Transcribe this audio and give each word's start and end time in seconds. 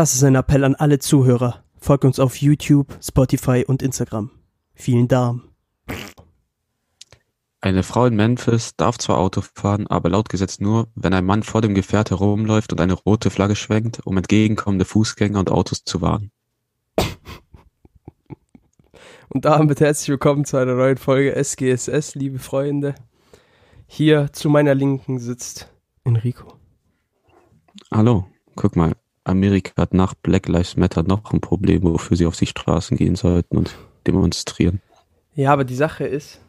Das 0.00 0.14
ist 0.14 0.24
ein 0.24 0.34
Appell 0.34 0.64
an 0.64 0.74
alle 0.76 0.98
Zuhörer. 0.98 1.62
Folgt 1.78 2.06
uns 2.06 2.18
auf 2.18 2.36
YouTube, 2.36 2.86
Spotify 3.02 3.66
und 3.68 3.82
Instagram. 3.82 4.30
Vielen 4.72 5.08
Dank. 5.08 5.42
Eine 7.60 7.82
Frau 7.82 8.06
in 8.06 8.16
Memphis 8.16 8.74
darf 8.76 8.96
zwar 8.96 9.18
Auto 9.18 9.42
fahren, 9.42 9.86
aber 9.88 10.08
laut 10.08 10.30
Gesetz 10.30 10.58
nur, 10.58 10.88
wenn 10.94 11.12
ein 11.12 11.26
Mann 11.26 11.42
vor 11.42 11.60
dem 11.60 11.74
Gefährt 11.74 12.08
herumläuft 12.08 12.72
und 12.72 12.80
eine 12.80 12.94
rote 12.94 13.28
Flagge 13.28 13.56
schwenkt, 13.56 14.00
um 14.06 14.16
entgegenkommende 14.16 14.86
Fußgänger 14.86 15.38
und 15.38 15.50
Autos 15.50 15.84
zu 15.84 16.00
warnen. 16.00 16.30
Und 19.28 19.44
damit 19.44 19.80
herzlich 19.80 20.08
willkommen 20.08 20.46
zu 20.46 20.56
einer 20.56 20.76
neuen 20.76 20.96
Folge 20.96 21.36
SGSS, 21.36 22.14
liebe 22.14 22.38
Freunde. 22.38 22.94
Hier 23.86 24.32
zu 24.32 24.48
meiner 24.48 24.74
Linken 24.74 25.18
sitzt 25.18 25.68
Enrico. 26.04 26.54
Hallo, 27.92 28.26
guck 28.56 28.76
mal, 28.76 28.94
Amerika 29.24 29.72
hat 29.76 29.94
nach 29.94 30.14
Black 30.14 30.48
Lives 30.48 30.76
Matter 30.76 31.02
noch 31.02 31.32
ein 31.32 31.40
Problem, 31.40 31.82
wofür 31.82 32.16
sie 32.16 32.26
auf 32.26 32.36
die 32.36 32.46
Straßen 32.46 32.96
gehen 32.96 33.16
sollten 33.16 33.56
und 33.56 33.74
demonstrieren. 34.06 34.80
Ja, 35.34 35.52
aber 35.52 35.64
die 35.64 35.74
Sache 35.74 36.04
ist, 36.04 36.40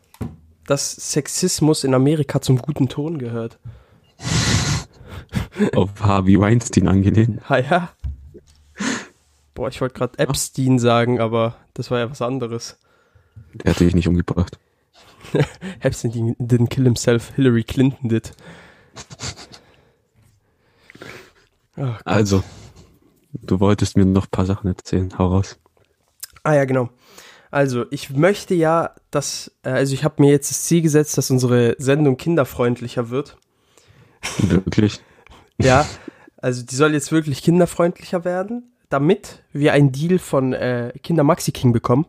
dass 0.66 0.92
Sexismus 0.92 1.84
in 1.84 1.94
Amerika 1.94 2.42
zum 2.42 2.58
guten 2.58 2.88
Ton 2.88 3.18
gehört. 3.18 3.60
auf 5.76 5.90
Harvey 6.00 6.40
Weinstein 6.40 6.88
angelehnt. 6.88 7.42
Ah 7.48 7.58
ja. 7.58 7.90
Boah, 9.54 9.68
ich 9.70 9.82
wollte 9.82 9.96
gerade 9.96 10.18
Epstein 10.18 10.80
sagen, 10.80 11.20
aber 11.20 11.56
das 11.74 11.92
war 11.92 12.00
ja 12.00 12.10
was 12.10 12.22
anderes. 12.22 12.78
Der 13.54 13.74
hat 13.74 13.80
dich 13.80 13.94
nicht 13.94 14.08
umgebracht. 14.08 14.58
Epstein 15.82 16.36
didn't 16.40 16.70
kill 16.70 16.86
himself, 16.86 17.34
Hillary 17.36 17.64
Clinton 17.64 18.10
did. 18.10 18.32
Oh 21.78 21.94
also, 22.06 22.44
du 23.42 23.60
wolltest 23.60 23.98
mir 23.98 24.06
noch 24.06 24.26
ein 24.26 24.32
paar 24.32 24.46
Sachen 24.46 24.68
erzählen. 24.68 25.14
Hau 25.18 25.28
raus. 25.28 25.60
Ah 26.44 26.54
ja, 26.54 26.66
genau. 26.66 26.90
Also, 27.52 27.86
ich 27.92 28.10
möchte 28.10 28.56
ja, 28.56 28.96
dass, 29.12 29.52
äh, 29.64 29.70
also 29.70 29.94
ich 29.94 30.04
habe 30.04 30.22
mir 30.22 30.32
jetzt 30.32 30.50
das 30.50 30.64
Ziel 30.64 30.82
gesetzt, 30.82 31.18
dass 31.18 31.30
unsere 31.30 31.76
Sendung 31.78 32.18
kinderfreundlicher 32.18 33.10
wird. 33.10 33.38
Wirklich? 34.40 35.02
ja, 35.58 35.86
also 36.38 36.64
die 36.66 36.76
soll 36.76 36.94
jetzt 36.94 37.12
wirklich 37.12 37.44
kinderfreundlicher 37.44 38.24
werden, 38.24 38.72
damit 38.90 39.44
wir 39.52 39.74
einen 39.74 39.92
Deal 39.92 40.18
von 40.18 40.54
äh, 40.54 40.94
Kinder 41.04 41.24
Maxi 41.24 41.52
King 41.52 41.74
bekommen. 41.74 42.06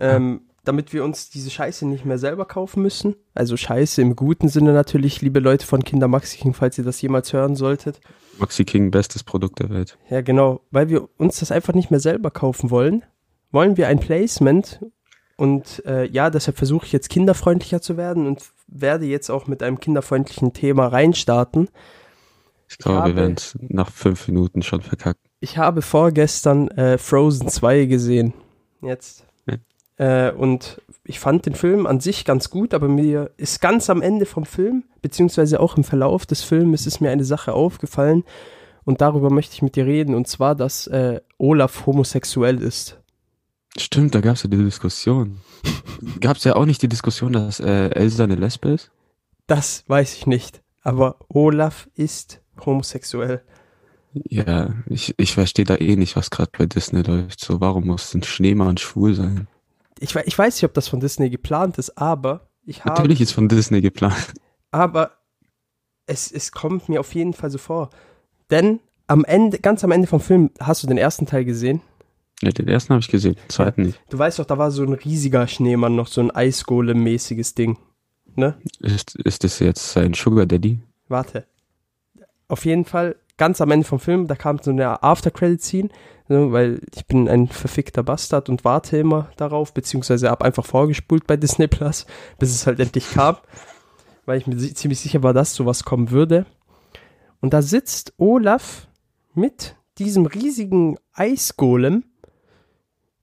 Ähm, 0.00 0.42
damit 0.64 0.92
wir 0.92 1.04
uns 1.04 1.30
diese 1.30 1.50
Scheiße 1.50 1.86
nicht 1.86 2.04
mehr 2.04 2.18
selber 2.18 2.44
kaufen 2.44 2.82
müssen. 2.82 3.16
Also 3.34 3.56
Scheiße 3.56 4.00
im 4.00 4.14
guten 4.14 4.48
Sinne 4.48 4.72
natürlich, 4.72 5.20
liebe 5.20 5.40
Leute 5.40 5.66
von 5.66 5.82
Kinder 5.82 6.08
Maxi 6.08 6.38
King, 6.38 6.54
falls 6.54 6.78
ihr 6.78 6.84
das 6.84 7.02
jemals 7.02 7.32
hören 7.32 7.56
solltet. 7.56 8.00
Maxi 8.38 8.64
King, 8.64 8.90
bestes 8.90 9.24
Produkt 9.24 9.58
der 9.58 9.70
Welt. 9.70 9.98
Ja, 10.08 10.20
genau. 10.20 10.60
Weil 10.70 10.88
wir 10.88 11.08
uns 11.18 11.40
das 11.40 11.50
einfach 11.50 11.74
nicht 11.74 11.90
mehr 11.90 12.00
selber 12.00 12.30
kaufen 12.30 12.70
wollen, 12.70 13.04
wollen 13.50 13.76
wir 13.76 13.88
ein 13.88 13.98
Placement. 13.98 14.80
Und 15.36 15.84
äh, 15.86 16.06
ja, 16.06 16.30
deshalb 16.30 16.56
versuche 16.56 16.86
ich 16.86 16.92
jetzt 16.92 17.08
kinderfreundlicher 17.08 17.80
zu 17.80 17.96
werden 17.96 18.26
und 18.26 18.42
werde 18.68 19.06
jetzt 19.06 19.30
auch 19.30 19.46
mit 19.46 19.62
einem 19.62 19.80
kinderfreundlichen 19.80 20.52
Thema 20.52 20.86
reinstarten. 20.86 21.68
Ich 22.68 22.78
glaube, 22.78 22.98
ich 22.98 23.02
habe, 23.02 23.10
wir 23.10 23.16
werden 23.16 23.34
es 23.36 23.58
nach 23.60 23.90
fünf 23.90 24.28
Minuten 24.28 24.62
schon 24.62 24.80
verkacken. 24.80 25.20
Ich 25.40 25.58
habe 25.58 25.82
vorgestern 25.82 26.68
äh, 26.68 26.96
Frozen 26.98 27.48
2 27.48 27.86
gesehen. 27.86 28.32
Jetzt. 28.80 29.26
Äh, 30.02 30.32
und 30.32 30.82
ich 31.04 31.20
fand 31.20 31.46
den 31.46 31.54
Film 31.54 31.86
an 31.86 32.00
sich 32.00 32.24
ganz 32.24 32.50
gut, 32.50 32.74
aber 32.74 32.88
mir 32.88 33.30
ist 33.36 33.60
ganz 33.60 33.88
am 33.88 34.02
Ende 34.02 34.26
vom 34.26 34.44
Film, 34.44 34.82
beziehungsweise 35.00 35.60
auch 35.60 35.76
im 35.76 35.84
Verlauf 35.84 36.26
des 36.26 36.42
Films, 36.42 36.86
ist 36.86 37.00
mir 37.00 37.10
eine 37.10 37.24
Sache 37.24 37.52
aufgefallen. 37.52 38.24
Und 38.84 39.00
darüber 39.00 39.30
möchte 39.30 39.54
ich 39.54 39.62
mit 39.62 39.76
dir 39.76 39.86
reden. 39.86 40.16
Und 40.16 40.26
zwar, 40.26 40.56
dass 40.56 40.88
äh, 40.88 41.20
Olaf 41.38 41.86
homosexuell 41.86 42.60
ist. 42.60 43.00
Stimmt, 43.78 44.16
da 44.16 44.20
gab 44.20 44.34
es 44.34 44.42
ja 44.42 44.50
die 44.50 44.56
Diskussion. 44.56 45.38
gab 46.20 46.36
es 46.36 46.42
ja 46.42 46.56
auch 46.56 46.66
nicht 46.66 46.82
die 46.82 46.88
Diskussion, 46.88 47.32
dass 47.32 47.60
äh, 47.60 47.90
Elsa 47.90 48.24
eine 48.24 48.34
Lesbe 48.34 48.70
ist? 48.70 48.90
Das 49.46 49.84
weiß 49.86 50.16
ich 50.16 50.26
nicht. 50.26 50.62
Aber 50.82 51.14
Olaf 51.28 51.88
ist 51.94 52.40
homosexuell. 52.66 53.42
Ja, 54.14 54.74
ich, 54.86 55.14
ich 55.16 55.32
verstehe 55.32 55.64
da 55.64 55.76
eh 55.76 55.94
nicht, 55.94 56.16
was 56.16 56.30
gerade 56.30 56.50
bei 56.58 56.66
Disney 56.66 57.02
läuft. 57.02 57.38
So, 57.38 57.60
warum 57.60 57.86
muss 57.86 58.12
ein 58.14 58.24
Schneemann 58.24 58.78
schwul 58.78 59.14
sein? 59.14 59.46
Ich, 60.02 60.14
ich 60.16 60.36
weiß 60.36 60.56
nicht, 60.56 60.64
ob 60.64 60.74
das 60.74 60.88
von 60.88 61.00
Disney 61.00 61.30
geplant 61.30 61.78
ist, 61.78 61.96
aber 61.96 62.48
ich 62.64 62.84
habe. 62.84 62.94
Natürlich 62.94 63.20
ist 63.20 63.32
von 63.32 63.48
Disney 63.48 63.80
geplant. 63.80 64.34
Aber 64.72 65.12
es, 66.06 66.32
es 66.32 66.50
kommt 66.50 66.88
mir 66.88 66.98
auf 66.98 67.14
jeden 67.14 67.34
Fall 67.34 67.50
so 67.50 67.58
vor. 67.58 67.90
Denn 68.50 68.80
am 69.06 69.24
Ende, 69.24 69.58
ganz 69.58 69.84
am 69.84 69.92
Ende 69.92 70.08
vom 70.08 70.20
Film, 70.20 70.50
hast 70.58 70.82
du 70.82 70.86
den 70.86 70.98
ersten 70.98 71.26
Teil 71.26 71.44
gesehen? 71.44 71.82
Ja, 72.42 72.50
den 72.50 72.66
ersten 72.66 72.90
habe 72.90 73.00
ich 73.00 73.08
gesehen, 73.08 73.34
den 73.34 73.48
zweiten 73.48 73.82
nicht. 73.82 74.00
Du 74.10 74.18
weißt 74.18 74.40
doch, 74.40 74.44
da 74.44 74.58
war 74.58 74.72
so 74.72 74.82
ein 74.82 74.94
riesiger 74.94 75.46
Schneemann, 75.46 75.94
noch 75.94 76.08
so 76.08 76.20
ein 76.20 76.32
Eisgolem-mäßiges 76.32 77.54
Ding. 77.54 77.78
Ne? 78.34 78.56
Ist, 78.80 79.14
ist 79.16 79.44
das 79.44 79.60
jetzt 79.60 79.92
sein 79.92 80.14
Sugar 80.14 80.46
Daddy? 80.46 80.80
Warte. 81.08 81.46
Auf 82.48 82.64
jeden 82.64 82.84
Fall, 82.84 83.16
ganz 83.42 83.60
am 83.60 83.72
Ende 83.72 83.84
vom 83.84 83.98
Film, 83.98 84.28
da 84.28 84.36
kam 84.36 84.60
so 84.62 84.70
eine 84.70 85.02
After-Credit-Scene, 85.02 85.88
ne, 86.28 86.52
weil 86.52 86.80
ich 86.94 87.06
bin 87.06 87.28
ein 87.28 87.48
verfickter 87.48 88.04
Bastard 88.04 88.48
und 88.48 88.64
warte 88.64 88.98
immer 88.98 89.30
darauf, 89.36 89.74
beziehungsweise 89.74 90.30
habe 90.30 90.44
einfach 90.44 90.64
vorgespult 90.64 91.26
bei 91.26 91.36
Disney 91.36 91.66
Plus, 91.66 92.06
bis 92.38 92.54
es 92.54 92.68
halt 92.68 92.78
endlich 92.78 93.10
kam, 93.10 93.38
weil 94.26 94.38
ich 94.38 94.46
mir 94.46 94.56
ziemlich 94.56 95.00
sicher 95.00 95.24
war, 95.24 95.34
dass 95.34 95.56
sowas 95.56 95.82
kommen 95.82 96.12
würde. 96.12 96.46
Und 97.40 97.52
da 97.52 97.62
sitzt 97.62 98.12
Olaf 98.16 98.86
mit 99.34 99.74
diesem 99.98 100.26
riesigen 100.26 100.96
Eisgolem 101.12 102.04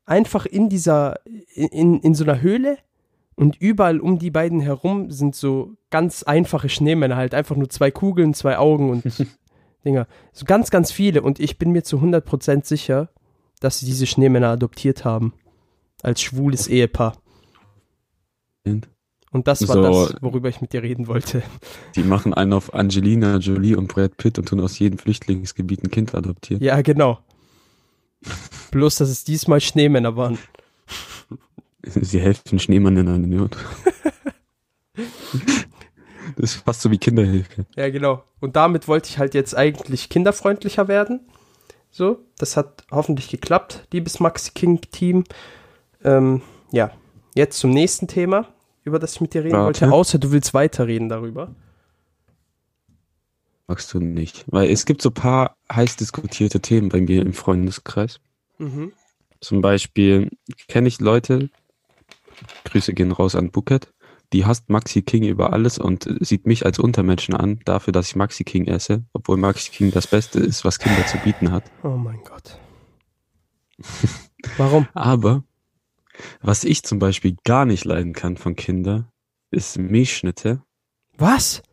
einfach 0.05 0.45
in 0.45 0.67
dieser, 0.67 1.15
in, 1.55 2.01
in 2.01 2.13
so 2.13 2.25
einer 2.25 2.41
Höhle 2.41 2.77
und 3.35 3.55
überall 3.61 4.01
um 4.01 4.19
die 4.19 4.31
beiden 4.31 4.59
herum 4.59 5.11
sind 5.11 5.33
so 5.33 5.77
ganz 5.91 6.23
einfache 6.23 6.67
Schneemänner 6.67 7.15
halt, 7.15 7.33
einfach 7.33 7.55
nur 7.55 7.69
zwei 7.69 7.89
Kugeln, 7.89 8.33
zwei 8.33 8.57
Augen 8.57 8.89
und 8.89 9.05
Dinger. 9.85 10.07
So 10.33 10.45
ganz, 10.45 10.69
ganz 10.69 10.91
viele 10.91 11.21
und 11.21 11.39
ich 11.39 11.57
bin 11.57 11.71
mir 11.71 11.83
zu 11.83 11.97
100% 11.97 12.65
sicher, 12.65 13.09
dass 13.59 13.79
sie 13.79 13.85
diese 13.85 14.07
Schneemänner 14.07 14.49
adoptiert 14.49 15.05
haben. 15.05 15.33
Als 16.01 16.21
schwules 16.21 16.67
Ehepaar. 16.67 17.17
Und 19.31 19.47
das 19.47 19.67
war 19.67 19.75
so, 19.75 20.07
das, 20.07 20.21
worüber 20.21 20.49
ich 20.49 20.61
mit 20.61 20.73
dir 20.73 20.81
reden 20.81 21.07
wollte. 21.07 21.43
Die 21.95 22.03
machen 22.03 22.33
einen 22.33 22.53
auf 22.53 22.73
Angelina 22.73 23.37
Jolie 23.37 23.75
und 23.75 23.87
Brad 23.87 24.17
Pitt 24.17 24.39
und 24.39 24.47
tun 24.47 24.59
aus 24.59 24.79
jedem 24.79 24.97
Flüchtlingsgebiet 24.97 25.83
ein 25.83 25.91
Kind 25.91 26.15
adoptieren. 26.15 26.63
Ja, 26.63 26.81
genau. 26.81 27.19
Bloß, 28.71 28.95
dass 28.95 29.09
es 29.09 29.23
diesmal 29.23 29.61
Schneemänner 29.61 30.15
waren. 30.15 30.37
Sie 31.83 32.19
helfen 32.19 32.59
Schneemännern 32.59 33.07
an 33.07 33.21
den 33.23 33.37
Not. 33.37 33.57
Das 36.39 36.55
ist 36.55 36.63
fast 36.63 36.81
so 36.81 36.89
wie 36.89 36.97
Kinderhilfe. 36.97 37.65
Ja, 37.75 37.89
genau. 37.89 38.23
Und 38.39 38.55
damit 38.55 38.87
wollte 38.87 39.09
ich 39.09 39.19
halt 39.19 39.33
jetzt 39.33 39.57
eigentlich 39.57 40.07
kinderfreundlicher 40.07 40.87
werden. 40.87 41.19
So, 41.91 42.19
das 42.37 42.55
hat 42.55 42.85
hoffentlich 42.91 43.27
geklappt, 43.27 43.87
liebes 43.91 44.21
Maxi 44.21 44.51
King 44.55 44.79
Team. 44.79 45.25
Ähm, 46.01 46.41
ja, 46.71 46.91
jetzt 47.35 47.59
zum 47.59 47.71
nächsten 47.71 48.07
Thema, 48.07 48.47
über 48.85 48.99
das 48.99 49.15
ich 49.15 49.21
mit 49.21 49.33
dir 49.33 49.43
reden 49.43 49.57
Warte. 49.57 49.81
wollte. 49.81 49.93
Außer 49.93 50.17
du 50.17 50.31
willst 50.31 50.53
weiterreden 50.53 51.09
darüber. 51.09 51.53
Magst 53.67 53.93
du 53.93 53.99
nicht. 53.99 54.45
Weil 54.47 54.69
es 54.69 54.85
gibt 54.85 55.01
so 55.01 55.09
ein 55.09 55.15
paar 55.15 55.57
heiß 55.69 55.97
diskutierte 55.97 56.61
Themen 56.61 56.87
bei 56.87 57.01
mir 57.01 57.21
im 57.21 57.33
Freundeskreis. 57.33 58.21
Mhm. 58.59 58.93
Zum 59.41 59.59
Beispiel 59.59 60.29
kenne 60.69 60.87
ich 60.87 61.01
Leute, 61.01 61.49
Grüße 62.63 62.93
gehen 62.93 63.11
raus 63.11 63.35
an 63.35 63.51
Buket, 63.51 63.91
die 64.33 64.45
hasst 64.45 64.69
Maxi 64.69 65.01
King 65.01 65.23
über 65.23 65.53
alles 65.53 65.77
und 65.77 66.07
sieht 66.19 66.45
mich 66.45 66.65
als 66.65 66.79
Untermenschen 66.79 67.35
an, 67.35 67.59
dafür, 67.65 67.91
dass 67.91 68.07
ich 68.07 68.15
Maxi 68.15 68.43
King 68.43 68.67
esse, 68.67 69.03
obwohl 69.13 69.37
Maxi 69.37 69.71
King 69.71 69.91
das 69.91 70.07
Beste 70.07 70.39
ist, 70.39 70.63
was 70.65 70.79
Kinder 70.79 71.05
zu 71.07 71.17
bieten 71.17 71.51
hat. 71.51 71.63
Oh 71.83 71.97
mein 71.97 72.19
Gott. 72.23 72.59
Warum? 74.57 74.87
Aber 74.93 75.43
was 76.41 76.63
ich 76.63 76.83
zum 76.83 76.99
Beispiel 76.99 77.37
gar 77.43 77.65
nicht 77.65 77.85
leiden 77.85 78.13
kann 78.13 78.37
von 78.37 78.55
Kindern, 78.55 79.07
ist 79.51 79.77
Milchschnitte. 79.77 80.61
Was? 81.17 81.63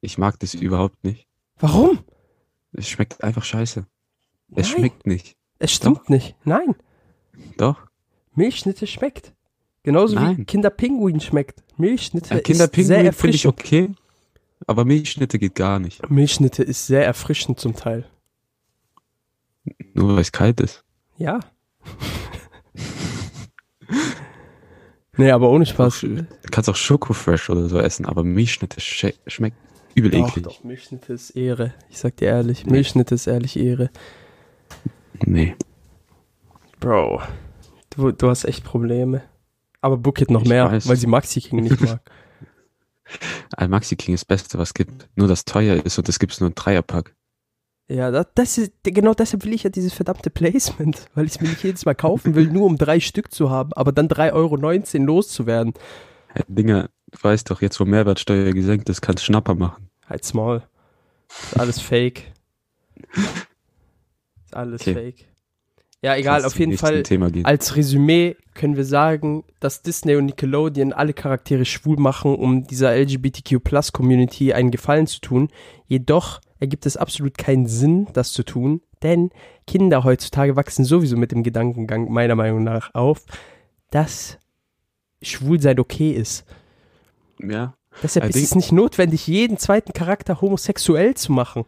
Ich 0.00 0.18
mag 0.18 0.38
das 0.40 0.54
überhaupt 0.54 1.04
nicht. 1.04 1.26
Warum? 1.58 2.00
Es 2.72 2.88
schmeckt 2.88 3.22
einfach 3.22 3.44
scheiße. 3.44 3.86
Nein. 4.48 4.60
Es 4.60 4.68
schmeckt 4.68 5.06
nicht. 5.06 5.36
Es 5.58 5.72
stimmt 5.72 5.98
Doch. 5.98 6.08
nicht. 6.08 6.36
Nein. 6.44 6.74
Doch. 7.56 7.86
Milchschnitte 8.34 8.86
schmeckt. 8.86 9.34
Genauso 9.88 10.16
Nein. 10.16 10.36
wie 10.36 10.44
Kinderpinguin 10.44 11.18
schmeckt. 11.18 11.62
Milchschnitte 11.78 12.34
ja, 12.34 12.40
Kinderpinguin 12.40 12.82
ist 12.82 12.88
sehr 12.88 13.04
erfrischend. 13.06 13.34
ich 13.36 13.46
okay, 13.46 13.90
aber 14.66 14.84
Milchschnitte 14.84 15.38
geht 15.38 15.54
gar 15.54 15.78
nicht. 15.78 16.10
Milchschnitte 16.10 16.62
ist 16.62 16.86
sehr 16.86 17.06
erfrischend 17.06 17.58
zum 17.58 17.74
Teil. 17.74 18.04
Nur 19.94 20.14
weil 20.14 20.20
es 20.20 20.30
kalt 20.30 20.60
ist. 20.60 20.84
Ja. 21.16 21.40
nee, 25.16 25.30
aber 25.30 25.48
ohne 25.48 25.64
Spaß. 25.64 26.00
Du 26.00 26.26
kannst 26.50 26.68
auch 26.68 26.76
Schokofresh 26.76 27.48
oder 27.48 27.66
so 27.70 27.78
essen, 27.78 28.04
aber 28.04 28.24
Milchschnitte 28.24 28.82
schmeckt 28.82 29.56
übel 29.94 30.10
doch, 30.10 30.28
eklig. 30.28 30.44
Doch, 30.44 30.64
Milchschnitte 30.64 31.14
ist 31.14 31.30
Ehre. 31.30 31.72
Ich 31.88 31.98
sag 31.98 32.14
dir 32.18 32.28
ehrlich, 32.28 32.66
Milchschnitte 32.66 33.14
ist 33.14 33.26
ehrlich 33.26 33.58
Ehre. 33.58 33.88
Nee. 35.24 35.56
Bro, 36.78 37.22
du, 37.88 38.12
du 38.12 38.28
hast 38.28 38.44
echt 38.44 38.64
Probleme. 38.64 39.22
Aber 39.80 39.96
Bookit 39.96 40.30
noch 40.30 40.42
Ich 40.42 40.48
mehr, 40.48 40.66
weiß. 40.70 40.88
weil 40.88 40.96
sie 40.96 41.06
Maxi 41.06 41.40
King 41.40 41.60
nicht 41.62 41.80
mag. 41.80 42.00
Ein 43.56 43.70
Maxi 43.70 43.96
King 43.96 44.14
ist 44.14 44.22
das 44.22 44.26
Beste, 44.26 44.58
was 44.58 44.70
es 44.70 44.74
gibt. 44.74 45.08
Nur, 45.16 45.28
dass 45.28 45.44
teuer 45.44 45.84
ist 45.84 45.98
und 45.98 46.08
es 46.08 46.18
gibt 46.18 46.38
nur 46.40 46.48
einen 46.48 46.54
Dreierpack. 46.54 47.14
ja, 47.88 48.10
das, 48.10 48.26
das 48.34 48.58
ist, 48.58 48.72
genau 48.82 49.14
deshalb 49.14 49.44
will 49.44 49.54
ich 49.54 49.62
ja 49.62 49.70
dieses 49.70 49.92
verdammte 49.94 50.30
Placement, 50.30 51.06
weil 51.14 51.26
ich 51.26 51.32
es 51.36 51.40
mir 51.40 51.48
nicht 51.48 51.62
jedes 51.62 51.84
Mal 51.84 51.94
kaufen 51.94 52.34
will, 52.34 52.48
nur 52.50 52.66
um 52.66 52.76
drei 52.76 53.00
Stück 53.00 53.32
zu 53.32 53.50
haben, 53.50 53.72
aber 53.74 53.92
dann 53.92 54.08
3,19 54.08 54.32
Euro 54.34 54.56
loszuwerden. 55.06 55.74
Hey, 56.28 56.42
Dinger, 56.48 56.90
du 57.10 57.18
weißt 57.22 57.50
doch, 57.50 57.62
jetzt 57.62 57.78
wo 57.80 57.84
Mehrwertsteuer 57.84 58.52
gesenkt 58.52 58.88
ist, 58.90 59.00
kannst 59.00 59.24
Schnapper 59.24 59.54
machen. 59.54 59.88
Halt 60.08 60.24
small. 60.24 60.66
Ist 61.28 61.58
alles 61.58 61.80
fake. 61.80 62.32
Ist 64.44 64.54
alles 64.56 64.80
Okay. 64.82 64.94
fake. 64.94 65.27
Ja, 66.00 66.16
egal, 66.16 66.44
auf 66.44 66.56
jeden 66.58 66.78
Fall. 66.78 67.02
Als 67.42 67.74
Resümee 67.74 68.36
können 68.54 68.76
wir 68.76 68.84
sagen, 68.84 69.44
dass 69.58 69.82
Disney 69.82 70.14
und 70.14 70.26
Nickelodeon 70.26 70.92
alle 70.92 71.12
Charaktere 71.12 71.64
schwul 71.64 71.96
machen, 71.96 72.36
um 72.36 72.66
dieser 72.66 72.94
LGBTQ-Plus-Community 72.96 74.52
einen 74.52 74.70
Gefallen 74.70 75.08
zu 75.08 75.20
tun. 75.20 75.48
Jedoch 75.86 76.40
ergibt 76.60 76.86
es 76.86 76.96
absolut 76.96 77.36
keinen 77.36 77.66
Sinn, 77.66 78.06
das 78.12 78.32
zu 78.32 78.44
tun, 78.44 78.80
denn 79.02 79.30
Kinder 79.66 80.04
heutzutage 80.04 80.56
wachsen 80.56 80.84
sowieso 80.84 81.16
mit 81.16 81.32
dem 81.32 81.42
Gedankengang 81.42 82.10
meiner 82.12 82.36
Meinung 82.36 82.62
nach 82.62 82.94
auf, 82.94 83.24
dass 83.90 84.38
Schwulsein 85.22 85.80
okay 85.80 86.12
ist. 86.12 86.44
Ja. 87.40 87.74
Deshalb 88.02 88.28
ist 88.28 88.36
es 88.36 88.54
nicht 88.54 88.70
notwendig, 88.70 89.26
jeden 89.26 89.58
zweiten 89.58 89.92
Charakter 89.92 90.40
homosexuell 90.40 91.14
zu 91.14 91.32
machen. 91.32 91.64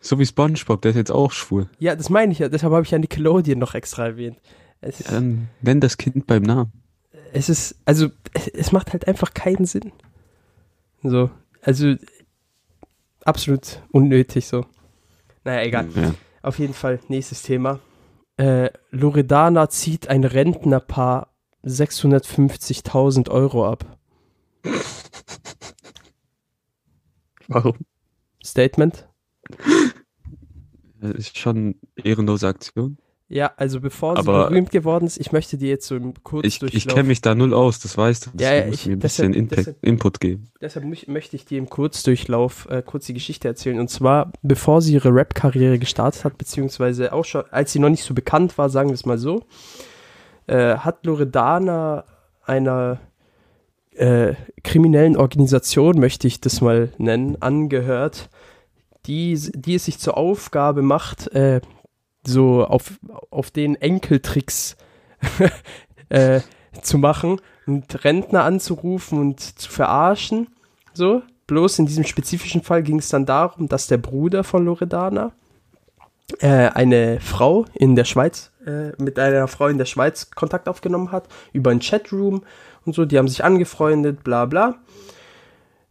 So 0.00 0.18
wie 0.18 0.26
SpongeBob, 0.26 0.80
der 0.82 0.90
ist 0.92 0.96
jetzt 0.96 1.10
auch 1.10 1.32
schwul. 1.32 1.68
Ja, 1.78 1.96
das 1.96 2.08
meine 2.08 2.32
ich 2.32 2.38
ja. 2.38 2.48
Deshalb 2.48 2.72
habe 2.72 2.84
ich 2.84 2.90
ja 2.90 2.98
Nickelodeon 2.98 3.58
noch 3.58 3.74
extra 3.74 4.06
erwähnt. 4.06 4.40
Es, 4.80 5.00
Ja, 5.00 5.12
dann 5.12 5.48
nenn 5.60 5.80
das 5.80 5.96
Kind 5.96 6.26
beim 6.26 6.42
Namen. 6.42 6.72
es 7.32 7.48
ist, 7.48 7.76
also, 7.84 8.08
es, 8.32 8.46
es 8.48 8.72
macht 8.72 8.92
halt 8.92 9.08
einfach 9.08 9.34
keinen 9.34 9.66
Sinn. 9.66 9.92
So, 11.02 11.30
also, 11.62 11.94
absolut 13.24 13.82
unnötig 13.90 14.46
so. 14.46 14.66
Naja, 15.44 15.62
egal. 15.62 15.88
Ja. 15.94 16.14
Auf 16.42 16.58
jeden 16.58 16.74
Fall, 16.74 17.00
nächstes 17.08 17.42
Thema. 17.42 17.80
Äh, 18.36 18.70
Loredana 18.90 19.68
zieht 19.68 20.08
ein 20.08 20.22
Rentnerpaar 20.22 21.34
650.000 21.64 23.28
Euro 23.30 23.66
ab. 23.68 23.98
Warum? 27.48 27.76
Statement? 28.44 29.08
Das 31.00 31.12
ist 31.12 31.38
schon 31.38 31.56
eine 31.96 32.06
ehrenlose 32.06 32.46
Aktion. 32.48 32.98
Ja, 33.30 33.52
also 33.58 33.80
bevor 33.82 34.14
sie 34.16 34.20
Aber- 34.20 34.48
berühmt 34.48 34.70
geworden 34.70 35.06
ist, 35.06 35.18
ich 35.18 35.32
möchte 35.32 35.58
dir 35.58 35.68
jetzt 35.68 35.86
so 35.86 35.96
im 35.96 36.14
Ich, 36.44 36.62
ich 36.62 36.88
kenne 36.88 37.08
mich 37.08 37.20
da 37.20 37.34
null 37.34 37.52
aus, 37.52 37.78
das 37.78 37.98
weißt 37.98 38.26
du. 38.26 38.30
Ja, 38.42 38.54
ja, 38.54 38.66
ich- 38.68 38.86
mir 38.86 38.94
ein 38.94 38.98
bisschen 39.00 39.32
deshalb- 39.32 39.36
Impact, 39.36 39.58
deshalb- 39.60 39.84
Input 39.84 40.20
geben. 40.20 40.48
Deshalb 40.62 40.86
mö- 40.86 41.10
möchte 41.10 41.36
ich 41.36 41.44
dir 41.44 41.58
im 41.58 41.68
Kurzdurchlauf 41.68 42.66
äh, 42.70 42.82
kurz 42.84 43.04
die 43.04 43.12
Geschichte 43.12 43.46
erzählen. 43.46 43.78
Und 43.80 43.90
zwar, 43.90 44.32
bevor 44.40 44.80
sie 44.80 44.94
ihre 44.94 45.10
Rap-Karriere 45.14 45.78
gestartet 45.78 46.24
hat, 46.24 46.38
beziehungsweise 46.38 47.12
auch 47.12 47.26
schon, 47.26 47.42
als 47.50 47.70
sie 47.72 47.80
noch 47.80 47.90
nicht 47.90 48.02
so 48.04 48.14
bekannt 48.14 48.56
war, 48.56 48.70
sagen 48.70 48.88
wir 48.88 48.94
es 48.94 49.04
mal 49.04 49.18
so, 49.18 49.44
äh, 50.46 50.76
hat 50.76 51.04
Loredana 51.04 52.04
einer 52.44 52.98
äh, 53.94 54.34
kriminellen 54.64 55.16
Organisation, 55.18 55.98
möchte 55.98 56.26
ich 56.26 56.40
das 56.40 56.62
mal 56.62 56.92
nennen, 56.98 57.36
angehört, 57.42 58.30
die, 59.08 59.34
die 59.54 59.74
es 59.74 59.86
sich 59.86 59.98
zur 59.98 60.16
Aufgabe 60.16 60.82
macht, 60.82 61.28
äh, 61.28 61.60
so 62.26 62.64
auf, 62.64 62.98
auf 63.30 63.50
den 63.50 63.74
Enkeltricks 63.74 64.76
äh, 66.10 66.40
zu 66.82 66.98
machen 66.98 67.40
und 67.66 68.04
Rentner 68.04 68.44
anzurufen 68.44 69.18
und 69.18 69.40
zu 69.40 69.70
verarschen. 69.70 70.48
So. 70.92 71.22
Bloß 71.46 71.78
in 71.78 71.86
diesem 71.86 72.04
spezifischen 72.04 72.62
Fall 72.62 72.82
ging 72.82 72.98
es 72.98 73.08
dann 73.08 73.24
darum, 73.24 73.68
dass 73.68 73.86
der 73.86 73.96
Bruder 73.96 74.44
von 74.44 74.66
Loredana 74.66 75.32
äh, 76.40 76.68
eine 76.68 77.20
Frau 77.20 77.64
in 77.72 77.96
der 77.96 78.04
Schweiz, 78.04 78.52
äh, 78.66 78.90
mit 79.02 79.18
einer 79.18 79.48
Frau 79.48 79.68
in 79.68 79.78
der 79.78 79.86
Schweiz 79.86 80.30
Kontakt 80.30 80.68
aufgenommen 80.68 81.10
hat, 81.10 81.26
über 81.54 81.70
ein 81.70 81.80
Chatroom 81.80 82.42
und 82.84 82.94
so, 82.94 83.06
die 83.06 83.16
haben 83.16 83.28
sich 83.28 83.44
angefreundet, 83.44 84.24
bla 84.24 84.44
bla. 84.44 84.76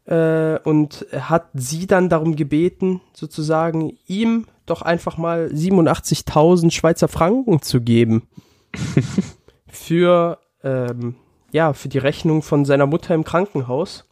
Äh, 0.08 0.60
und 0.64 1.06
hat 1.12 1.50
sie 1.54 1.86
dann 1.86 2.08
darum 2.08 2.38
gebeten, 2.38 3.02
sozusagen 3.14 3.98
ihm 4.08 4.46
doch 4.66 4.82
einfach 4.82 5.18
mal 5.18 5.48
87.000 5.48 6.72
Schweizer 6.72 7.08
Franken 7.10 7.62
zu 7.62 7.82
geben. 7.82 8.28
für, 9.68 10.40
ähm, 10.64 11.16
ja, 11.52 11.74
für 11.74 11.90
die 11.90 11.98
Rechnung 11.98 12.42
von 12.42 12.64
seiner 12.64 12.86
Mutter 12.86 13.16
im 13.16 13.26
Krankenhaus. 13.26 14.06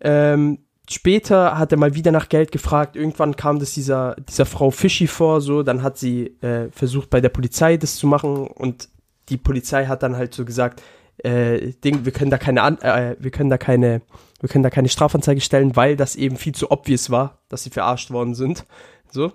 Ähm, 0.00 0.58
später 0.88 1.56
hat 1.58 1.70
er 1.70 1.78
mal 1.78 1.94
wieder 1.94 2.10
nach 2.10 2.28
Geld 2.28 2.50
gefragt. 2.50 2.96
Irgendwann 2.96 3.36
kam 3.36 3.60
das 3.60 3.74
dieser, 3.74 4.16
dieser 4.28 4.46
Frau 4.46 4.70
Fischi 4.70 5.06
vor, 5.06 5.40
so. 5.40 5.62
Dann 5.62 5.82
hat 5.82 5.98
sie 5.98 6.36
äh, 6.40 6.70
versucht, 6.72 7.10
bei 7.10 7.20
der 7.20 7.28
Polizei 7.28 7.76
das 7.76 7.96
zu 7.96 8.06
machen. 8.06 8.48
Und 8.48 8.88
die 9.28 9.36
Polizei 9.36 9.86
hat 9.86 10.02
dann 10.02 10.16
halt 10.16 10.34
so 10.34 10.44
gesagt, 10.44 10.82
äh, 11.18 11.72
Ding, 11.84 12.04
wir 12.04 12.12
können 12.12 12.30
da 12.30 12.38
keine, 12.38 12.62
An 12.62 12.78
äh, 12.80 13.16
wir 13.18 13.30
können 13.30 13.50
da 13.50 13.58
keine, 13.58 14.02
wir 14.40 14.48
können 14.48 14.64
da 14.64 14.70
keine 14.70 14.88
Strafanzeige 14.88 15.40
stellen, 15.40 15.76
weil 15.76 15.96
das 15.96 16.16
eben 16.16 16.36
viel 16.36 16.54
zu 16.54 16.70
obvious 16.70 17.10
war, 17.10 17.38
dass 17.48 17.62
sie 17.62 17.70
verarscht 17.70 18.10
worden 18.10 18.34
sind. 18.34 18.64
So. 19.10 19.32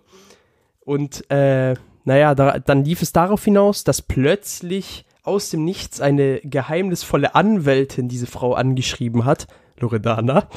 Und 0.81 1.29
äh, 1.29 1.75
naja, 2.03 2.35
da, 2.35 2.59
dann 2.59 2.83
lief 2.83 3.01
es 3.01 3.13
darauf 3.13 3.43
hinaus, 3.43 3.83
dass 3.83 4.01
plötzlich 4.01 5.05
aus 5.23 5.49
dem 5.49 5.65
Nichts 5.65 6.01
eine 6.01 6.39
geheimnisvolle 6.41 7.33
Anwältin 7.33 8.07
diese 8.07 8.27
Frau 8.27 8.53
angeschrieben 8.53 9.25
hat, 9.25 9.47
Loredana, 9.79 10.47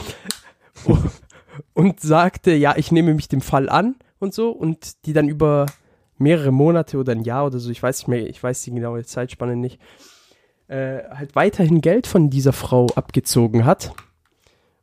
und 1.72 2.00
sagte, 2.00 2.52
ja, 2.52 2.76
ich 2.76 2.92
nehme 2.92 3.14
mich 3.14 3.28
dem 3.28 3.40
Fall 3.40 3.68
an 3.68 3.96
und 4.18 4.34
so, 4.34 4.50
und 4.50 5.06
die 5.06 5.14
dann 5.14 5.28
über 5.28 5.66
mehrere 6.18 6.52
Monate 6.52 6.98
oder 6.98 7.12
ein 7.12 7.22
Jahr 7.22 7.46
oder 7.46 7.58
so, 7.58 7.70
ich 7.70 7.82
weiß 7.82 8.00
nicht 8.00 8.08
mehr, 8.08 8.28
ich 8.28 8.42
weiß 8.42 8.62
die 8.62 8.72
genaue 8.72 9.04
Zeitspanne 9.04 9.56
nicht, 9.56 9.80
äh, 10.68 10.98
halt 11.10 11.34
weiterhin 11.34 11.80
Geld 11.80 12.06
von 12.06 12.28
dieser 12.28 12.52
Frau 12.52 12.88
abgezogen 12.94 13.64
hat. 13.64 13.92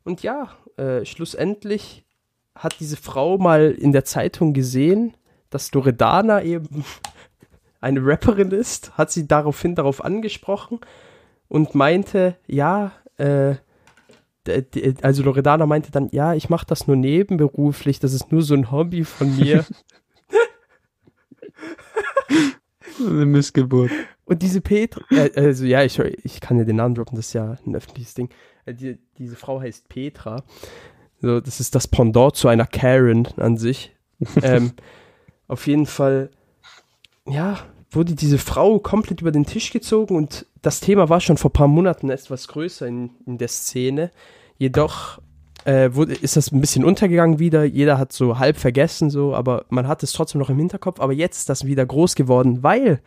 Und 0.06 0.22
ja, 0.22 0.50
äh, 0.76 1.04
schlussendlich 1.04 2.06
hat 2.54 2.78
diese 2.78 2.96
Frau 2.96 3.38
mal 3.38 3.72
in 3.72 3.90
der 3.90 4.04
Zeitung 4.04 4.52
gesehen, 4.52 5.16
dass 5.50 5.72
Loredana 5.72 6.44
eben 6.44 6.84
eine 7.80 8.06
Rapperin 8.06 8.52
ist, 8.52 8.96
hat 8.96 9.10
sie 9.10 9.26
daraufhin 9.26 9.74
darauf 9.74 10.04
angesprochen 10.04 10.78
und 11.48 11.74
meinte, 11.74 12.36
ja, 12.46 12.92
äh, 13.16 13.56
also 15.02 15.24
Loredana 15.24 15.66
meinte 15.66 15.90
dann, 15.90 16.08
ja, 16.12 16.34
ich 16.34 16.50
mache 16.50 16.66
das 16.66 16.86
nur 16.86 16.94
nebenberuflich, 16.94 17.98
das 17.98 18.12
ist 18.12 18.30
nur 18.30 18.42
so 18.42 18.54
ein 18.54 18.70
Hobby 18.70 19.02
von 19.02 19.36
mir. 19.36 19.66
Eine 23.00 23.26
Missgeburt. 23.26 23.90
Und 24.26 24.42
diese 24.42 24.60
Petra, 24.60 25.02
äh, 25.10 25.30
also 25.36 25.64
ja, 25.64 25.82
ich, 25.82 25.98
ich 25.98 26.40
kann 26.40 26.58
ja 26.58 26.64
den 26.64 26.76
Namen 26.76 26.94
droppen, 26.94 27.16
das 27.16 27.28
ist 27.28 27.32
ja 27.32 27.56
ein 27.66 27.74
öffentliches 27.74 28.14
Ding. 28.14 28.28
Äh, 28.66 28.74
die, 28.74 28.98
diese 29.18 29.36
Frau 29.36 29.60
heißt 29.60 29.88
Petra. 29.88 30.42
So, 31.22 31.40
das 31.40 31.60
ist 31.60 31.74
das 31.74 31.88
Pendant 31.88 32.36
zu 32.36 32.48
einer 32.48 32.66
Karen 32.66 33.26
an 33.36 33.56
sich. 33.56 33.94
ähm, 34.42 34.72
auf 35.48 35.66
jeden 35.66 35.86
Fall, 35.86 36.30
ja, 37.26 37.58
wurde 37.90 38.14
diese 38.14 38.38
Frau 38.38 38.78
komplett 38.78 39.22
über 39.22 39.32
den 39.32 39.46
Tisch 39.46 39.72
gezogen 39.72 40.16
und 40.16 40.44
das 40.60 40.80
Thema 40.80 41.08
war 41.08 41.20
schon 41.20 41.36
vor 41.36 41.50
ein 41.50 41.54
paar 41.54 41.68
Monaten 41.68 42.10
etwas 42.10 42.48
größer 42.48 42.86
in, 42.86 43.10
in 43.24 43.38
der 43.38 43.48
Szene. 43.48 44.10
Jedoch 44.58 45.20
äh, 45.64 45.94
wurde, 45.94 46.14
ist 46.14 46.36
das 46.36 46.50
ein 46.50 46.60
bisschen 46.60 46.84
untergegangen 46.84 47.38
wieder. 47.38 47.64
Jeder 47.64 47.98
hat 47.98 48.12
so 48.12 48.38
halb 48.38 48.56
vergessen, 48.56 49.08
so, 49.08 49.34
aber 49.34 49.64
man 49.68 49.86
hat 49.86 50.02
es 50.02 50.12
trotzdem 50.12 50.40
noch 50.40 50.50
im 50.50 50.58
Hinterkopf. 50.58 51.00
Aber 51.00 51.12
jetzt 51.12 51.38
ist 51.38 51.48
das 51.48 51.64
wieder 51.66 51.86
groß 51.86 52.16
geworden, 52.16 52.62
weil 52.62 53.00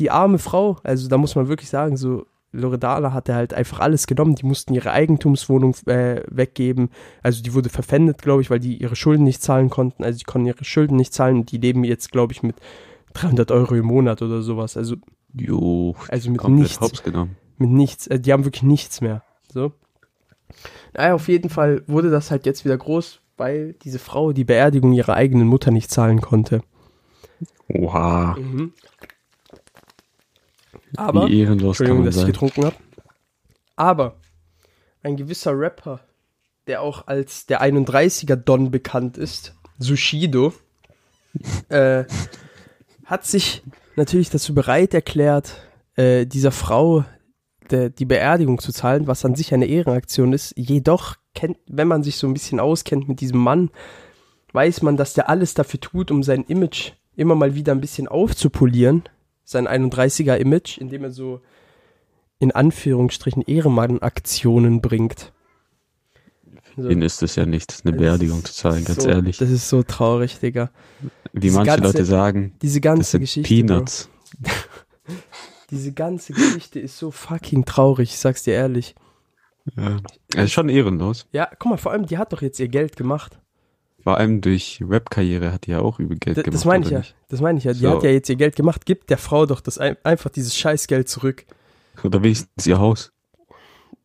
die 0.00 0.10
arme 0.10 0.38
Frau, 0.38 0.78
also 0.82 1.08
da 1.08 1.18
muss 1.18 1.36
man 1.36 1.48
wirklich 1.48 1.68
sagen, 1.68 1.96
so 1.96 2.26
Loredana 2.52 3.12
hatte 3.12 3.34
halt 3.34 3.54
einfach 3.54 3.78
alles 3.80 4.06
genommen. 4.06 4.34
Die 4.34 4.46
mussten 4.46 4.74
ihre 4.74 4.90
Eigentumswohnung 4.90 5.76
äh, 5.86 6.22
weggeben. 6.28 6.90
Also 7.22 7.42
die 7.42 7.54
wurde 7.54 7.68
verpfändet, 7.68 8.22
glaube 8.22 8.42
ich, 8.42 8.50
weil 8.50 8.58
die 8.58 8.76
ihre 8.78 8.96
Schulden 8.96 9.24
nicht 9.24 9.42
zahlen 9.42 9.70
konnten. 9.70 10.02
Also 10.02 10.18
die 10.18 10.24
konnten 10.24 10.48
ihre 10.48 10.64
Schulden 10.64 10.96
nicht 10.96 11.14
zahlen 11.14 11.36
und 11.36 11.52
die 11.52 11.58
leben 11.58 11.84
jetzt, 11.84 12.10
glaube 12.10 12.32
ich, 12.32 12.42
mit 12.42 12.56
300 13.12 13.52
Euro 13.52 13.74
im 13.74 13.86
Monat 13.86 14.22
oder 14.22 14.42
sowas. 14.42 14.76
Also, 14.76 14.96
Jo, 15.32 15.94
also 16.08 16.30
mit 16.30 16.42
nichts 16.48 16.80
mit 17.58 17.70
nichts. 17.70 18.08
Äh, 18.08 18.18
die 18.18 18.32
haben 18.32 18.44
wirklich 18.44 18.64
nichts 18.64 19.00
mehr. 19.00 19.22
So. 19.52 19.72
Naja, 20.94 21.14
auf 21.14 21.28
jeden 21.28 21.50
Fall 21.50 21.84
wurde 21.86 22.10
das 22.10 22.32
halt 22.32 22.46
jetzt 22.46 22.64
wieder 22.64 22.76
groß, 22.76 23.20
weil 23.36 23.74
diese 23.74 24.00
Frau 24.00 24.32
die 24.32 24.44
Beerdigung 24.44 24.92
ihrer 24.92 25.14
eigenen 25.14 25.46
Mutter 25.46 25.70
nicht 25.70 25.90
zahlen 25.90 26.20
konnte. 26.20 26.62
Oha, 27.68 28.36
Aber, 30.96 31.28
wie 31.28 31.40
ehrenlos 31.40 31.80
Entschuldigung, 31.80 32.04
dass 32.04 32.16
ich 32.16 32.22
sein. 32.22 32.32
getrunken 32.32 32.64
habe. 32.64 32.76
Aber 33.76 34.16
ein 35.02 35.16
gewisser 35.16 35.58
Rapper, 35.58 36.00
der 36.66 36.82
auch 36.82 37.06
als 37.06 37.46
der 37.46 37.62
31er 37.62 38.36
Don 38.36 38.70
bekannt 38.70 39.16
ist, 39.16 39.54
Sushido, 39.78 40.52
äh, 41.68 42.04
hat 43.04 43.24
sich 43.24 43.62
natürlich 43.96 44.30
dazu 44.30 44.54
bereit 44.54 44.94
erklärt, 44.94 45.62
äh, 45.96 46.26
dieser 46.26 46.52
Frau 46.52 47.04
de, 47.70 47.90
die 47.90 48.04
Beerdigung 48.04 48.58
zu 48.58 48.72
zahlen, 48.72 49.06
was 49.06 49.24
an 49.24 49.34
sich 49.34 49.54
eine 49.54 49.66
Ehrenaktion 49.66 50.32
ist. 50.32 50.54
Jedoch 50.56 51.16
kennt, 51.34 51.58
wenn 51.66 51.88
man 51.88 52.02
sich 52.02 52.16
so 52.16 52.26
ein 52.26 52.34
bisschen 52.34 52.60
auskennt 52.60 53.08
mit 53.08 53.20
diesem 53.20 53.40
Mann, 53.40 53.70
weiß 54.52 54.82
man, 54.82 54.96
dass 54.96 55.14
der 55.14 55.28
alles 55.28 55.54
dafür 55.54 55.80
tut, 55.80 56.10
um 56.10 56.22
sein 56.22 56.44
Image 56.44 56.92
immer 57.16 57.34
mal 57.34 57.54
wieder 57.54 57.72
ein 57.72 57.80
bisschen 57.80 58.08
aufzupolieren. 58.08 59.04
Sein 59.50 59.66
31er 59.66 60.36
Image, 60.36 60.78
indem 60.78 61.02
er 61.02 61.10
so 61.10 61.40
in 62.38 62.52
Anführungsstrichen 62.52 63.42
Ehrenmann-Aktionen 63.42 64.80
bringt. 64.80 65.32
So. 66.76 66.88
Ihnen 66.88 67.02
ist 67.02 67.20
es 67.24 67.34
ja 67.34 67.46
nicht, 67.46 67.80
eine 67.84 67.96
Beerdigung 67.96 68.44
zu 68.44 68.54
zahlen, 68.54 68.84
ganz 68.84 69.02
so, 69.02 69.08
ehrlich. 69.08 69.38
Das 69.38 69.50
ist 69.50 69.68
so 69.68 69.82
traurig, 69.82 70.38
Digga. 70.38 70.70
Wie 71.32 71.40
diese 71.40 71.56
manche 71.56 71.72
ganze, 71.72 71.82
Leute 71.82 72.04
sagen, 72.04 72.54
diese 72.62 72.80
ganze 72.80 73.00
das 73.00 73.10
sind 73.10 73.20
Geschichte. 73.22 73.48
Peanuts. 73.48 74.08
diese 75.70 75.92
ganze 75.94 76.32
Geschichte 76.32 76.78
ist 76.78 76.96
so 76.96 77.10
fucking 77.10 77.64
traurig, 77.64 78.10
ich 78.10 78.18
sag's 78.20 78.44
dir 78.44 78.54
ehrlich. 78.54 78.94
Ja, 79.76 79.96
er 80.32 80.44
ist 80.44 80.52
schon 80.52 80.68
ehrenlos. 80.68 81.26
Ja, 81.32 81.50
guck 81.58 81.70
mal, 81.70 81.76
vor 81.76 81.90
allem, 81.90 82.06
die 82.06 82.18
hat 82.18 82.32
doch 82.32 82.40
jetzt 82.40 82.60
ihr 82.60 82.68
Geld 82.68 82.96
gemacht. 82.96 83.39
Vor 84.02 84.16
allem 84.16 84.40
durch 84.40 84.82
Webkarriere 84.86 85.52
hat 85.52 85.66
die 85.66 85.72
ja 85.72 85.80
auch 85.80 85.98
über 85.98 86.14
Geld 86.14 86.36
D 86.36 86.42
gemacht. 86.42 86.54
Das 86.54 86.64
meine 86.64 86.84
ich 86.84 86.90
ja. 86.90 87.02
Das 87.28 87.40
meine 87.40 87.58
ich 87.58 87.64
ja. 87.64 87.72
Die 87.72 87.80
so. 87.80 87.90
hat 87.90 88.02
ja 88.02 88.10
jetzt 88.10 88.28
ihr 88.28 88.36
Geld 88.36 88.56
gemacht. 88.56 88.86
Gibt 88.86 89.10
der 89.10 89.18
Frau 89.18 89.46
doch 89.46 89.60
das 89.60 89.78
einfach 89.78 90.30
dieses 90.30 90.56
Scheißgeld 90.56 91.08
zurück. 91.08 91.44
Oder 92.02 92.22
wenigstens 92.22 92.66
ihr 92.66 92.78
Haus. 92.78 93.12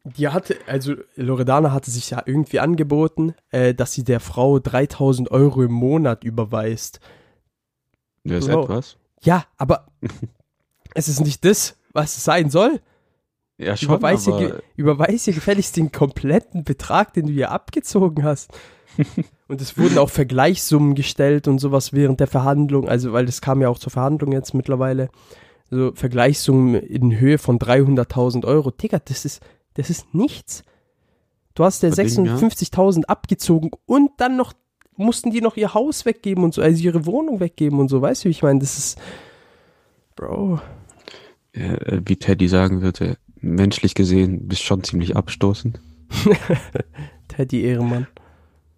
Die 0.04 0.28
hatte, 0.28 0.58
also 0.68 0.94
Loredana 1.16 1.72
hatte 1.72 1.90
sich 1.90 2.12
ja 2.12 2.22
irgendwie 2.26 2.60
angeboten, 2.60 3.34
äh, 3.50 3.74
dass 3.74 3.94
sie 3.94 4.04
der 4.04 4.20
Frau 4.20 4.60
3000 4.60 5.32
Euro 5.32 5.64
im 5.64 5.72
Monat 5.72 6.24
überweist. 6.24 7.00
Das 8.24 8.46
ist 8.46 8.52
Bro. 8.52 8.64
etwas. 8.66 8.98
Ja, 9.22 9.46
aber 9.58 9.88
es 10.94 11.08
ist 11.08 11.22
nicht 11.22 11.44
das, 11.44 11.78
was 11.94 12.18
es 12.18 12.24
sein 12.24 12.50
soll. 12.50 12.82
Ja, 13.58 13.78
schon, 13.78 13.90
überweis, 13.90 14.28
ihr, 14.28 14.62
überweis 14.76 15.26
ihr 15.28 15.34
gefälligst 15.34 15.78
den 15.78 15.92
kompletten 15.92 16.66
Betrag, 16.66 17.14
den 17.14 17.28
du 17.28 17.32
ihr 17.32 17.52
abgezogen 17.52 18.24
hast. 18.24 18.52
Und 19.48 19.62
es 19.62 19.78
wurden 19.78 19.98
auch 19.98 20.10
Vergleichssummen 20.10 20.96
gestellt 20.96 21.48
und 21.48 21.60
sowas 21.60 21.94
während 21.94 22.20
der 22.20 22.28
Verhandlung, 22.28 22.88
also 22.88 23.14
weil 23.14 23.26
das 23.26 23.42
kam 23.42 23.62
ja 23.62 23.70
auch 23.70 23.80
zur 23.80 23.92
Verhandlung 23.92 24.32
jetzt 24.32 24.54
mittlerweile. 24.54 25.10
So 25.70 25.94
Vergleichssummen 25.94 26.76
in 26.76 27.20
Höhe 27.20 27.38
von 27.38 27.58
300.000 27.58 28.46
Euro. 28.46 28.72
Digga, 28.72 29.00
das 29.00 29.26
ist, 29.26 29.42
das 29.74 29.90
ist 29.90 30.14
nichts. 30.14 30.64
Du 31.56 31.64
hast 31.64 31.82
der 31.84 31.92
56.000 31.92 32.98
ja. 32.98 33.04
abgezogen 33.08 33.72
und 33.86 34.12
dann 34.18 34.36
noch 34.36 34.54
mussten 34.98 35.32
die 35.32 35.42
noch 35.42 35.58
ihr 35.58 35.74
Haus 35.74 36.06
weggeben 36.06 36.44
und 36.44 36.54
so, 36.54 36.62
also 36.62 36.82
ihre 36.82 37.06
Wohnung 37.06 37.40
weggeben 37.40 37.80
und 37.80 37.90
so. 37.90 38.02
Weißt 38.02 38.24
du, 38.24 38.30
wie 38.30 38.32
ich 38.32 38.44
meine? 38.44 38.60
Das 38.60 38.78
ist, 38.78 39.00
Bro. 40.16 40.60
Ja, 41.56 41.74
äh, 41.74 42.02
wie 42.06 42.18
Teddy 42.18 42.48
sagen 42.48 42.82
würde, 42.82 43.18
menschlich 43.42 43.96
gesehen 43.96 44.48
bist 44.48 44.64
schon 44.64 44.84
ziemlich 44.84 45.16
abstoßend. 45.16 45.80
Teddy 47.28 47.64
Ehrenmann. 47.64 48.08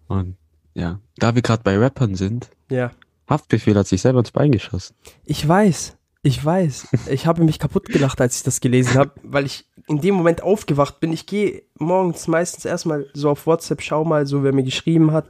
Und 0.08 0.36
ja, 0.74 1.00
da 1.16 1.34
wir 1.34 1.42
gerade 1.42 1.62
bei 1.62 1.76
Rappern 1.78 2.14
sind, 2.14 2.50
ja. 2.70 2.90
Haftbefehl 3.28 3.76
hat 3.76 3.86
sich 3.86 4.02
selber 4.02 4.20
ins 4.20 4.30
Bein 4.30 4.52
geschossen. 4.52 4.94
Ich 5.24 5.46
weiß, 5.46 5.96
ich 6.22 6.44
weiß. 6.44 6.88
Ich 7.10 7.26
habe 7.26 7.44
mich 7.44 7.58
kaputt 7.58 7.86
gelacht, 7.86 8.20
als 8.20 8.38
ich 8.38 8.42
das 8.42 8.60
gelesen 8.60 8.94
habe, 8.94 9.12
weil 9.22 9.46
ich 9.46 9.66
in 9.86 10.00
dem 10.00 10.14
Moment 10.14 10.42
aufgewacht 10.42 11.00
bin. 11.00 11.12
Ich 11.12 11.26
gehe 11.26 11.62
morgens 11.78 12.28
meistens 12.28 12.64
erstmal 12.64 13.06
so 13.14 13.30
auf 13.30 13.46
WhatsApp, 13.46 13.82
schau 13.82 14.04
mal 14.04 14.26
so, 14.26 14.42
wer 14.42 14.52
mir 14.52 14.64
geschrieben 14.64 15.12
hat. 15.12 15.28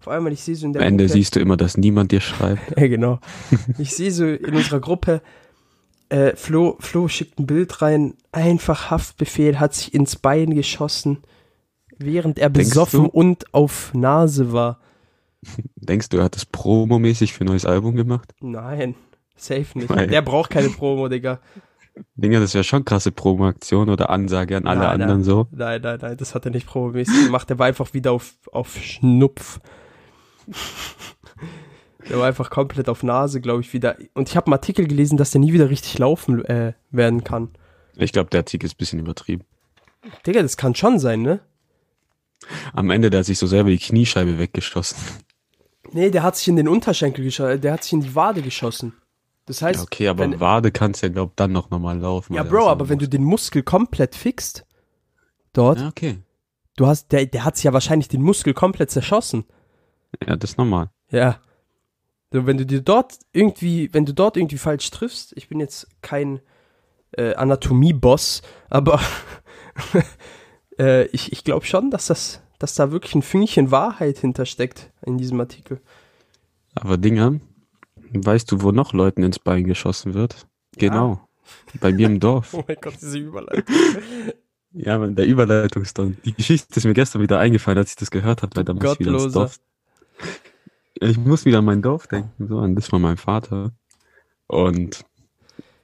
Vor 0.00 0.12
allem, 0.12 0.24
weil 0.24 0.32
ich 0.32 0.42
sehe 0.42 0.56
so 0.56 0.66
in 0.66 0.72
der 0.72 0.82
Am 0.82 0.88
Ende 0.88 1.04
Gruppe, 1.04 1.12
siehst 1.12 1.36
du 1.36 1.40
immer, 1.40 1.56
dass 1.56 1.76
niemand 1.76 2.10
dir 2.10 2.20
schreibt. 2.20 2.60
ja, 2.78 2.88
genau. 2.88 3.20
Ich 3.78 3.94
sehe 3.94 4.10
so 4.10 4.26
in 4.26 4.54
unserer 4.54 4.80
Gruppe, 4.80 5.22
äh, 6.08 6.34
Flo, 6.34 6.76
Flo 6.80 7.06
schickt 7.08 7.38
ein 7.38 7.46
Bild 7.46 7.80
rein, 7.80 8.14
einfach 8.32 8.90
Haftbefehl, 8.90 9.60
hat 9.60 9.74
sich 9.74 9.94
ins 9.94 10.16
Bein 10.16 10.54
geschossen, 10.54 11.18
während 11.98 12.38
er 12.38 12.50
Denkst 12.50 12.70
besoffen 12.70 13.04
du? 13.04 13.10
und 13.10 13.52
auf 13.54 13.92
Nase 13.94 14.52
war. 14.52 14.80
Denkst 15.76 16.08
du, 16.10 16.18
er 16.18 16.24
hat 16.24 16.36
das 16.36 16.46
promomäßig 16.46 17.32
für 17.32 17.44
ein 17.44 17.48
neues 17.48 17.66
Album 17.66 17.96
gemacht? 17.96 18.34
Nein, 18.40 18.94
safe 19.36 19.78
nicht. 19.78 19.90
Nein. 19.90 20.10
Der 20.10 20.22
braucht 20.22 20.50
keine 20.50 20.68
Promo, 20.68 21.08
Digga. 21.08 21.40
Dinger, 22.14 22.40
das 22.40 22.54
wäre 22.54 22.64
schon 22.64 22.84
krasse 22.84 23.12
Promo-Aktion 23.12 23.90
oder 23.90 24.10
Ansage 24.10 24.56
an 24.56 24.66
alle 24.66 24.80
nein, 24.80 24.88
anderen 24.90 25.18
nein. 25.18 25.24
so. 25.24 25.46
Nein, 25.50 25.80
nein, 25.82 25.98
nein, 26.00 26.16
das 26.16 26.34
hat 26.34 26.44
er 26.46 26.50
nicht 26.50 26.66
promomäßig 26.66 27.26
gemacht. 27.26 27.50
Der 27.50 27.58
war 27.58 27.66
einfach 27.66 27.92
wieder 27.92 28.12
auf, 28.12 28.34
auf 28.50 28.76
Schnupf. 28.76 29.60
Der 32.08 32.18
war 32.18 32.26
einfach 32.26 32.50
komplett 32.50 32.88
auf 32.88 33.02
Nase, 33.02 33.40
glaube 33.40 33.60
ich, 33.60 33.72
wieder. 33.72 33.96
Und 34.14 34.28
ich 34.28 34.36
habe 34.36 34.46
einen 34.46 34.54
Artikel 34.54 34.86
gelesen, 34.86 35.16
dass 35.16 35.30
der 35.30 35.40
nie 35.40 35.52
wieder 35.52 35.70
richtig 35.70 35.98
laufen 35.98 36.44
äh, 36.44 36.72
werden 36.90 37.24
kann. 37.24 37.50
Ich 37.96 38.12
glaube, 38.12 38.30
der 38.30 38.40
Artikel 38.40 38.66
ist 38.66 38.74
ein 38.74 38.78
bisschen 38.78 38.98
übertrieben. 38.98 39.44
Digga, 40.26 40.42
das 40.42 40.56
kann 40.56 40.74
schon 40.74 40.98
sein, 40.98 41.22
ne? 41.22 41.40
Am 42.72 42.90
Ende, 42.90 43.10
der 43.10 43.20
hat 43.20 43.26
sich 43.26 43.38
so 43.38 43.46
selber 43.46 43.70
die 43.70 43.78
Kniescheibe 43.78 44.38
weggeschossen. 44.38 44.98
Nee, 45.92 46.10
der 46.10 46.22
hat 46.22 46.36
sich 46.36 46.48
in 46.48 46.56
den 46.56 46.68
Unterschenkel 46.68 47.24
geschossen, 47.24 47.60
der 47.60 47.72
hat 47.72 47.84
sich 47.84 47.92
in 47.92 48.00
die 48.00 48.14
Wade 48.14 48.42
geschossen. 48.42 48.94
Das 49.46 49.60
heißt. 49.62 49.80
Ja, 49.80 49.82
okay, 49.82 50.08
aber 50.08 50.20
wenn, 50.20 50.40
Wade 50.40 50.70
kannst 50.70 51.02
ja, 51.02 51.08
glaub 51.08 51.36
dann 51.36 51.52
noch 51.52 51.70
normal 51.70 51.98
laufen. 51.98 52.34
Ja, 52.34 52.42
Bro, 52.42 52.68
aber 52.68 52.88
wenn 52.88 52.98
du 52.98 53.08
den 53.08 53.24
Muskel 53.24 53.62
komplett 53.62 54.14
fixst, 54.14 54.64
dort. 55.52 55.80
Ja, 55.80 55.88
okay. 55.88 56.18
Du 56.76 56.86
hast, 56.86 57.12
der, 57.12 57.26
der 57.26 57.44
hat 57.44 57.56
sich 57.56 57.64
ja 57.64 57.72
wahrscheinlich 57.72 58.08
den 58.08 58.22
Muskel 58.22 58.54
komplett 58.54 58.90
zerschossen. 58.90 59.44
Ja, 60.26 60.36
das 60.36 60.52
ist 60.52 60.58
normal. 60.58 60.90
Ja. 61.10 61.40
So, 62.32 62.46
wenn 62.46 62.56
du 62.56 62.64
dir 62.64 62.80
dort 62.80 63.18
irgendwie, 63.32 63.92
wenn 63.92 64.06
du 64.06 64.14
dort 64.14 64.36
irgendwie 64.36 64.58
falsch 64.58 64.90
triffst, 64.90 65.34
ich 65.36 65.48
bin 65.48 65.60
jetzt 65.60 65.86
kein 66.00 66.40
äh, 67.12 67.34
Anatomie-Boss, 67.34 68.40
aber 68.70 69.00
äh, 70.78 71.06
ich, 71.06 71.32
ich 71.32 71.44
glaube 71.44 71.66
schon, 71.66 71.90
dass 71.90 72.06
das, 72.06 72.42
dass 72.58 72.74
da 72.74 72.90
wirklich 72.90 73.14
ein 73.14 73.22
Fünkchen 73.22 73.70
Wahrheit 73.70 74.18
hintersteckt 74.18 74.90
in 75.04 75.18
diesem 75.18 75.40
Artikel. 75.40 75.80
Aber 76.74 76.96
Dinger, 76.96 77.40
weißt 78.12 78.50
du, 78.50 78.62
wo 78.62 78.72
noch 78.72 78.92
Leuten 78.92 79.22
ins 79.22 79.38
Bein 79.38 79.64
geschossen 79.64 80.14
wird? 80.14 80.46
Genau. 80.76 81.10
Ja. 81.10 81.28
Bei 81.80 81.92
mir 81.92 82.06
im 82.06 82.20
Dorf. 82.20 82.54
oh 82.54 82.64
mein 82.66 82.76
Gott, 82.80 82.94
diese 83.00 83.18
Überleitung. 83.18 83.74
ja, 84.72 84.98
man, 84.98 85.14
der 85.14 85.26
Überleitungston. 85.26 86.16
Die 86.24 86.32
Geschichte 86.32 86.74
ist 86.74 86.84
mir 86.84 86.94
gestern 86.94 87.22
wieder 87.22 87.38
eingefallen, 87.38 87.78
als 87.78 87.90
ich 87.90 87.96
das 87.96 88.10
gehört 88.10 88.42
habe, 88.42 88.56
weil 88.56 88.64
da 88.64 88.72
muss 88.72 88.94
ich 88.94 89.00
wieder 89.00 89.12
ins 89.12 89.32
Dorf 89.32 89.58
ich 91.08 91.18
muss 91.18 91.44
wieder 91.44 91.58
an 91.58 91.64
mein 91.64 91.82
Dorf 91.82 92.06
denken, 92.06 92.48
so 92.48 92.58
an 92.58 92.74
das 92.74 92.88
von 92.88 93.02
meinem 93.02 93.16
Vater. 93.16 93.72
Und 94.46 95.04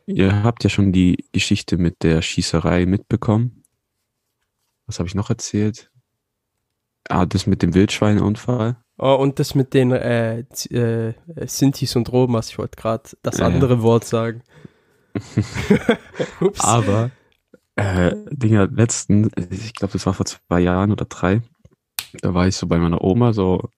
ihr 0.07 0.43
habt 0.43 0.65
ja 0.65 0.71
schon 0.71 0.93
die 0.93 1.25
Geschichte 1.33 1.77
mit 1.77 2.03
der 2.03 2.23
Schießerei 2.23 2.87
mitbekommen. 2.87 3.65
Was 4.89 4.99
habe 4.99 5.09
ich 5.09 5.15
noch 5.15 5.31
erzählt? 5.31 5.93
Ah, 7.09 7.25
das 7.25 7.47
mit 7.47 7.63
dem 7.63 7.75
Wildschweinunfall. 7.75 8.77
Oh, 8.99 9.15
und 9.15 9.39
das 9.39 9.55
mit 9.55 9.75
den 9.75 9.93
äh, 9.93 10.41
äh, 10.41 11.15
Sintis 11.47 11.95
und 11.95 12.11
Romas. 12.11 12.51
Ich 12.51 12.59
wollte 12.59 12.77
gerade 12.77 13.11
das 13.23 13.41
andere 13.41 13.75
äh. 13.75 13.83
Wort 13.83 14.05
sagen. 14.05 14.43
Ups. 16.41 16.61
Aber, 16.61 17.13
äh, 17.77 18.17
Dinger, 18.31 18.67
letzten, 18.67 19.31
ich 19.51 19.75
glaube, 19.75 19.93
das 19.93 20.05
war 20.05 20.15
vor 20.15 20.27
zwei 20.27 20.61
Jahren 20.61 20.91
oder 20.91 21.05
drei, 21.05 21.43
da 22.23 22.35
war 22.35 22.49
ich 22.49 22.57
so 22.57 22.67
bei 22.67 22.79
meiner 22.79 23.03
Oma 23.03 23.33
so 23.33 23.71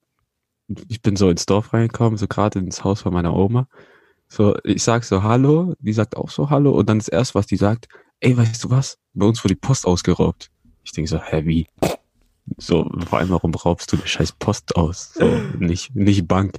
ich 0.88 1.02
bin 1.02 1.16
so 1.16 1.30
ins 1.30 1.46
Dorf 1.46 1.72
reingekommen, 1.72 2.16
so 2.16 2.26
gerade 2.26 2.58
ins 2.58 2.84
Haus 2.84 3.02
von 3.02 3.12
meiner 3.12 3.34
Oma. 3.34 3.68
So, 4.28 4.56
ich 4.64 4.82
sag 4.82 5.04
so 5.04 5.22
Hallo, 5.22 5.74
die 5.80 5.92
sagt 5.92 6.16
auch 6.16 6.30
so 6.30 6.50
Hallo 6.50 6.72
und 6.72 6.88
dann 6.88 6.98
das 6.98 7.08
erste, 7.08 7.34
was 7.34 7.46
die 7.46 7.56
sagt, 7.56 7.88
ey, 8.20 8.36
weißt 8.36 8.64
du 8.64 8.70
was? 8.70 8.98
Bei 9.12 9.26
uns 9.26 9.42
wurde 9.42 9.54
die 9.54 9.60
Post 9.60 9.86
ausgeraubt. 9.86 10.50
Ich 10.84 10.92
denke 10.92 11.10
so, 11.10 11.20
hä, 11.20 11.42
wie? 11.44 11.66
So, 12.56 12.90
vor 13.08 13.18
allem, 13.18 13.30
warum 13.30 13.54
raubst 13.54 13.92
du 13.92 13.96
die 13.96 14.08
scheiß 14.08 14.32
Post 14.32 14.76
aus? 14.76 15.14
So, 15.14 15.26
nicht, 15.58 15.94
nicht 15.94 16.26
Bank. 16.26 16.56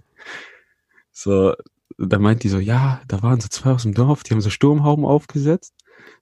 So, 1.11 1.53
da 1.97 2.19
meint 2.19 2.43
die 2.43 2.49
so, 2.49 2.59
ja, 2.59 3.01
da 3.07 3.21
waren 3.21 3.41
so 3.41 3.47
zwei 3.49 3.71
aus 3.71 3.83
dem 3.83 3.93
Dorf, 3.93 4.23
die 4.23 4.31
haben 4.31 4.41
so 4.41 4.49
Sturmhauben 4.49 5.05
aufgesetzt. 5.05 5.73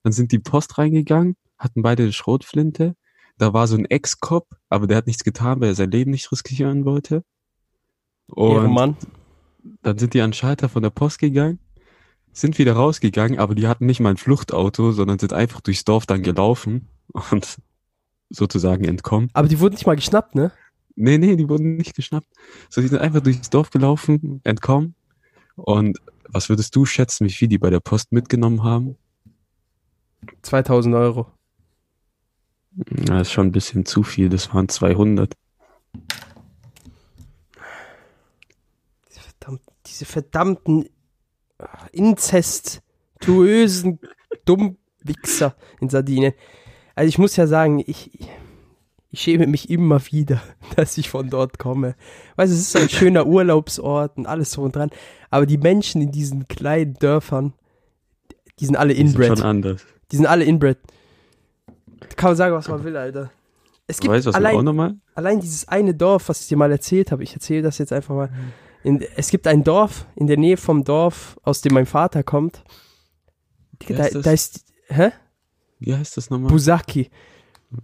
Dann 0.04 0.12
sind 0.12 0.32
die 0.32 0.40
Post 0.40 0.78
reingegangen, 0.78 1.36
hatten 1.58 1.82
beide 1.82 2.04
eine 2.04 2.14
Schrotflinte. 2.14 2.96
Da 3.38 3.54
war 3.54 3.68
so 3.68 3.78
ein 3.78 3.86
Ex-Cop, 3.86 4.48
aber 4.70 4.88
der 4.88 4.98
hat 4.98 5.08
nichts 5.08 5.24
getan, 5.24 5.62
weil 5.62 5.70
er 5.70 5.76
sein 5.76 5.92
Leben 5.92 6.12
nicht 6.12 6.32
riskieren 6.32 6.86
wollte. 6.86 7.24
Und 8.28 8.74
Mann. 8.74 8.98
dann 9.82 9.98
sind 9.98 10.14
die 10.14 10.22
an 10.22 10.34
Schalter 10.34 10.70
von 10.70 10.84
der 10.84 10.90
Post 10.90 11.20
gegangen, 11.20 11.60
sind 12.32 12.58
wieder 12.58 12.74
rausgegangen, 12.74 13.40
aber 13.40 13.56
die 13.56 13.68
hatten 13.68 13.86
nicht 13.86 14.02
mal 14.02 14.12
ein 14.12 14.18
Fluchtauto, 14.18 14.92
sondern 14.92 15.20
sind 15.20 15.34
einfach 15.34 15.62
durchs 15.62 15.86
Dorf 15.86 16.06
dann 16.06 16.22
gelaufen 16.22 16.90
und 17.32 17.58
sozusagen 18.30 18.84
entkommen. 18.84 19.30
Aber 19.34 19.48
die 19.48 19.60
wurden 19.60 19.74
nicht 19.74 19.86
mal 19.86 19.96
geschnappt, 19.96 20.36
ne? 20.36 20.52
Nee, 20.96 21.18
nee, 21.18 21.36
die 21.36 21.48
wurden 21.48 21.78
nicht 21.78 21.96
geschnappt. 21.96 22.28
So, 22.70 22.82
die 22.82 22.88
sind 22.88 23.00
einfach 23.00 23.22
durchs 23.22 23.50
Dorf 23.50 23.70
gelaufen, 23.70 24.42
entkommen. 24.44 24.96
Und 25.56 26.00
was 26.28 26.50
würdest 26.50 26.76
du 26.76 26.86
schätzen, 26.86 27.26
wie 27.26 27.32
viel 27.32 27.48
die 27.48 27.58
bei 27.58 27.70
der 27.70 27.80
Post 27.80 28.12
mitgenommen 28.12 28.64
haben? 28.64 28.98
2000 30.42 30.96
Euro. 30.96 31.32
Das 32.72 33.22
ist 33.22 33.32
schon 33.32 33.48
ein 33.48 33.52
bisschen 33.52 33.86
zu 33.86 34.04
viel, 34.04 34.30
das 34.30 34.54
waren 34.54 34.70
200. 34.70 35.34
diese 40.00 40.06
verdammten 40.06 40.88
inzestuösen 41.92 44.00
Dummwichser 44.46 45.58
in 45.82 45.90
Sardinien. 45.90 46.34
Also 47.00 47.08
ich 47.08 47.18
muss 47.18 47.38
ja 47.38 47.48
sagen, 47.48 47.82
ich, 47.88 48.12
ich 49.10 49.22
schäme 49.22 49.48
mich 49.48 49.70
immer 49.70 50.06
wieder, 50.08 50.42
dass 50.76 50.98
ich 50.98 51.10
von 51.10 51.30
dort 51.30 51.58
komme. 51.58 51.96
Weißt 52.36 52.52
du, 52.52 52.56
es 52.56 52.60
ist 52.60 52.72
so 52.74 52.80
ein 52.80 52.90
schöner 52.90 53.26
Urlaubsort 53.26 54.18
und 54.18 54.26
alles 54.26 54.52
so 54.52 54.64
und 54.64 54.76
dran. 54.76 54.90
Aber 55.30 55.46
die 55.46 55.58
Menschen 55.58 56.02
in 56.02 56.12
diesen 56.12 56.50
kleinen 56.50 56.96
Dörfern, 56.96 57.54
die 58.60 58.66
sind 58.66 58.76
alle 58.76 58.92
inbred. 58.92 59.24
Die 59.24 59.28
sind 59.28 59.38
schon 59.38 59.48
anders. 59.48 59.86
Die 60.12 60.18
sind 60.18 60.26
alle 60.26 60.44
inbred. 60.44 60.78
Kann 62.18 62.32
man 62.32 62.36
sagen, 62.36 62.54
was 62.54 62.68
man 62.68 62.84
will, 62.84 62.98
Alter. 62.98 63.32
Es 63.88 64.02
gibt 64.02 64.12
weißt 64.12 64.26
du, 64.26 64.30
was 64.32 64.36
allein, 64.36 64.58
auch 64.58 64.64
nochmal? 64.64 64.96
allein 65.16 65.40
dieses 65.40 65.70
eine 65.70 65.94
Dorf, 65.94 66.28
was 66.28 66.42
ich 66.42 66.48
dir 66.50 66.58
mal 66.58 66.70
erzählt 66.70 67.14
habe, 67.14 67.24
ich 67.24 67.34
erzähle 67.34 67.62
das 67.62 67.78
jetzt 67.78 67.94
einfach 67.94 68.14
mal. 68.14 68.30
In, 68.84 69.02
es 69.16 69.30
gibt 69.30 69.48
ein 69.48 69.64
Dorf 69.64 70.06
in 70.16 70.28
der 70.28 70.36
Nähe 70.36 70.58
vom 70.58 70.84
Dorf, 70.84 71.40
aus 71.44 71.62
dem 71.62 71.76
mein 71.76 71.86
Vater 71.86 72.24
kommt. 72.24 72.62
Da, 73.88 74.10
das? 74.10 74.22
da 74.22 74.32
ist, 74.34 74.66
hä? 74.90 75.14
Wie 75.80 75.96
heißt 75.96 76.18
das 76.18 76.30
nochmal? 76.30 76.52
Busaki. 76.52 77.10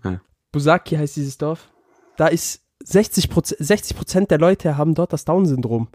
Ah. 0.03 0.19
Busaki 0.51 0.95
heißt 0.95 1.15
dieses 1.15 1.37
Dorf. 1.37 1.71
Da 2.17 2.27
ist 2.27 2.63
60 2.83 3.29
Prozent, 3.29 3.65
60 3.65 3.95
Prozent 3.97 4.31
der 4.31 4.37
Leute 4.39 4.77
haben 4.77 4.93
dort 4.95 5.13
das 5.13 5.25
Down-Syndrom. 5.25 5.87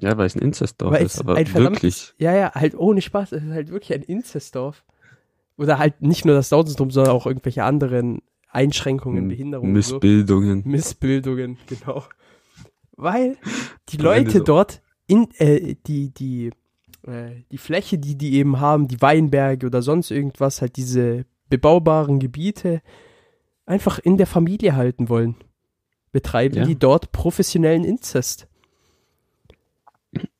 Ja, 0.00 0.16
weil 0.18 0.26
es 0.26 0.34
ein 0.34 0.42
Inzestdorf 0.42 0.92
Weil 0.92 1.06
ist, 1.06 1.20
aber 1.20 1.36
wirklich. 1.36 2.12
Ja, 2.18 2.34
ja, 2.34 2.52
halt 2.54 2.74
ohne 2.76 3.00
Spaß. 3.00 3.32
Es 3.32 3.42
ist 3.44 3.50
halt 3.52 3.70
wirklich 3.70 3.94
ein 3.94 4.02
Inzestdorf. 4.02 4.84
Oder 5.56 5.78
halt 5.78 6.02
nicht 6.02 6.24
nur 6.24 6.34
das 6.34 6.48
Down-Syndrom, 6.50 6.90
sondern 6.90 7.14
auch 7.14 7.26
irgendwelche 7.26 7.64
anderen 7.64 8.20
Einschränkungen, 8.50 9.24
M- 9.24 9.28
Behinderungen. 9.28 9.74
und 9.74 9.82
so. 9.82 9.94
Missbildungen. 9.94 10.62
Missbildungen, 10.66 11.58
genau. 11.66 12.04
Weil 12.96 13.36
die 13.90 13.96
Leute 13.98 14.40
dort 14.42 14.82
in 15.06 15.28
äh, 15.38 15.76
die, 15.86 16.10
die, 16.12 16.50
äh, 17.06 17.42
die 17.50 17.58
Fläche, 17.58 17.98
die 17.98 18.16
die 18.16 18.34
eben 18.34 18.60
haben, 18.60 18.88
die 18.88 19.00
Weinberge 19.00 19.66
oder 19.66 19.82
sonst 19.82 20.10
irgendwas, 20.10 20.60
halt 20.60 20.76
diese 20.76 21.24
bebaubaren 21.48 22.18
Gebiete 22.18 22.82
einfach 23.66 23.98
in 23.98 24.16
der 24.16 24.26
Familie 24.26 24.76
halten 24.76 25.08
wollen, 25.08 25.36
betreiben 26.12 26.56
Ja. 26.56 26.64
die 26.64 26.76
dort 26.78 27.12
professionellen 27.12 27.84
Inzest. 27.84 28.48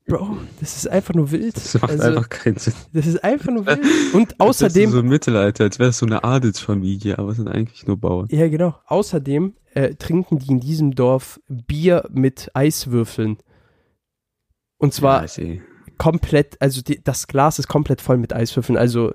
Bro, 0.09 0.37
das 0.61 0.77
ist 0.77 0.87
einfach 0.89 1.15
nur 1.15 1.33
wild. 1.33 1.57
Das 1.57 1.75
macht 1.75 1.91
Also, 1.91 2.05
einfach 2.05 2.29
keinen 2.29 2.59
Sinn. 2.59 2.75
das 2.93 3.07
ist 3.09 3.25
einfach 3.25 3.51
nur 3.53 3.67
wild. 3.67 3.81
Und 4.15 4.21
Als 4.23 4.29
wärst 4.29 4.41
du 4.41 4.45
außerdem, 4.45 4.91
So 4.93 5.01
im 5.01 5.09
Mittelalter, 5.09 5.65
als 5.65 5.81
wäre 5.81 5.91
es 5.91 5.99
so 5.99 6.07
eine 6.07 6.23
Adelsfamilie, 6.23 7.19
aber 7.19 7.31
es 7.31 7.37
sind 7.39 7.49
eigentlich 7.49 7.87
nur 7.89 7.97
Bauern. 7.97 8.29
Ja, 8.31 8.49
genau. 8.49 8.79
Außerdem 8.87 9.55
äh, 9.75 9.95
trinken 9.97 10.39
die 10.39 10.53
in 10.53 10.61
diesem 10.61 10.95
Dorf 10.95 11.41
Bier 11.49 12.09
mit 12.13 12.53
Eiswürfeln. 12.55 13.39
Und 14.79 14.95
zwar 14.95 15.19
ja, 15.19 15.25
ist. 15.25 15.41
Komplett, 15.99 16.61
also 16.61 16.83
die, 16.83 17.03
das 17.03 17.27
Glas 17.27 17.59
ist 17.59 17.69
komplett 17.69 18.01
voll 18.01 18.19
mit 18.19 18.33
Eiswürfeln. 18.33 18.79
Also 18.79 19.13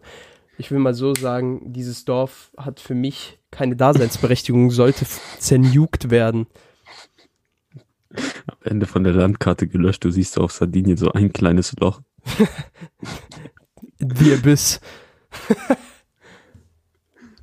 ich 0.57 0.71
will 0.71 0.79
mal 0.79 0.93
so 0.93 1.15
sagen, 1.15 1.73
dieses 1.73 2.05
Dorf 2.05 2.51
hat 2.57 2.79
für 2.79 2.93
mich 2.93 3.39
keine 3.51 3.75
Daseinsberechtigung, 3.75 4.71
sollte 4.71 5.05
zernugt 5.39 6.09
werden. 6.09 6.47
am 8.13 8.57
Ende 8.63 8.85
von 8.85 9.03
der 9.03 9.13
Landkarte 9.13 9.67
gelöscht. 9.67 10.03
Du 10.03 10.11
siehst 10.11 10.37
auf 10.37 10.51
Sardinien 10.51 10.97
so 10.97 11.11
ein 11.11 11.33
kleines 11.33 11.73
Loch. 11.79 12.01
Die 13.99 14.33
Abyss. 14.33 14.79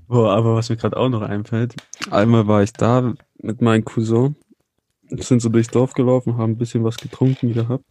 Boah, 0.06 0.32
aber 0.34 0.54
was 0.54 0.70
mir 0.70 0.76
gerade 0.76 0.96
auch 0.96 1.08
noch 1.08 1.22
einfällt, 1.22 1.74
einmal 2.10 2.46
war 2.46 2.62
ich 2.62 2.72
da 2.72 3.14
mit 3.38 3.60
meinem 3.60 3.84
Cousin, 3.84 4.36
sind 5.10 5.40
so 5.40 5.48
durchs 5.48 5.70
Dorf 5.70 5.94
gelaufen, 5.94 6.36
haben 6.36 6.52
ein 6.52 6.58
bisschen 6.58 6.84
was 6.84 6.96
getrunken 6.96 7.52
gehabt. 7.54 7.84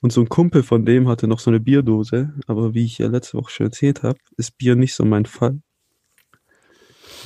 Und 0.00 0.12
so 0.12 0.20
ein 0.20 0.28
Kumpel 0.28 0.62
von 0.62 0.84
dem 0.84 1.08
hatte 1.08 1.26
noch 1.26 1.40
so 1.40 1.50
eine 1.50 1.60
Bierdose, 1.60 2.32
aber 2.46 2.74
wie 2.74 2.84
ich 2.84 2.98
ja 2.98 3.08
letzte 3.08 3.38
Woche 3.38 3.50
schon 3.50 3.66
erzählt 3.66 4.02
habe, 4.02 4.18
ist 4.36 4.56
Bier 4.58 4.76
nicht 4.76 4.94
so 4.94 5.04
mein 5.04 5.26
Fall. 5.26 5.60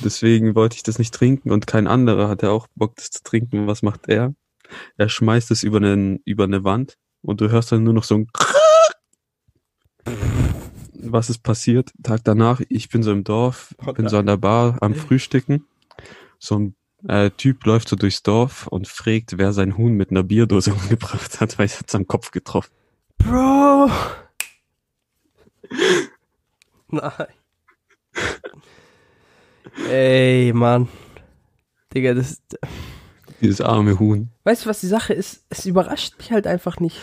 Deswegen 0.03 0.55
wollte 0.55 0.77
ich 0.77 0.83
das 0.83 0.97
nicht 0.97 1.13
trinken 1.13 1.51
und 1.51 1.67
kein 1.67 1.87
anderer 1.87 2.29
hatte 2.29 2.51
auch 2.51 2.67
Bock, 2.75 2.95
das 2.95 3.11
zu 3.11 3.21
trinken. 3.23 3.67
Was 3.67 3.81
macht 3.81 4.07
er? 4.07 4.33
Er 4.97 5.09
schmeißt 5.09 5.51
es 5.51 5.63
über, 5.63 5.77
einen, 5.77 6.19
über 6.25 6.45
eine 6.45 6.63
Wand 6.63 6.95
und 7.21 7.41
du 7.41 7.49
hörst 7.49 7.71
dann 7.71 7.83
nur 7.83 7.93
noch 7.93 8.03
so 8.03 8.15
ein 8.15 8.27
was 11.01 11.29
ist 11.29 11.43
passiert? 11.43 11.91
Tag 12.03 12.21
danach, 12.23 12.61
ich 12.69 12.89
bin 12.89 13.03
so 13.03 13.11
im 13.11 13.23
Dorf, 13.23 13.75
bin 13.95 14.07
so 14.07 14.17
an 14.17 14.25
der 14.25 14.37
Bar 14.37 14.77
am 14.81 14.93
Frühstücken. 14.93 15.65
So 16.37 16.57
ein 16.57 16.75
äh, 17.07 17.29
Typ 17.31 17.65
läuft 17.65 17.89
so 17.89 17.95
durchs 17.95 18.23
Dorf 18.23 18.67
und 18.67 18.87
fragt, 18.87 19.37
wer 19.37 19.53
sein 19.53 19.77
Huhn 19.77 19.93
mit 19.93 20.11
einer 20.11 20.23
Bierdose 20.23 20.73
umgebracht 20.81 21.39
hat, 21.39 21.57
weil 21.57 21.65
es 21.65 21.79
hat's 21.79 21.95
am 21.95 22.07
Kopf 22.07 22.31
getroffen. 22.31 22.71
Bro! 23.17 23.89
Nein. 26.89 27.27
Ey, 29.87 30.51
Mann. 30.53 30.87
Digga, 31.93 32.13
das 32.13 32.31
ist. 32.31 32.59
Dieses 33.41 33.61
arme 33.61 33.99
Huhn. 33.99 34.29
Weißt 34.43 34.65
du, 34.65 34.69
was 34.69 34.81
die 34.81 34.87
Sache 34.87 35.13
ist? 35.13 35.45
Es 35.49 35.65
überrascht 35.65 36.17
mich 36.17 36.31
halt 36.31 36.45
einfach 36.45 36.79
nicht. 36.79 36.97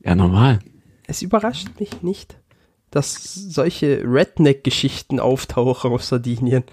Ja, 0.00 0.14
normal. 0.14 0.60
Es 1.06 1.20
überrascht 1.20 1.68
mich 1.78 2.02
nicht, 2.02 2.38
dass 2.90 3.34
solche 3.34 4.02
Redneck-Geschichten 4.04 5.20
auftauchen 5.20 5.92
auf 5.92 6.02
Sardinien. 6.02 6.64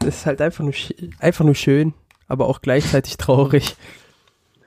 Das 0.00 0.18
ist 0.18 0.26
halt 0.26 0.40
einfach 0.40 0.64
nur, 0.64 0.74
einfach 1.18 1.44
nur 1.44 1.54
schön, 1.54 1.94
aber 2.28 2.46
auch 2.46 2.60
gleichzeitig 2.60 3.16
traurig. 3.16 3.76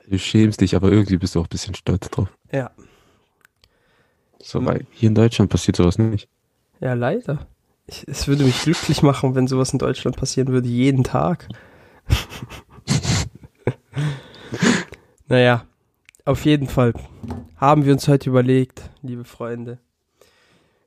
Du 0.08 0.18
schämst 0.18 0.60
dich, 0.60 0.76
aber 0.76 0.90
irgendwie 0.90 1.16
bist 1.16 1.34
du 1.34 1.40
auch 1.40 1.46
ein 1.46 1.50
bisschen 1.50 1.74
stolz 1.74 2.08
drauf. 2.10 2.28
Ja, 2.52 2.70
So, 4.40 4.64
weil 4.64 4.86
hier 4.90 5.08
in 5.08 5.14
Deutschland 5.14 5.50
passiert 5.50 5.76
sowas 5.76 5.98
nicht. 5.98 6.28
ja, 6.80 6.94
leider. 6.94 7.46
Ich, 7.86 8.06
es 8.06 8.28
würde 8.28 8.44
mich 8.44 8.62
glücklich 8.62 9.02
machen, 9.02 9.34
wenn 9.34 9.48
sowas 9.48 9.72
in 9.72 9.78
Deutschland 9.78 10.16
passieren 10.16 10.48
würde, 10.48 10.68
jeden 10.68 11.02
Tag. 11.02 11.48
naja, 15.28 15.64
auf 16.24 16.44
jeden 16.44 16.68
Fall 16.68 16.92
haben 17.56 17.84
wir 17.84 17.92
uns 17.92 18.08
heute 18.08 18.30
überlegt, 18.30 18.90
liebe 19.02 19.24
Freunde. 19.24 19.78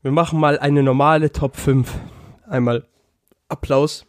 Wir 0.01 0.11
machen 0.11 0.39
mal 0.39 0.59
eine 0.59 0.83
normale 0.83 1.31
Top 1.31 1.57
5. 1.57 1.91
Einmal 2.47 2.85
Applaus. 3.49 4.05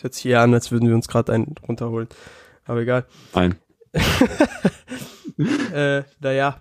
Das 0.00 0.04
hört 0.04 0.14
sich 0.14 0.22
hier 0.22 0.40
an, 0.40 0.54
als 0.54 0.72
würden 0.72 0.88
wir 0.88 0.94
uns 0.94 1.08
gerade 1.08 1.30
einen 1.34 1.56
runterholen. 1.68 2.08
Aber 2.64 2.80
egal. 2.80 3.06
Ein. 3.34 3.56
Äh, 5.72 6.02
naja, 6.20 6.60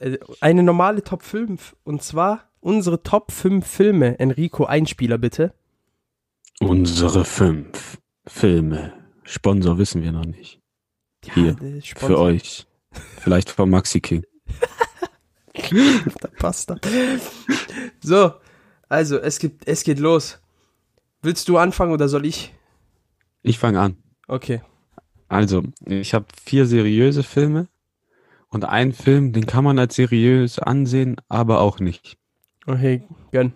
äh, 0.00 0.18
eine 0.40 0.64
normale 0.64 1.04
Top 1.04 1.22
5. 1.22 1.76
Und 1.84 2.02
zwar 2.02 2.50
unsere 2.58 3.04
Top 3.04 3.30
5 3.30 3.64
Filme. 3.64 4.18
Enrico, 4.18 4.64
Einspieler 4.64 5.18
bitte. 5.18 5.54
Unsere 6.58 7.24
fünf 7.24 7.98
Filme. 8.26 8.92
Sponsor 9.22 9.78
wissen 9.78 10.02
wir 10.02 10.10
noch 10.10 10.24
nicht. 10.24 10.60
Hier, 11.32 11.54
der 11.54 11.80
Für 11.82 12.18
euch. 12.18 12.66
Vielleicht 13.20 13.50
von 13.50 13.70
Maxi 13.70 14.00
King. 14.00 14.24
Da 16.20 16.28
passt 16.38 16.70
das. 16.70 16.80
So, 18.00 18.32
also 18.88 19.18
es 19.18 19.38
gibt, 19.38 19.68
es 19.68 19.84
geht 19.84 20.00
los. 20.00 20.40
Willst 21.22 21.48
du 21.48 21.58
anfangen 21.58 21.92
oder 21.92 22.08
soll 22.08 22.26
ich? 22.26 22.52
Ich 23.42 23.58
fange 23.58 23.80
an. 23.80 23.96
Okay. 24.26 24.62
Also, 25.28 25.62
ich 25.84 26.14
habe 26.14 26.26
vier 26.42 26.66
seriöse 26.66 27.22
Filme 27.22 27.68
und 28.48 28.64
einen 28.64 28.92
Film, 28.92 29.32
den 29.32 29.46
kann 29.46 29.64
man 29.64 29.78
als 29.78 29.94
seriös 29.94 30.58
ansehen, 30.58 31.16
aber 31.28 31.60
auch 31.60 31.80
nicht. 31.80 32.16
Okay, 32.66 33.02
gönn. 33.30 33.52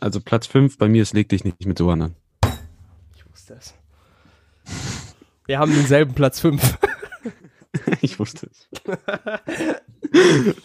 Also 0.00 0.20
Platz 0.20 0.46
fünf 0.46 0.78
bei 0.78 0.88
mir 0.88 1.02
ist 1.02 1.12
Leg 1.12 1.28
dich 1.28 1.44
nicht 1.44 1.66
mit 1.66 1.78
so 1.78 1.90
an. 1.90 2.14
Ich 3.14 3.28
wusste 3.30 3.54
es. 3.54 3.74
Wir 5.46 5.58
haben 5.58 5.74
denselben 5.74 6.14
Platz 6.14 6.40
5. 6.40 6.78
ich 8.00 8.18
wusste 8.18 8.48
es. 8.50 8.68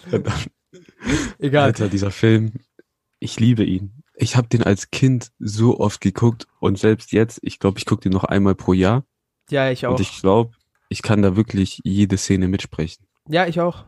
Verdammt. 0.08 0.50
Egal. 1.40 1.66
Alter, 1.66 1.90
dieser 1.90 2.12
Film, 2.12 2.54
ich 3.20 3.40
liebe 3.40 3.64
ihn. 3.64 3.97
Ich 4.20 4.36
habe 4.36 4.48
den 4.48 4.64
als 4.64 4.90
Kind 4.90 5.32
so 5.40 5.80
oft 5.80 6.02
geguckt 6.02 6.48
und 6.60 6.78
selbst 6.80 7.12
jetzt, 7.12 7.40
ich 7.44 7.60
glaube, 7.60 7.78
ich 7.78 7.86
gucke 7.86 8.02
den 8.02 8.12
noch 8.14 8.24
einmal 8.24 8.56
pro 8.56 8.74
Jahr 8.74 9.04
Ja, 9.52 9.70
ich 9.70 9.86
auch. 9.86 9.92
und 9.92 10.00
ich 10.00 10.20
glaube, 10.22 10.52
ich 10.90 11.02
kann 11.04 11.22
da 11.22 11.36
wirklich 11.36 11.80
jede 11.84 12.18
Szene 12.18 12.48
mitsprechen. 12.48 13.06
ja, 13.28 13.46
ich 13.46 13.60
auch. 13.62 13.86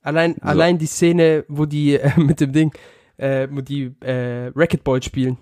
Allein, 0.00 0.40
allein 0.42 0.78
die 0.78 0.86
Szene, 0.86 1.44
wo 1.48 1.66
die 1.66 1.94
äh, 1.98 2.18
mit 2.18 2.40
dem 2.40 2.52
Ding, 2.52 2.72
äh, 3.16 3.48
wo 3.50 3.60
die 3.60 3.92
äh, 4.00 4.52
Racquetball 4.54 5.02
spielen. 5.02 5.38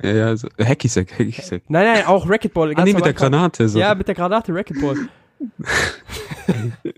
Ja, 0.00 0.10
ja, 0.12 0.36
so, 0.36 0.48
Hacky 0.58 0.88
Sack, 0.88 1.12
Hacky 1.12 1.32
Sack. 1.42 1.62
Nein, 1.68 1.84
nein, 1.92 2.06
auch 2.06 2.28
Racquetball. 2.28 2.72
Ah, 2.76 2.84
nee, 2.84 2.92
mit 2.92 3.04
der. 3.04 3.12
Granate. 3.12 3.68
So. 3.68 3.78
Ja, 3.78 3.94
mit 3.94 4.06
der 4.08 4.14
Granate 4.14 4.54
Racquetball. 4.54 4.96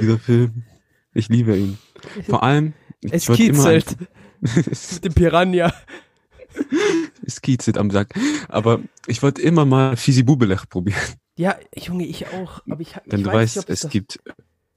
Dieser 0.00 0.18
Film, 0.18 0.62
ich 1.12 1.28
liebe 1.28 1.56
ihn. 1.56 1.78
Vor 2.28 2.42
allem, 2.42 2.72
Es 3.02 3.28
ich 3.28 3.40
immer 3.48 3.54
kitzelt 3.72 3.96
ein- 4.00 4.08
mit 4.54 5.04
dem 5.04 5.14
Piranha. 5.14 5.72
es 7.26 7.40
kitzelt 7.40 7.78
am 7.78 7.90
Sack. 7.90 8.14
Aber 8.48 8.80
ich 9.06 9.22
wollte 9.22 9.42
immer 9.42 9.64
mal 9.64 9.96
Fisi 9.96 10.22
Bubelech 10.22 10.68
probieren. 10.68 11.00
Ja, 11.36 11.56
Junge, 11.76 12.06
ich 12.06 12.28
auch. 12.28 12.60
Aber 12.70 12.80
ich, 12.80 12.92
Denn 13.06 13.20
ich 13.20 13.24
du 13.24 13.32
weiß 13.32 13.34
weißt, 13.34 13.56
nicht, 13.56 13.70
es 13.70 13.80
das, 13.80 13.90
gibt 13.90 14.20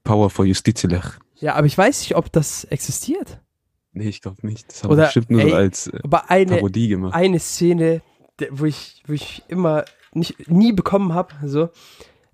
Power 0.03 0.29
for 0.29 0.45
Justizilech. 0.45 1.19
Ja, 1.35 1.55
aber 1.55 1.67
ich 1.67 1.77
weiß 1.77 1.99
nicht, 1.99 2.15
ob 2.15 2.31
das 2.31 2.63
existiert. 2.65 3.39
Nee, 3.93 4.09
ich 4.09 4.21
glaube 4.21 4.45
nicht. 4.45 4.67
Das 4.69 4.83
haben 4.83 4.91
Oder, 4.91 5.03
wir 5.03 5.05
bestimmt 5.05 5.31
nur 5.31 5.41
ey, 5.41 5.49
so 5.49 5.55
als 5.55 5.87
äh, 5.87 5.99
eine, 6.27 6.55
Parodie 6.55 6.87
gemacht. 6.87 7.13
eine 7.13 7.39
Szene, 7.39 8.01
wo 8.51 8.65
ich, 8.65 9.03
wo 9.05 9.13
ich 9.13 9.43
immer 9.47 9.85
nicht, 10.13 10.49
nie 10.49 10.73
bekommen 10.73 11.13
habe, 11.13 11.33
so, 11.45 11.69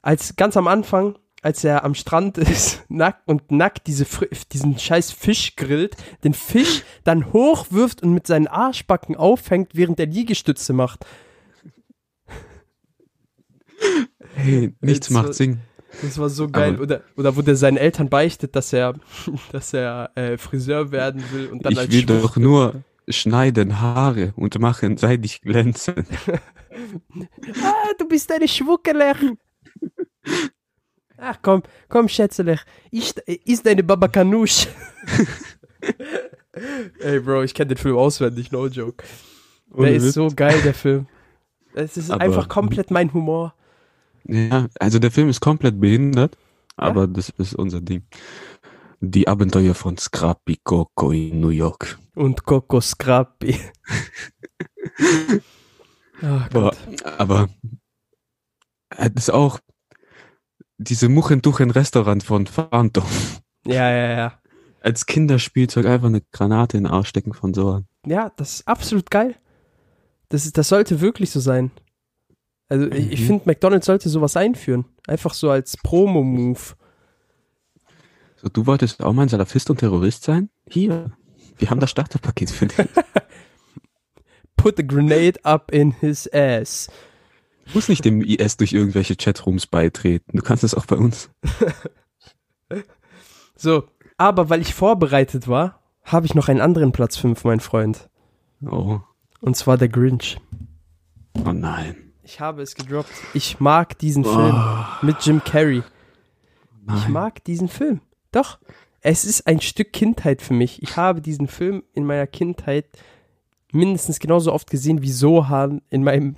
als 0.02 0.36
ganz 0.36 0.58
am 0.58 0.68
Anfang, 0.68 1.18
als 1.44 1.64
er 1.64 1.84
am 1.84 1.94
Strand 1.96 2.38
ist, 2.38 2.84
nackt 2.90 3.28
und 3.28 3.52
nackt 3.52 3.88
diese, 3.88 4.06
diesen 4.52 4.78
scheiß 4.80 5.12
Fisch 5.12 5.56
grillt, 5.56 5.96
den 6.24 6.34
Fisch 6.34 6.84
dann 7.04 7.32
hochwirft 7.34 8.02
und 8.04 8.14
mit 8.14 8.28
seinen 8.28 8.48
Arschbacken 8.48 9.16
auffängt, 9.16 9.72
während 9.74 10.00
er 10.00 10.06
Liegestütze 10.08 10.74
macht. 10.74 11.06
Hey, 14.36 14.74
nichts 14.82 15.08
Jetzt 15.08 15.12
macht 15.12 15.28
so- 15.28 15.34
Sinn. 15.34 15.60
Das 16.02 16.18
war 16.18 16.30
so 16.30 16.48
geil. 16.48 16.74
Aber- 16.74 16.84
Oder, 16.84 17.02
oder 17.18 17.36
wo 17.38 17.42
der 17.44 17.56
seinen 17.56 17.78
Eltern 17.78 18.10
beichtet, 18.10 18.56
dass 18.56 18.74
er, 18.74 18.96
dass 19.52 19.74
er 19.74 20.10
äh, 20.16 20.38
Friseur 20.38 20.92
werden 20.92 21.24
will 21.32 21.48
und 21.48 21.64
dann 21.66 21.74
Ich 21.74 21.80
will 21.92 22.02
Schwuch- 22.02 22.22
doch 22.22 22.38
nur 22.38 22.84
schneiden 23.08 23.80
Haare 23.82 24.34
und 24.36 24.58
machen 24.60 24.98
seidig 24.98 25.42
glänzen. 25.42 26.08
Ah, 27.64 27.92
du 28.00 28.08
bist 28.08 28.32
eine 28.32 28.48
Schwuckelech. 28.48 29.18
Ach 31.18 31.38
komm, 31.42 31.64
komm, 31.90 32.08
Schätzelech. 32.10 32.62
Ich, 32.92 33.16
ist 33.46 33.66
deine 33.66 33.84
Baba 33.84 34.08
Kanusch. 34.08 34.68
Ey, 37.00 37.20
Bro, 37.20 37.44
ich 37.44 37.54
kenne 37.54 37.70
den 37.70 37.78
Film 37.78 37.98
auswendig, 37.98 38.52
no 38.52 38.68
joke. 38.68 39.04
Der 39.70 39.78
Ohne 39.80 39.90
ist 39.92 40.04
Witz. 40.06 40.14
so 40.14 40.28
geil, 40.36 40.62
der 40.62 40.74
Film. 40.74 41.08
Es 41.74 41.98
ist 41.98 42.12
Aber- 42.12 42.22
einfach 42.24 42.48
komplett 42.50 42.92
mein 42.92 43.12
Humor. 43.14 43.54
Ja, 44.26 44.68
also 44.80 45.00
der 45.00 45.12
Film 45.12 45.28
ist 45.30 45.42
komplett 45.42 45.80
behindert, 45.82 46.38
aber 46.78 47.08
das 47.08 47.30
ist 47.38 47.56
unser 47.56 47.82
Ding. 47.82 48.04
Die 49.02 49.28
Abenteuer 49.28 49.74
von 49.76 49.98
Scrappy 49.98 50.60
Coco 50.64 51.12
in 51.12 51.42
New 51.42 51.50
York. 51.50 51.98
Und 52.16 52.46
Coco 52.46 52.80
Scrappy. 52.80 53.60
Boah, 56.22 56.48
Gott. 56.54 56.78
aber 57.04 57.50
es 58.96 59.10
ist 59.16 59.30
auch 59.34 59.60
diese 60.78 61.10
Muchentuchen-Restaurant 61.10 62.24
von 62.24 62.48
Phantom. 62.48 63.06
Ja, 63.66 63.90
ja, 63.92 64.18
ja. 64.18 64.34
Als 64.82 65.06
Kinderspielzeug 65.06 65.86
einfach 65.86 66.08
eine 66.08 66.22
Granate 66.32 66.78
in 66.78 66.84
den 66.84 66.92
Arsch 66.92 67.08
stecken 67.10 67.34
von 67.34 67.54
so 67.54 67.70
an. 67.70 67.86
Ja, 68.06 68.32
das 68.36 68.56
ist 68.56 68.68
absolut 68.68 69.10
geil. 69.10 69.36
Das, 70.30 70.46
ist, 70.46 70.58
das 70.58 70.68
sollte 70.68 71.00
wirklich 71.00 71.32
so 71.32 71.40
sein. 71.40 71.72
Also 72.68 72.88
ich, 72.92 73.12
ich 73.14 73.22
Mhm. 73.22 73.26
finde, 73.26 73.44
McDonald's 73.46 73.86
sollte 73.86 74.10
sowas 74.10 74.36
einführen. 74.36 74.86
Einfach 75.08 75.34
so 75.34 75.50
als 75.50 75.78
Promo-Move. 75.78 76.60
So, 78.38 78.50
du 78.50 78.66
wolltest 78.66 79.02
auch 79.04 79.14
mal 79.14 79.22
ein 79.24 79.30
Salafist 79.30 79.70
und 79.70 79.78
Terrorist 79.78 80.24
sein? 80.24 80.50
Hier. 80.70 81.12
Wir 81.58 81.70
haben 81.70 81.80
das 81.80 81.92
Starterpaket 81.92 82.50
für 82.50 82.66
dich. 82.68 82.78
Put 84.58 84.80
a 84.80 84.84
grenade 84.84 85.40
up 85.44 85.72
in 85.72 85.92
his 85.92 86.28
ass. 86.34 86.90
Du 87.66 87.76
musst 87.76 87.90
nicht 87.90 88.06
dem 88.06 88.22
IS 88.22 88.58
durch 88.58 88.74
irgendwelche 88.74 89.16
Chatrooms 89.16 89.68
beitreten. 89.68 90.38
Du 90.38 90.44
kannst 90.44 90.64
es 90.64 90.74
auch 90.76 90.86
bei 90.86 90.96
uns. 90.98 91.30
So, 93.56 93.84
aber 94.18 94.50
weil 94.50 94.62
ich 94.62 94.74
vorbereitet 94.74 95.48
war, 95.48 95.80
habe 96.04 96.26
ich 96.26 96.34
noch 96.36 96.50
einen 96.50 96.60
anderen 96.60 96.92
Platz 96.92 97.16
5, 97.18 97.44
mein 97.46 97.60
Freund. 97.60 98.10
Oh. 98.66 99.00
Und 99.40 99.56
zwar 99.56 99.78
der 99.78 99.90
Grinch. 99.90 100.38
Oh 101.46 101.52
nein. 101.54 101.96
Ich 102.24 102.40
habe 102.40 102.62
es 102.62 102.76
gedroppt. 102.76 103.12
Ich 103.34 103.60
mag 103.60 103.98
diesen 104.00 104.26
Oh, 104.26 104.34
Film 104.34 104.64
mit 105.02 105.26
Jim 105.26 105.42
Carrey. 105.44 105.80
Ich 105.80 105.84
nein. 107.04 107.12
mag 107.12 107.44
diesen 107.46 107.70
Film. 107.70 108.02
Doch. 108.32 108.60
Es 109.02 109.26
ist 109.26 109.48
ein 109.48 109.62
Stück 109.62 109.94
Kindheit 109.94 110.42
für 110.42 110.54
mich. 110.54 110.82
Ich 110.82 110.96
habe 110.98 111.22
diesen 111.22 111.48
Film 111.48 111.84
in 111.94 112.06
meiner 112.06 112.28
Kindheit 112.28 112.86
mindestens 113.72 114.20
genauso 114.20 114.52
oft 114.54 114.70
gesehen 114.70 115.02
wie 115.02 115.12
Sohan 115.12 115.82
in 115.90 116.04
meinem 116.04 116.38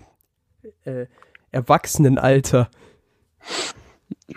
äh, 0.85 1.05
Erwachsenenalter. 1.51 2.69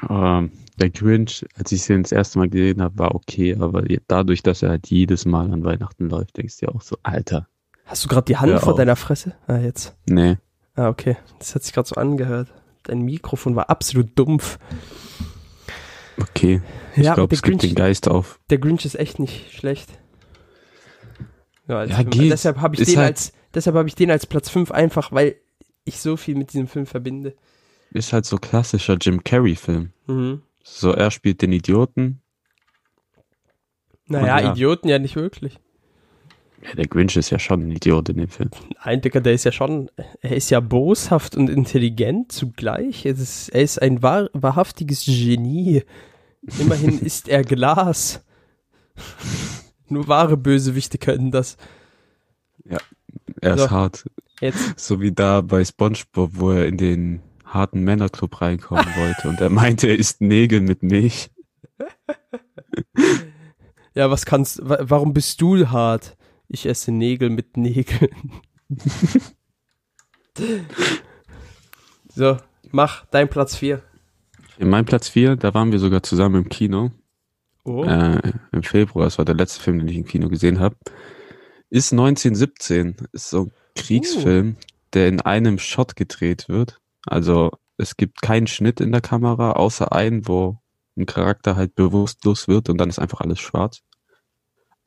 Ähm, 0.09 0.53
der 0.79 0.91
Grinch, 0.91 1.45
als 1.57 1.73
ich 1.73 1.85
den 1.87 2.03
das 2.03 2.13
erste 2.13 2.39
Mal 2.39 2.49
gesehen 2.49 2.81
habe, 2.83 2.99
war 2.99 3.15
okay, 3.15 3.57
aber 3.59 3.83
dadurch, 4.07 4.43
dass 4.43 4.63
er 4.63 4.71
halt 4.71 4.87
jedes 4.89 5.25
Mal 5.25 5.51
an 5.53 5.65
Weihnachten 5.65 6.09
läuft, 6.09 6.37
denkst 6.37 6.59
du 6.59 6.67
dir 6.67 6.75
auch 6.75 6.83
so, 6.83 6.97
Alter. 7.03 7.49
Hast 7.87 8.05
du 8.05 8.09
gerade 8.09 8.27
die 8.27 8.37
Hand 8.37 8.61
vor 8.61 8.73
auf. 8.75 8.79
deiner 8.79 8.97
Fresse? 8.97 9.35
Ah, 9.47 9.57
jetzt. 9.57 9.97
Nee. 10.07 10.37
Ah, 10.77 10.89
okay. 10.89 11.17
Das 11.39 11.55
hat 11.55 11.63
sich 11.65 11.73
gerade 11.73 11.89
so 11.89 11.97
angehört. 11.97 12.53
Dein 12.85 13.01
Mikrofon 13.03 13.57
war 13.57 13.71
absolut 13.71 14.17
dumpf. 14.19 14.59
Okay. 16.21 16.63
Ich 16.97 17.05
ja, 17.05 17.15
glaube, 17.15 17.35
es 17.35 17.43
gibt 17.43 17.63
den 17.63 17.75
Grinch, 17.75 17.77
Geist 17.77 18.09
auf. 18.09 18.39
der 18.51 18.59
Grinch 18.59 18.85
ist 18.85 18.95
echt 18.95 19.19
nicht 19.19 19.53
schlecht. 19.53 19.89
Ja, 21.67 21.79
als 21.81 21.91
Ja, 21.91 22.03
deshalb 22.05 22.61
habe 22.61 22.77
ich, 22.77 22.85
den 22.85 22.97
halt- 22.97 23.09
als, 23.09 23.33
deshalb 23.55 23.77
hab 23.77 23.87
ich 23.87 23.95
den 23.95 24.11
als 24.11 24.27
Platz 24.27 24.49
5 24.49 24.71
einfach, 24.71 25.13
weil 25.13 25.37
ich 25.89 26.01
so 26.01 26.17
viel 26.17 26.37
mit 26.37 26.53
diesem 26.53 26.69
Film 26.69 26.87
verbinde. 26.87 27.35
Ist 27.91 28.13
halt 28.13 28.27
so 28.27 28.37
klassischer 28.37 28.97
Jim 29.01 29.25
Carrey-Film. 29.25 29.91
Mhm. 30.07 30.43
So, 30.63 30.93
er 30.93 31.11
spielt 31.11 31.41
den 31.43 31.53
Idioten. 31.53 32.21
Naja, 34.07 34.41
ja. 34.41 34.53
Idioten 34.53 34.89
ja 34.89 34.99
nicht 34.99 35.17
wirklich. 35.17 35.59
Ja, 36.63 36.75
der 36.75 36.87
Grinch 36.87 37.17
ist 37.17 37.31
ja 37.31 37.39
schon 37.39 37.63
ein 37.69 37.71
Idiot 37.71 38.09
in 38.09 38.17
dem 38.19 38.29
Film. 38.29 38.51
Nein, 38.85 39.01
Digga, 39.01 39.21
der 39.21 39.33
ist 39.33 39.45
ja 39.45 39.53
schon, 39.53 39.91
er 40.21 40.37
ist 40.37 40.51
ja 40.51 40.61
boshaft 40.61 41.37
und 41.37 41.49
intelligent 41.49 42.33
zugleich. 42.33 43.07
Es 43.07 43.21
ist, 43.21 43.49
er 43.51 43.63
ist 43.63 43.81
ein 43.81 44.03
wahr, 44.03 44.29
wahrhaftiges 44.33 45.05
Genie. 45.05 45.85
Immerhin 46.59 46.99
ist 47.05 47.29
er 47.29 47.45
Glas. 47.45 48.25
Nur 49.89 50.09
wahre 50.09 50.37
Bösewichte 50.37 50.99
können 50.99 51.31
das. 51.31 51.57
Er 53.41 53.55
ist 53.55 53.63
So. 53.63 53.71
hart. 53.71 54.05
Jetzt, 54.41 54.79
So 54.79 55.01
wie 55.01 55.13
da 55.13 55.41
bei 55.41 55.65
SpongeBob, 55.65 56.31
wo 56.35 56.51
er 56.51 56.67
in 56.67 56.77
den 56.77 57.23
harten 57.45 57.81
Männerclub 57.83 58.41
reinkommen 58.41 58.87
wollte 58.97 59.29
und 59.29 59.41
er 59.41 59.51
meinte, 59.51 59.89
er 59.89 59.99
isst 59.99 60.21
Nägel 60.21 60.61
mit 60.61 60.83
Milch. 60.83 61.31
ja, 63.95 64.11
was 64.11 64.27
kannst, 64.27 64.61
wa 64.63 64.79
warum 64.83 65.13
bist 65.13 65.41
du 65.41 65.69
hart? 65.71 66.17
Ich 66.49 66.67
esse 66.67 66.93
Nägel 66.93 67.31
mit 67.31 67.57
Nägeln. 67.57 68.33
so, 72.15 72.37
mach 72.71 73.07
dein 73.07 73.29
Platz 73.29 73.57
4. 73.57 73.83
In 74.59 74.71
meinem 74.71 74.85
Platz 74.85 75.09
4, 75.09 75.37
da 75.37 75.55
waren 75.55 75.73
wir 75.73 75.79
sogar 75.79 76.03
zusammen 76.03 76.43
im 76.43 76.49
Kino. 76.49 76.91
Oh. 77.65 77.85
Äh, 77.85 78.33
Im 78.53 78.63
Februar, 78.63 79.05
das 79.05 79.19
war 79.19 79.25
der 79.25 79.35
letzte 79.35 79.61
Film, 79.61 79.79
den 79.79 79.89
ich 79.89 79.97
im 79.97 80.07
Kino 80.07 80.29
gesehen 80.29 80.59
habe. 80.59 80.77
Ist 81.71 81.93
1917. 81.93 82.97
Ist 83.13 83.29
so 83.29 83.51
Kriegsfilm, 83.79 84.57
der 84.93 85.09
in 85.09 85.21
einem 85.21 85.59
Shot 85.59 85.97
gedreht 85.97 86.49
wird. 86.49 86.81
Also 87.07 87.53
es 87.77 87.97
gibt 87.97 88.23
keinen 88.23 88.47
Schnitt 88.47 88.81
in 88.81 88.93
der 88.93 89.01
Kamera, 89.01 89.53
außer 89.53 89.93
einen, 89.93 90.27
wo 90.27 90.59
ein 90.97 91.07
Charakter 91.07 91.57
halt 91.57 91.75
bewusstlos 91.75 92.49
wird 92.49 92.69
und 92.69 92.79
dann 92.79 92.89
ist 92.89 92.99
einfach 92.99 93.21
alles 93.21 93.39
schwarz. 93.39 93.83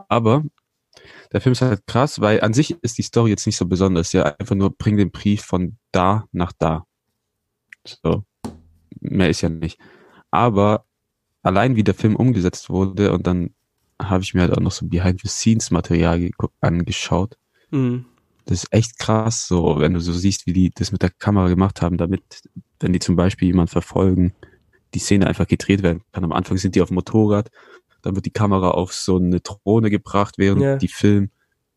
Aber 0.10 0.44
der 1.32 1.40
Film 1.42 1.54
ist 1.54 1.62
halt 1.62 1.88
krass, 1.88 2.20
weil 2.20 2.42
an 2.42 2.54
sich 2.54 2.72
ist 2.84 2.98
die 2.98 3.04
Story 3.04 3.30
jetzt 3.30 3.46
nicht 3.46 3.56
so 3.56 3.66
besonders. 3.66 4.12
Ja, 4.12 4.24
einfach 4.24 4.56
nur 4.56 4.76
bring 4.76 4.98
den 4.98 5.12
Brief 5.12 5.44
von 5.44 5.78
da 5.92 6.26
nach 6.32 6.52
da. 6.52 6.86
So. 7.86 8.26
Mehr 9.00 9.30
ist 9.30 9.42
ja 9.42 9.50
nicht. 9.50 9.80
Aber 10.30 10.86
allein 11.42 11.76
wie 11.76 11.84
der 11.84 11.94
Film 11.94 12.16
umgesetzt 12.16 12.70
wurde 12.70 13.14
und 13.14 13.26
dann 13.26 13.56
habe 14.02 14.24
ich 14.24 14.34
mir 14.34 14.42
halt 14.42 14.54
auch 14.54 14.62
noch 14.62 14.72
so 14.72 14.88
Behind-the-Scenes-Material 14.88 16.32
angeschaut. 16.60 17.38
Hm. 17.70 18.06
Das 18.46 18.64
ist 18.64 18.74
echt 18.74 18.98
krass, 19.00 19.48
so, 19.48 19.80
wenn 19.80 19.94
du 19.94 20.00
so 20.00 20.12
siehst, 20.12 20.46
wie 20.48 20.54
die 20.54 20.72
das 20.72 20.92
mit 20.92 21.02
der 21.02 21.12
Kamera 21.12 21.48
gemacht 21.48 21.82
haben, 21.82 21.98
damit, 21.98 22.22
wenn 22.80 22.94
die 22.94 23.00
zum 23.00 23.16
Beispiel 23.16 23.48
jemanden 23.48 23.72
verfolgen, 23.72 24.34
die 24.94 25.00
Szene 25.00 25.28
einfach 25.28 25.48
gedreht 25.48 25.84
werden 25.84 26.02
kann. 26.12 26.24
Am 26.24 26.32
Anfang 26.32 26.58
sind 26.58 26.76
die 26.76 26.82
auf 26.82 26.90
dem 26.90 26.96
Motorrad, 26.96 27.50
dann 28.02 28.16
wird 28.16 28.26
die 28.26 28.32
Kamera 28.32 28.72
auf 28.72 28.94
so 28.94 29.18
eine 29.18 29.40
Drohne 29.40 29.90
gebracht, 29.90 30.36
während 30.38 30.62
Ja. 30.62 30.76
die 30.78 30.88
filmen 30.88 31.32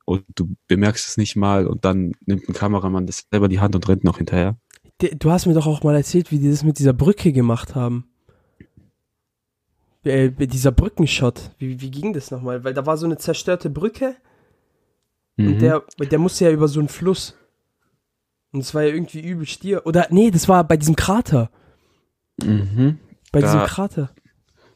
und 0.07 0.25
du 0.35 0.55
bemerkst 0.67 1.09
es 1.09 1.17
nicht 1.17 1.37
mal 1.37 1.67
und 1.67 1.85
dann 1.85 2.13
nimmt 2.27 2.49
ein 2.49 2.55
Kameramann 2.55 3.07
das 3.07 3.27
selber 3.31 3.49
die 3.49 3.61
Hand 3.61 3.75
und 3.75 3.89
rennt 3.89 4.05
noch 4.05 4.19
hinterher. 4.19 4.57
Du 5.19 5.31
hast 5.31 5.47
mir 5.47 5.55
doch 5.55 5.67
auch 5.67 5.83
mal 5.83 5.95
erzählt, 5.97 6.31
wie 6.31 6.39
die 6.39 6.51
das 6.51 6.63
mit 6.63 6.79
dieser 6.79 6.93
Brücke 6.93 7.33
gemacht 7.33 7.75
haben. 7.75 8.07
Äh, 10.05 10.31
dieser 10.31 10.71
Brückenshot. 10.71 11.51
Wie, 11.59 11.81
wie 11.81 11.91
ging 11.91 12.13
das 12.13 12.31
nochmal? 12.31 12.63
Weil 12.65 12.75
da 12.75 12.85
war 12.85 12.97
so 12.99 13.07
eine 13.07 13.17
zerstörte 13.17 13.71
Brücke 13.71 14.17
Mhm. 15.37 15.47
und 15.49 15.59
der, 15.61 15.83
der 15.99 16.19
musste 16.19 16.45
ja 16.45 16.51
über 16.51 16.69
so 16.69 16.79
einen 16.81 16.89
Fluss. 16.89 17.35
Und 18.53 18.61
es 18.61 18.73
war 18.75 18.83
ja 18.83 18.95
irgendwie 18.95 19.21
übel 19.21 19.47
stier. 19.47 19.85
Oder 19.87 20.07
nee, 20.11 20.31
das 20.31 20.49
war 20.49 20.63
bei 20.65 20.77
diesem 20.77 20.95
Krater. 20.97 21.51
Mhm. 22.43 22.99
Bei 23.33 23.41
Da- 23.41 23.47
diesem 23.47 23.61
Krater. 23.67 24.11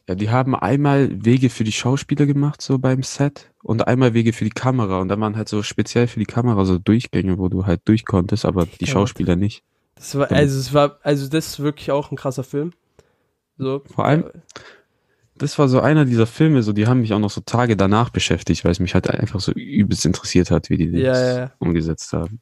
Ja, 0.07 0.15
die 0.15 0.29
haben 0.31 0.55
einmal 0.55 1.23
Wege 1.23 1.49
für 1.51 1.63
die 1.63 1.71
Schauspieler 1.71 2.25
gemacht, 2.25 2.63
so 2.63 2.79
beim 2.79 3.03
Set, 3.03 3.51
und 3.61 3.87
einmal 3.87 4.15
Wege 4.15 4.33
für 4.33 4.43
die 4.43 4.49
Kamera. 4.49 4.99
Und 5.01 5.07
da 5.09 5.19
waren 5.19 5.35
halt 5.37 5.47
so 5.47 5.61
speziell 5.61 6.07
für 6.07 6.19
die 6.19 6.25
Kamera 6.25 6.65
so 6.65 6.79
Durchgänge, 6.79 7.37
wo 7.37 7.47
du 7.47 7.67
halt 7.67 7.81
durchkonntest, 7.87 8.43
aber 8.43 8.65
die 8.65 8.85
Ja. 8.85 8.91
Schauspieler 8.91 9.35
nicht. 9.35 9.63
Das 9.95 10.15
war, 10.17 10.31
also 10.31 10.59
es 10.59 10.73
war, 10.73 10.97
also 11.03 11.27
das 11.29 11.47
ist 11.47 11.59
wirklich 11.59 11.91
auch 11.91 12.09
ein 12.11 12.17
krasser 12.17 12.43
Film. 12.43 12.71
So. 13.57 13.83
Vor 13.93 14.05
allem- 14.05 14.25
Das 15.39 15.57
war 15.57 15.67
so 15.67 15.79
einer 15.79 16.05
dieser 16.05 16.27
Filme, 16.27 16.61
so 16.63 16.73
die 16.73 16.85
haben 16.87 17.01
mich 17.01 17.13
auch 17.13 17.19
noch 17.19 17.29
so 17.31 17.41
Tage 17.41 17.75
danach 17.75 18.09
beschäftigt, 18.09 18.63
weil 18.65 18.71
es 18.71 18.79
mich 18.79 18.93
halt 18.93 19.09
einfach 19.09 19.39
so 19.39 19.51
übelst 19.53 20.05
interessiert 20.05 20.51
hat, 20.51 20.69
wie 20.69 20.77
die 20.77 20.91
das 20.91 21.01
Ja, 21.01 21.37
ja, 21.39 21.51
umgesetzt 21.59 22.13
haben. 22.13 22.39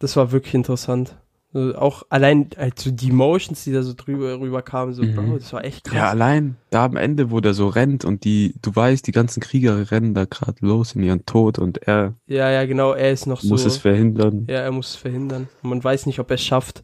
Das 0.00 0.16
war 0.16 0.32
wirklich 0.32 0.54
interessant. 0.54 1.16
So, 1.52 1.74
auch 1.76 2.02
allein 2.10 2.50
halt 2.58 2.78
so 2.78 2.90
die 2.90 3.08
Emotions, 3.08 3.64
die 3.64 3.72
da 3.72 3.82
so 3.82 3.94
drüber 3.96 4.38
rüber 4.38 4.60
kamen, 4.60 4.92
so, 4.92 5.02
Mhm. 5.02 5.14
Bro, 5.14 5.38
das 5.38 5.50
war 5.54 5.64
echt 5.64 5.84
krass. 5.84 5.94
Ja, 5.96 6.10
allein 6.10 6.56
da 6.68 6.84
am 6.84 6.96
Ende, 6.96 7.30
wo 7.30 7.40
der 7.40 7.54
so 7.54 7.68
rennt 7.68 8.04
und 8.04 8.24
die, 8.24 8.54
du 8.60 8.74
weißt, 8.76 9.06
die 9.06 9.12
ganzen 9.12 9.40
Krieger 9.40 9.90
rennen 9.90 10.12
da 10.12 10.26
gerade 10.26 10.58
los 10.60 10.94
in 10.94 11.02
ihren 11.02 11.24
Tod 11.24 11.58
und 11.58 11.78
er 11.88 12.12
ja, 12.26 12.50
ja, 12.50 12.66
genau, 12.66 12.92
er 12.92 13.12
ist 13.12 13.26
noch 13.26 13.42
muss 13.44 13.62
so. 13.62 13.68
es 13.68 13.78
verhindern. 13.78 14.44
ja, 14.48 14.56
er 14.56 14.70
muss 14.72 14.90
es 14.90 14.96
verhindern. 14.96 15.48
Und 15.62 15.70
man 15.70 15.82
weiß 15.82 16.04
nicht, 16.04 16.18
ob 16.20 16.30
er 16.30 16.34
es 16.34 16.42
schafft. 16.44 16.82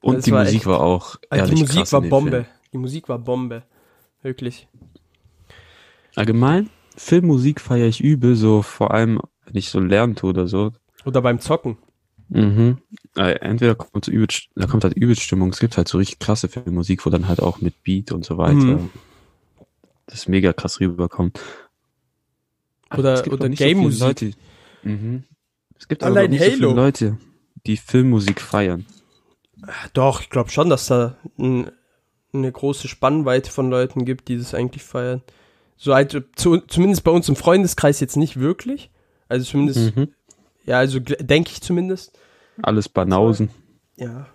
Und 0.00 0.16
das 0.16 0.24
die 0.24 0.32
war 0.32 0.44
Musik 0.44 0.56
echt- 0.60 0.66
war 0.66 0.80
auch 0.80 1.16
Also 1.28 1.44
ehrlich 1.44 1.54
die 1.54 1.60
Musik 1.76 1.92
war 1.92 2.00
Bombe. 2.02 2.30
Film. 2.30 2.44
Die 2.72 2.78
Musik 2.78 3.08
war 3.08 3.18
Bombe. 3.18 3.62
Wirklich. 4.28 4.68
Allgemein, 6.14 6.68
Filmmusik 6.98 7.62
feiere 7.62 7.86
ich 7.88 8.02
übel, 8.02 8.36
so 8.36 8.60
vor 8.60 8.92
allem, 8.92 9.22
wenn 9.46 9.56
ich 9.56 9.70
so 9.70 9.80
lernen 9.80 10.16
tue 10.16 10.28
oder 10.30 10.46
so. 10.46 10.72
Oder 11.06 11.22
beim 11.22 11.40
Zocken. 11.40 11.78
Mhm. 12.28 12.76
Äh, 13.16 13.36
Entweder 13.40 13.74
kommt 13.74 14.04
so 14.04 14.12
übel, 14.12 14.28
da 14.54 14.66
kommt 14.66 14.84
halt 14.84 14.92
übel 14.94 15.16
Stimmung. 15.16 15.48
Es 15.48 15.60
gibt 15.60 15.78
halt 15.78 15.88
so 15.88 15.96
richtig 15.96 16.18
krasse 16.18 16.48
Filmmusik, 16.48 17.06
wo 17.06 17.10
dann 17.10 17.26
halt 17.26 17.40
auch 17.40 17.62
mit 17.62 17.82
Beat 17.84 18.12
und 18.12 18.22
so 18.26 18.36
weiter 18.36 18.52
Mhm. 18.52 18.90
das 20.04 20.28
mega 20.28 20.52
krass 20.52 20.78
rüberkommt. 20.78 21.40
Aber 22.90 23.00
Oder- 23.00 23.14
es 23.14 23.22
gibt 23.22 23.32
oder 23.32 23.46
so 23.46 23.52
Game-Musik. 23.54 24.00
Leute- 24.02 24.30
Mhm. 24.82 25.24
Es 25.78 25.88
gibt 25.88 26.02
aber 26.02 26.16
Allein 26.16 26.30
nicht 26.32 26.44
so 26.44 26.50
viele 26.50 26.66
Halo. 26.68 26.74
Leute, 26.76 27.16
die 27.66 27.78
Filmmusik 27.78 28.42
feiern. 28.42 28.84
Doch, 29.94 30.20
ich 30.20 30.28
glaube 30.28 30.50
schon, 30.50 30.68
dass 30.68 30.86
da 30.86 31.16
ein, 31.38 31.70
eine 32.32 32.50
große 32.52 32.88
Spannweite 32.88 33.50
von 33.50 33.70
Leuten 33.70 34.04
gibt, 34.04 34.28
die 34.28 34.36
das 34.38 34.54
eigentlich 34.54 34.82
feiern. 34.82 35.22
So 35.76 35.94
halt, 35.94 36.16
zu, 36.36 36.58
zumindest 36.58 37.04
bei 37.04 37.10
uns 37.10 37.28
im 37.28 37.36
Freundeskreis 37.36 38.00
jetzt 38.00 38.16
nicht 38.16 38.38
wirklich. 38.40 38.90
Also 39.28 39.44
zumindest, 39.50 39.94
Mhm. 39.96 40.08
ja, 40.64 40.78
also 40.78 40.98
denke 41.00 41.50
ich 41.52 41.62
zumindest. 41.62 42.18
Alles 42.62 42.88
Banausen. 42.88 43.50
Ja. 43.96 44.26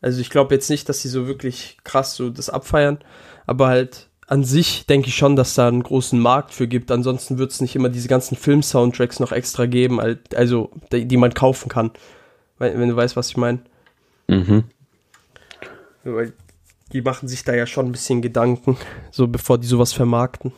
Also 0.00 0.20
ich 0.20 0.30
glaube 0.30 0.54
jetzt 0.54 0.70
nicht, 0.70 0.88
dass 0.88 1.02
sie 1.02 1.08
so 1.08 1.26
wirklich 1.26 1.76
krass 1.84 2.14
so 2.16 2.30
das 2.30 2.48
abfeiern, 2.48 2.98
aber 3.46 3.66
halt 3.68 4.08
an 4.26 4.44
sich 4.44 4.86
denke 4.86 5.08
ich 5.08 5.16
schon, 5.16 5.36
dass 5.36 5.54
da 5.54 5.68
einen 5.68 5.82
großen 5.82 6.18
Markt 6.18 6.54
für 6.54 6.68
gibt. 6.68 6.90
Ansonsten 6.92 7.36
wird 7.38 7.50
es 7.50 7.60
nicht 7.60 7.74
immer 7.76 7.88
diese 7.88 8.08
ganzen 8.08 8.36
Film-Soundtracks 8.36 9.18
noch 9.20 9.32
extra 9.32 9.66
geben, 9.66 10.00
halt- 10.00 10.34
also 10.36 10.70
die, 10.92 11.04
die 11.06 11.16
man 11.16 11.34
kaufen 11.34 11.68
kann. 11.68 11.90
Wenn, 12.58 12.78
wenn 12.78 12.88
du 12.88 12.96
weißt, 12.96 13.16
was 13.16 13.28
ich 13.30 13.36
meine. 13.36 13.58
Mhm. 14.28 14.64
Weil 16.04 16.32
die 16.92 17.02
machen 17.02 17.28
sich 17.28 17.44
da 17.44 17.54
ja 17.54 17.66
schon 17.66 17.86
ein 17.86 17.92
bisschen 17.92 18.22
Gedanken, 18.22 18.76
so 19.10 19.28
bevor 19.28 19.58
die 19.58 19.66
sowas 19.66 19.92
vermarkten. 19.92 20.52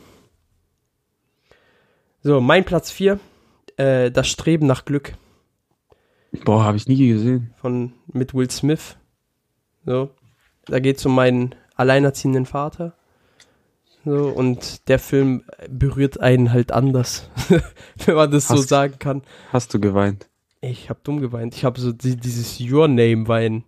So, 2.21 2.39
mein 2.39 2.63
Platz 2.63 2.89
4, 2.91 3.19
äh, 3.77 4.11
das 4.11 4.27
Streben 4.29 4.65
nach 4.65 4.85
Glück 4.85 5.13
Boah, 6.45 6.63
habe 6.63 6.77
ich 6.77 6.87
nie 6.87 7.07
gesehen. 7.07 7.53
von 7.57 7.93
mit 8.11 8.33
Will 8.33 8.49
Smith. 8.49 8.97
So, 9.85 10.09
da 10.65 10.79
geht 10.79 10.97
es 10.97 11.05
um 11.05 11.13
meinen 11.15 11.53
alleinerziehenden 11.75 12.45
Vater. 12.45 12.95
So, 14.05 14.29
und 14.29 14.87
der 14.89 14.99
Film 14.99 15.43
berührt 15.69 16.19
einen 16.19 16.51
halt 16.51 16.71
anders, 16.71 17.29
wenn 18.05 18.15
man 18.15 18.31
das 18.31 18.47
so 18.47 18.55
Hast- 18.55 18.69
sagen 18.69 18.95
kann. 18.99 19.21
Hast 19.51 19.73
du 19.73 19.79
geweint? 19.79 20.29
Ich 20.61 20.89
hab 20.89 21.03
dumm 21.03 21.19
geweint. 21.19 21.55
Ich 21.55 21.65
habe 21.65 21.79
so 21.79 21.91
die, 21.91 22.15
dieses 22.15 22.59
Your 22.61 22.87
Name 22.87 23.27
Wein. 23.27 23.65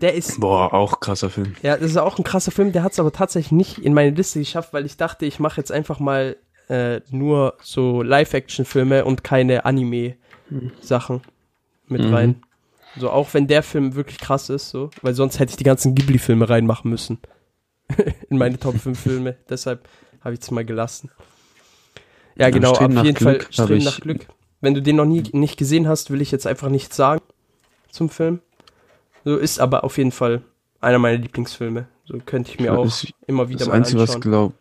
Der 0.00 0.14
ist 0.14 0.40
Boah, 0.40 0.72
auch 0.72 1.00
krasser 1.00 1.28
Film. 1.30 1.54
Ja, 1.62 1.76
das 1.76 1.90
ist 1.90 1.96
auch 1.98 2.16
ein 2.18 2.24
krasser 2.24 2.50
Film, 2.50 2.72
der 2.72 2.82
hat 2.82 2.92
es 2.92 2.98
aber 2.98 3.12
tatsächlich 3.12 3.52
nicht 3.52 3.78
in 3.78 3.92
meine 3.94 4.10
Liste 4.16 4.38
geschafft, 4.38 4.72
weil 4.72 4.86
ich 4.86 4.96
dachte, 4.96 5.26
ich 5.26 5.38
mache 5.40 5.60
jetzt 5.60 5.70
einfach 5.72 5.98
mal 6.00 6.36
äh, 6.68 7.00
nur 7.10 7.54
so 7.62 8.02
Live-Action-Filme 8.02 9.04
und 9.04 9.24
keine 9.24 9.64
Anime-Sachen 9.64 11.20
mit 11.88 12.02
Mhm. 12.02 12.14
rein. 12.14 12.42
So, 12.96 13.10
auch 13.10 13.34
wenn 13.34 13.46
der 13.46 13.62
Film 13.62 13.94
wirklich 13.94 14.18
krass 14.18 14.48
ist, 14.48 14.70
so, 14.70 14.90
weil 15.02 15.14
sonst 15.14 15.38
hätte 15.38 15.50
ich 15.50 15.56
die 15.56 15.64
ganzen 15.64 15.94
Ghibli-Filme 15.94 16.48
reinmachen 16.48 16.90
müssen. 16.90 17.18
in 18.30 18.38
meine 18.38 18.58
Top 18.58 18.78
5 18.78 18.98
Filme. 18.98 19.36
Deshalb 19.50 19.88
habe 20.22 20.34
ich 20.34 20.40
es 20.40 20.50
mal 20.50 20.64
gelassen. 20.64 21.10
Ja, 22.36 22.46
Ja, 22.46 22.50
genau, 22.50 22.72
auf 22.72 22.80
jeden 22.80 23.14
Glück 23.14 23.18
Fall 23.18 23.40
Streben 23.66 23.84
nach 23.84 24.00
Glück. 24.00 24.26
Wenn 24.60 24.74
du 24.74 24.82
den 24.82 24.96
noch 24.96 25.06
nie 25.06 25.22
nicht 25.32 25.56
gesehen 25.56 25.88
hast, 25.88 26.10
will 26.10 26.20
ich 26.20 26.30
jetzt 26.30 26.46
einfach 26.46 26.68
nichts 26.68 26.94
sagen 26.96 27.20
zum 27.90 28.08
Film. 28.10 28.40
So 29.24 29.36
ist 29.36 29.60
aber 29.60 29.84
auf 29.84 29.98
jeden 29.98 30.12
Fall 30.12 30.42
einer 30.80 30.98
meiner 30.98 31.18
Lieblingsfilme. 31.18 31.88
So 32.04 32.18
könnte 32.24 32.50
ich 32.50 32.60
mir 32.60 32.76
auch 32.76 32.84
Das, 32.84 33.06
immer 33.26 33.48
wieder 33.48 33.60
das 33.60 33.68
mal 33.68 33.74
Einzige, 33.74 34.00
was 34.00 34.10
ich 34.10 34.16
anschauen. 34.16 34.30
glaub, 34.32 34.52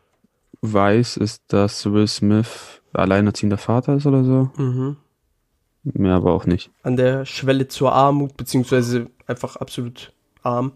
weiß, 0.61 1.17
ist, 1.17 1.43
dass 1.47 1.85
Will 1.91 2.07
Smith 2.07 2.81
alleinerziehender 2.93 3.57
Vater 3.57 3.95
ist 3.95 4.05
oder 4.05 4.23
so. 4.23 4.49
Mhm. 4.57 4.97
Mehr 5.83 6.15
aber 6.15 6.33
auch 6.33 6.45
nicht. 6.45 6.71
An 6.83 6.97
der 6.97 7.25
Schwelle 7.25 7.67
zur 7.67 7.93
Armut, 7.93 8.35
beziehungsweise 8.35 9.07
einfach 9.27 9.55
absolut 9.55 10.11
arm 10.43 10.73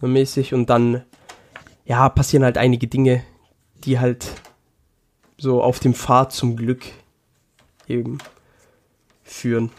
mäßig. 0.00 0.52
Und 0.54 0.70
dann, 0.70 1.02
ja, 1.84 2.08
passieren 2.08 2.44
halt 2.44 2.58
einige 2.58 2.86
Dinge, 2.86 3.24
die 3.84 3.98
halt 3.98 4.26
so 5.38 5.62
auf 5.62 5.80
dem 5.80 5.94
Pfad 5.94 6.32
zum 6.32 6.56
Glück 6.56 6.84
eben 7.86 8.18
führen. 9.22 9.70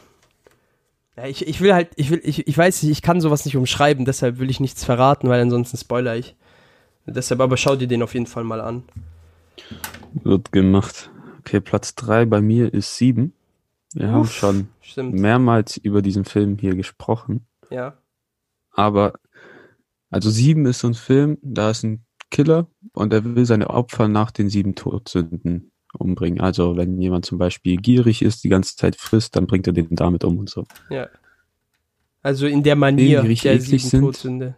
Ja, 1.18 1.28
ich, 1.28 1.48
ich 1.48 1.62
will 1.62 1.74
halt, 1.74 1.92
ich 1.96 2.10
will, 2.10 2.22
ich, 2.24 2.48
ich 2.48 2.58
weiß 2.58 2.84
nicht, 2.84 2.92
ich 2.92 3.02
kann 3.02 3.22
sowas 3.22 3.46
nicht 3.46 3.56
umschreiben, 3.56 4.06
deshalb 4.06 4.38
will 4.40 4.50
ich 4.50 4.60
nichts 4.60 4.84
verraten, 4.84 5.30
weil 5.30 5.42
ansonsten 5.42 5.78
spoiler 5.78 6.16
ich. 6.16 6.36
Deshalb 7.06 7.40
aber 7.40 7.56
schau 7.56 7.76
dir 7.76 7.88
den 7.88 8.04
auf 8.04 8.14
jeden 8.14 8.26
Fall 8.26 8.44
mal 8.44 8.62
an. 8.62 8.84
Wird 10.24 10.52
gemacht. 10.52 11.12
Okay, 11.40 11.62
Platz 11.62 11.96
3 11.96 12.26
bei 12.26 12.42
mir 12.42 12.74
ist 12.74 12.98
7. 12.98 13.32
Wir 13.94 14.12
haben 14.12 14.22
Uff. 14.22 14.34
schon 14.34 14.68
Stimmt. 14.82 15.14
mehrmals 15.14 15.78
über 15.78 16.02
diesen 16.02 16.26
Film 16.26 16.58
hier 16.58 16.76
gesprochen. 16.76 17.46
Ja. 17.70 17.98
Aber, 18.72 19.14
also 20.10 20.30
7 20.30 20.66
ist 20.66 20.80
so 20.80 20.88
ein 20.88 20.96
Film, 20.96 21.38
da 21.42 21.70
ist 21.70 21.84
ein 21.84 22.04
Killer 22.32 22.68
und 22.92 23.14
er 23.14 23.24
will 23.24 23.46
seine 23.46 23.70
Opfer 23.70 24.08
nach 24.08 24.32
den 24.32 24.50
sieben 24.50 24.76
Todsünden 24.76 25.72
umbringen. 25.96 26.42
Also, 26.42 26.76
wenn 26.78 27.00
jemand 27.02 27.26
zum 27.26 27.38
Beispiel 27.38 27.78
gierig 27.78 28.22
ist, 28.22 28.44
die 28.44 28.50
ganze 28.50 28.76
Zeit 28.76 28.96
frisst, 28.96 29.36
dann 29.36 29.48
bringt 29.48 29.68
er 29.68 29.74
den 29.74 29.88
damit 29.92 30.24
um 30.24 30.38
und 30.40 30.50
so. 30.50 30.66
Ja. 30.90 31.08
Also 32.22 32.48
in 32.48 32.64
der 32.64 32.76
Manier 32.76 33.22
die 33.22 33.28
richtig 33.28 33.52
der 33.52 33.62
sieben 33.62 33.80
sind. 33.80 34.02
Todsünde. 34.02 34.56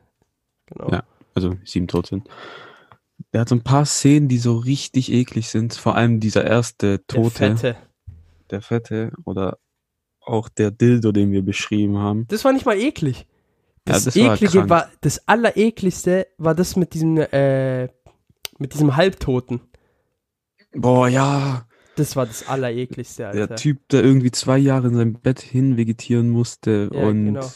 Genau. 0.67 0.89
Ja. 0.91 1.03
Also, 1.35 1.55
sieben 1.65 1.87
Todsünden. 1.87 2.29
Der 3.33 3.41
hat 3.41 3.49
so 3.49 3.55
ein 3.55 3.63
paar 3.63 3.85
Szenen, 3.85 4.27
die 4.27 4.37
so 4.37 4.57
richtig 4.57 5.11
eklig 5.11 5.49
sind. 5.49 5.73
Vor 5.73 5.95
allem 5.95 6.19
dieser 6.19 6.45
erste 6.45 6.99
Der 6.99 7.07
Tote, 7.07 7.29
Fette. 7.31 7.75
der 8.51 8.61
Fette 8.61 9.11
oder 9.25 9.57
auch 10.21 10.49
der 10.49 10.71
Dildo, 10.71 11.11
den 11.11 11.31
wir 11.31 11.41
beschrieben 11.43 11.97
haben. 11.97 12.25
Das 12.29 12.43
war 12.45 12.53
nicht 12.53 12.65
mal 12.65 12.77
eklig. 12.77 13.25
Ja, 13.87 13.93
Das, 13.93 14.05
das 14.05 14.15
war 14.17 14.33
eklige 14.35 14.59
krank. 14.59 14.69
war, 14.69 14.91
das 15.01 15.27
allerekligste 15.27 16.27
war 16.37 16.53
das 16.55 16.75
mit 16.75 16.93
diesem, 16.93 17.17
äh, 17.17 17.85
mit 18.59 18.73
diesem 18.73 18.95
Halbtoten. 18.95 19.61
Boah, 20.73 21.07
ja. 21.07 21.65
Das 21.95 22.15
war 22.15 22.25
das 22.27 22.47
allerekligste, 22.47 23.27
Alter. 23.27 23.47
Der 23.47 23.57
Typ, 23.57 23.87
der 23.89 24.03
irgendwie 24.03 24.31
zwei 24.31 24.57
Jahre 24.57 24.87
in 24.87 24.95
seinem 24.95 25.13
Bett 25.13 25.39
hinvegetieren 25.41 26.29
musste 26.29 26.89
Ja, 26.93 27.07
und 27.07 27.25
genau. 27.25 27.47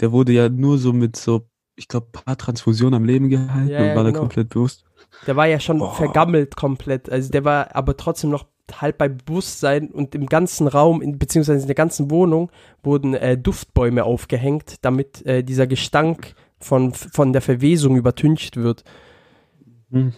der 0.00 0.12
wurde 0.12 0.32
ja 0.32 0.48
nur 0.48 0.78
so 0.78 0.92
mit 0.92 1.16
so, 1.16 1.48
ich 1.74 1.88
glaube, 1.88 2.08
paar 2.12 2.36
Transfusionen 2.36 2.94
am 2.94 3.04
Leben 3.04 3.30
gehalten 3.30 3.70
Ja, 3.70 3.80
und 3.80 3.96
war 3.96 4.04
da 4.04 4.10
genau. 4.10 4.20
komplett 4.20 4.50
bewusst. 4.50 4.84
Der 5.26 5.36
war 5.36 5.46
ja 5.46 5.58
schon 5.58 5.78
Boah. 5.78 5.94
vergammelt 5.94 6.56
komplett. 6.56 7.08
Also 7.10 7.30
der 7.30 7.44
war 7.44 7.74
aber 7.74 7.96
trotzdem 7.96 8.30
noch 8.30 8.46
halb 8.72 8.98
bei 8.98 9.08
Bewusstsein 9.08 9.90
und 9.90 10.14
im 10.14 10.26
ganzen 10.26 10.66
Raum, 10.66 11.00
in, 11.00 11.18
beziehungsweise 11.18 11.60
in 11.60 11.66
der 11.66 11.74
ganzen 11.74 12.10
Wohnung, 12.10 12.50
wurden 12.82 13.14
äh, 13.14 13.38
Duftbäume 13.38 14.04
aufgehängt, 14.04 14.76
damit 14.82 15.24
äh, 15.24 15.42
dieser 15.42 15.66
Gestank 15.66 16.34
von, 16.58 16.92
von 16.92 17.32
der 17.32 17.42
Verwesung 17.42 17.96
übertüncht 17.96 18.56
wird. 18.56 18.84
Hm. 19.90 20.12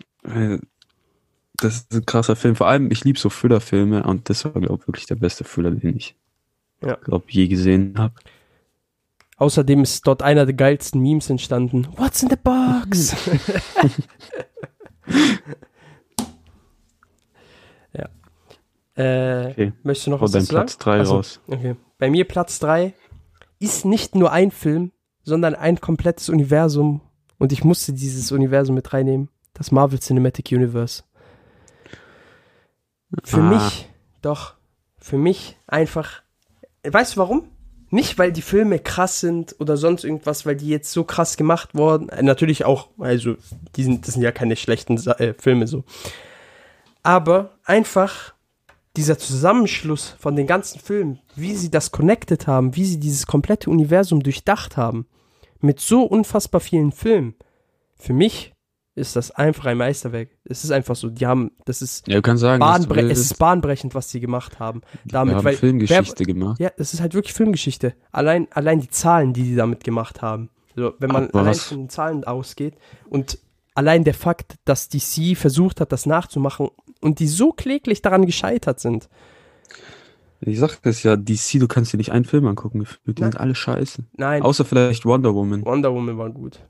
Das 1.60 1.76
ist 1.76 1.92
ein 1.94 2.06
krasser 2.06 2.36
Film. 2.36 2.54
Vor 2.56 2.68
allem, 2.68 2.90
ich 2.90 3.04
liebe 3.04 3.18
so 3.18 3.28
Thriller-Filme 3.28 4.04
und 4.04 4.28
das 4.30 4.44
war, 4.44 4.52
glaube 4.52 4.78
ich, 4.82 4.88
wirklich 4.88 5.06
der 5.06 5.16
beste 5.16 5.44
Thriller, 5.44 5.70
den 5.72 5.96
ich, 5.96 6.14
Ja. 6.84 6.94
glaube 6.96 7.26
je 7.28 7.48
gesehen 7.48 7.94
habe. 7.98 8.14
Außerdem 9.36 9.82
ist 9.82 10.06
dort 10.06 10.22
einer 10.22 10.46
der 10.46 10.54
geilsten 10.54 11.00
Memes 11.00 11.30
entstanden. 11.30 11.86
What's 11.96 12.22
in 12.22 12.30
the 12.30 12.36
box? 12.36 13.14
ja. 17.92 18.08
Äh, 18.96 19.50
Okay. 19.50 19.72
Möchtest 19.82 20.06
du 20.06 20.10
noch 20.10 20.20
Hau 20.20 20.24
was 20.24 20.32
deinen 20.32 20.44
sagen? 20.44 20.56
Platz 20.66 20.78
3 20.78 20.98
Also, 20.98 21.16
raus. 21.16 21.40
Okay. 21.46 21.76
Bei 21.98 22.10
mir 22.10 22.26
Platz 22.26 22.58
3 22.60 22.94
ist 23.58 23.84
nicht 23.84 24.14
nur 24.14 24.32
ein 24.32 24.50
Film, 24.50 24.92
sondern 25.22 25.54
ein 25.54 25.80
komplettes 25.80 26.28
Universum 26.28 27.00
und 27.38 27.52
ich 27.52 27.64
musste 27.64 27.92
dieses 27.92 28.30
Universum 28.32 28.74
mit 28.74 28.92
reinnehmen. 28.92 29.28
Das 29.54 29.72
Marvel 29.72 29.98
Cinematic 29.98 30.52
Universe. 30.52 31.02
Für 33.24 33.38
Ah. 33.40 33.42
mich, 33.54 33.88
doch, 34.22 34.54
für 34.98 35.18
mich 35.18 35.56
einfach, 35.66 36.22
weißt 36.84 37.16
du 37.16 37.20
warum? 37.20 37.48
Nicht, 37.90 38.18
weil 38.18 38.32
die 38.32 38.42
Filme 38.42 38.78
krass 38.78 39.20
sind 39.20 39.56
oder 39.60 39.78
sonst 39.78 40.04
irgendwas, 40.04 40.44
weil 40.44 40.56
die 40.56 40.68
jetzt 40.68 40.92
so 40.92 41.04
krass 41.04 41.38
gemacht 41.38 41.74
wurden. 41.74 42.10
Äh, 42.10 42.22
Natürlich 42.22 42.66
auch, 42.66 42.88
also, 42.98 43.36
die 43.76 43.82
sind, 43.82 44.06
das 44.06 44.14
sind 44.14 44.22
ja 44.22 44.30
keine 44.32 44.56
schlechten 44.56 44.98
äh, 44.98 45.32
Filme 45.38 45.66
so. 45.66 45.84
Aber 47.02 47.54
einfach 47.64 48.34
dieser 48.96 49.18
Zusammenschluss 49.18 50.16
von 50.18 50.36
den 50.36 50.46
ganzen 50.46 50.80
Filmen, 50.80 51.20
wie 51.36 51.54
sie 51.54 51.70
das 51.70 51.92
connected 51.92 52.46
haben, 52.46 52.74
wie 52.76 52.84
sie 52.84 52.98
dieses 52.98 53.26
komplette 53.26 53.70
Universum 53.70 54.22
durchdacht 54.22 54.76
haben, 54.76 55.06
mit 55.60 55.80
so 55.80 56.02
unfassbar 56.02 56.60
vielen 56.60 56.92
Filmen. 56.92 57.34
Für 57.96 58.12
mich 58.12 58.52
ist 58.98 59.16
das 59.16 59.30
einfach 59.30 59.66
ein 59.66 59.78
Meisterwerk. 59.78 60.28
Es 60.44 60.64
ist 60.64 60.70
einfach 60.70 60.96
so, 60.96 61.08
die 61.08 61.26
haben, 61.26 61.52
das 61.64 61.80
ist 61.82 62.06
Ja, 62.08 62.20
sagen, 62.36 62.60
bahnbre 62.60 63.00
es 63.02 63.18
ist 63.20 63.38
bahnbrechend, 63.38 63.94
was 63.94 64.10
sie 64.10 64.20
gemacht 64.20 64.58
haben. 64.58 64.82
Die 65.04 65.08
Damit, 65.08 65.36
haben 65.36 65.44
weil 65.44 65.56
Filmgeschichte 65.56 66.24
gemacht. 66.24 66.60
ja, 66.60 66.70
es 66.76 66.92
ist 66.92 67.00
halt 67.00 67.14
wirklich 67.14 67.32
Filmgeschichte. 67.34 67.94
Allein, 68.12 68.48
allein 68.52 68.80
die 68.80 68.90
Zahlen, 68.90 69.32
die 69.32 69.44
die 69.44 69.56
damit 69.56 69.84
gemacht 69.84 70.20
haben. 70.22 70.50
So, 70.76 70.92
wenn 70.98 71.10
man 71.10 71.28
Aber 71.28 71.40
allein 71.40 71.50
was- 71.52 71.62
von 71.64 71.78
den 71.78 71.88
Zahlen 71.88 72.24
ausgeht 72.24 72.74
und 73.08 73.38
allein 73.74 74.04
der 74.04 74.14
Fakt, 74.14 74.56
dass 74.64 74.88
DC 74.88 75.36
versucht 75.36 75.80
hat, 75.80 75.92
das 75.92 76.04
nachzumachen 76.06 76.68
und 77.00 77.20
die 77.20 77.28
so 77.28 77.52
kläglich 77.52 78.02
daran 78.02 78.26
gescheitert 78.26 78.80
sind. 78.80 79.08
Ich 80.40 80.58
sag 80.60 80.80
das 80.82 81.02
ja, 81.02 81.16
DC, 81.16 81.58
du 81.58 81.66
kannst 81.66 81.92
dir 81.92 81.96
nicht 81.96 82.12
einen 82.12 82.24
Film 82.24 82.46
angucken, 82.46 82.86
die 83.06 83.22
sind 83.22 83.38
alle 83.40 83.56
scheiße. 83.56 84.04
Nein, 84.16 84.42
Außer 84.42 84.64
vielleicht 84.64 85.04
Wonder 85.04 85.34
Woman. 85.34 85.64
Wonder 85.64 85.92
Woman 85.92 86.16
war 86.16 86.30
gut. 86.30 86.60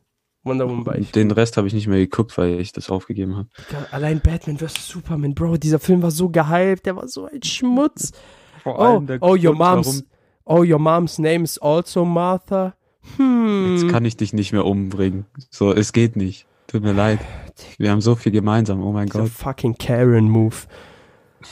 Wonder 0.45 0.69
Woman 0.69 0.87
war 0.87 0.97
echt. 0.97 1.15
Den 1.15 1.31
Rest 1.31 1.57
habe 1.57 1.67
ich 1.67 1.75
nicht 1.75 1.89
mehr 1.89 1.99
geguckt, 1.99 2.37
weil 2.39 2.61
ich 2.61 2.73
das 2.73 2.91
aufgegeben 2.91 3.37
habe. 3.37 3.49
Allein 3.91 4.21
Batman 4.21 4.59
vs. 4.59 4.89
Superman, 4.89 5.35
Bro, 5.35 5.57
dieser 5.59 5.79
Film 5.79 6.03
war 6.03 6.11
so 6.11 6.29
gehypt, 6.29 6.87
der 6.87 6.97
war 6.97 7.09
so 7.09 7.27
ein 7.27 7.43
Schmutz. 7.43 8.13
Oh, 8.65 9.03
oh, 9.21 9.37
your 9.37 9.55
mom's, 9.55 10.05
oh, 10.45 10.63
your 10.63 10.79
mom's 10.79 11.19
name 11.19 11.45
is 11.45 11.59
also 11.59 12.05
Martha. 12.05 12.75
Hm. 13.17 13.77
Jetzt 13.77 13.89
kann 13.89 14.05
ich 14.05 14.17
dich 14.17 14.33
nicht 14.33 14.53
mehr 14.53 14.65
umbringen. 14.65 15.27
So, 15.51 15.73
es 15.73 15.93
geht 15.93 16.17
nicht. 16.17 16.47
Tut 16.67 16.83
mir 16.83 16.93
leid. 16.93 17.21
Wir 17.79 17.91
haben 17.91 18.03
so 18.03 18.15
viel 18.15 18.33
gemeinsam, 18.33 18.83
oh 18.83 18.93
mein 18.93 19.07
Dieser 19.07 19.21
Gott. 19.21 19.31
fucking 19.31 19.77
Karen-Move. 19.79 20.57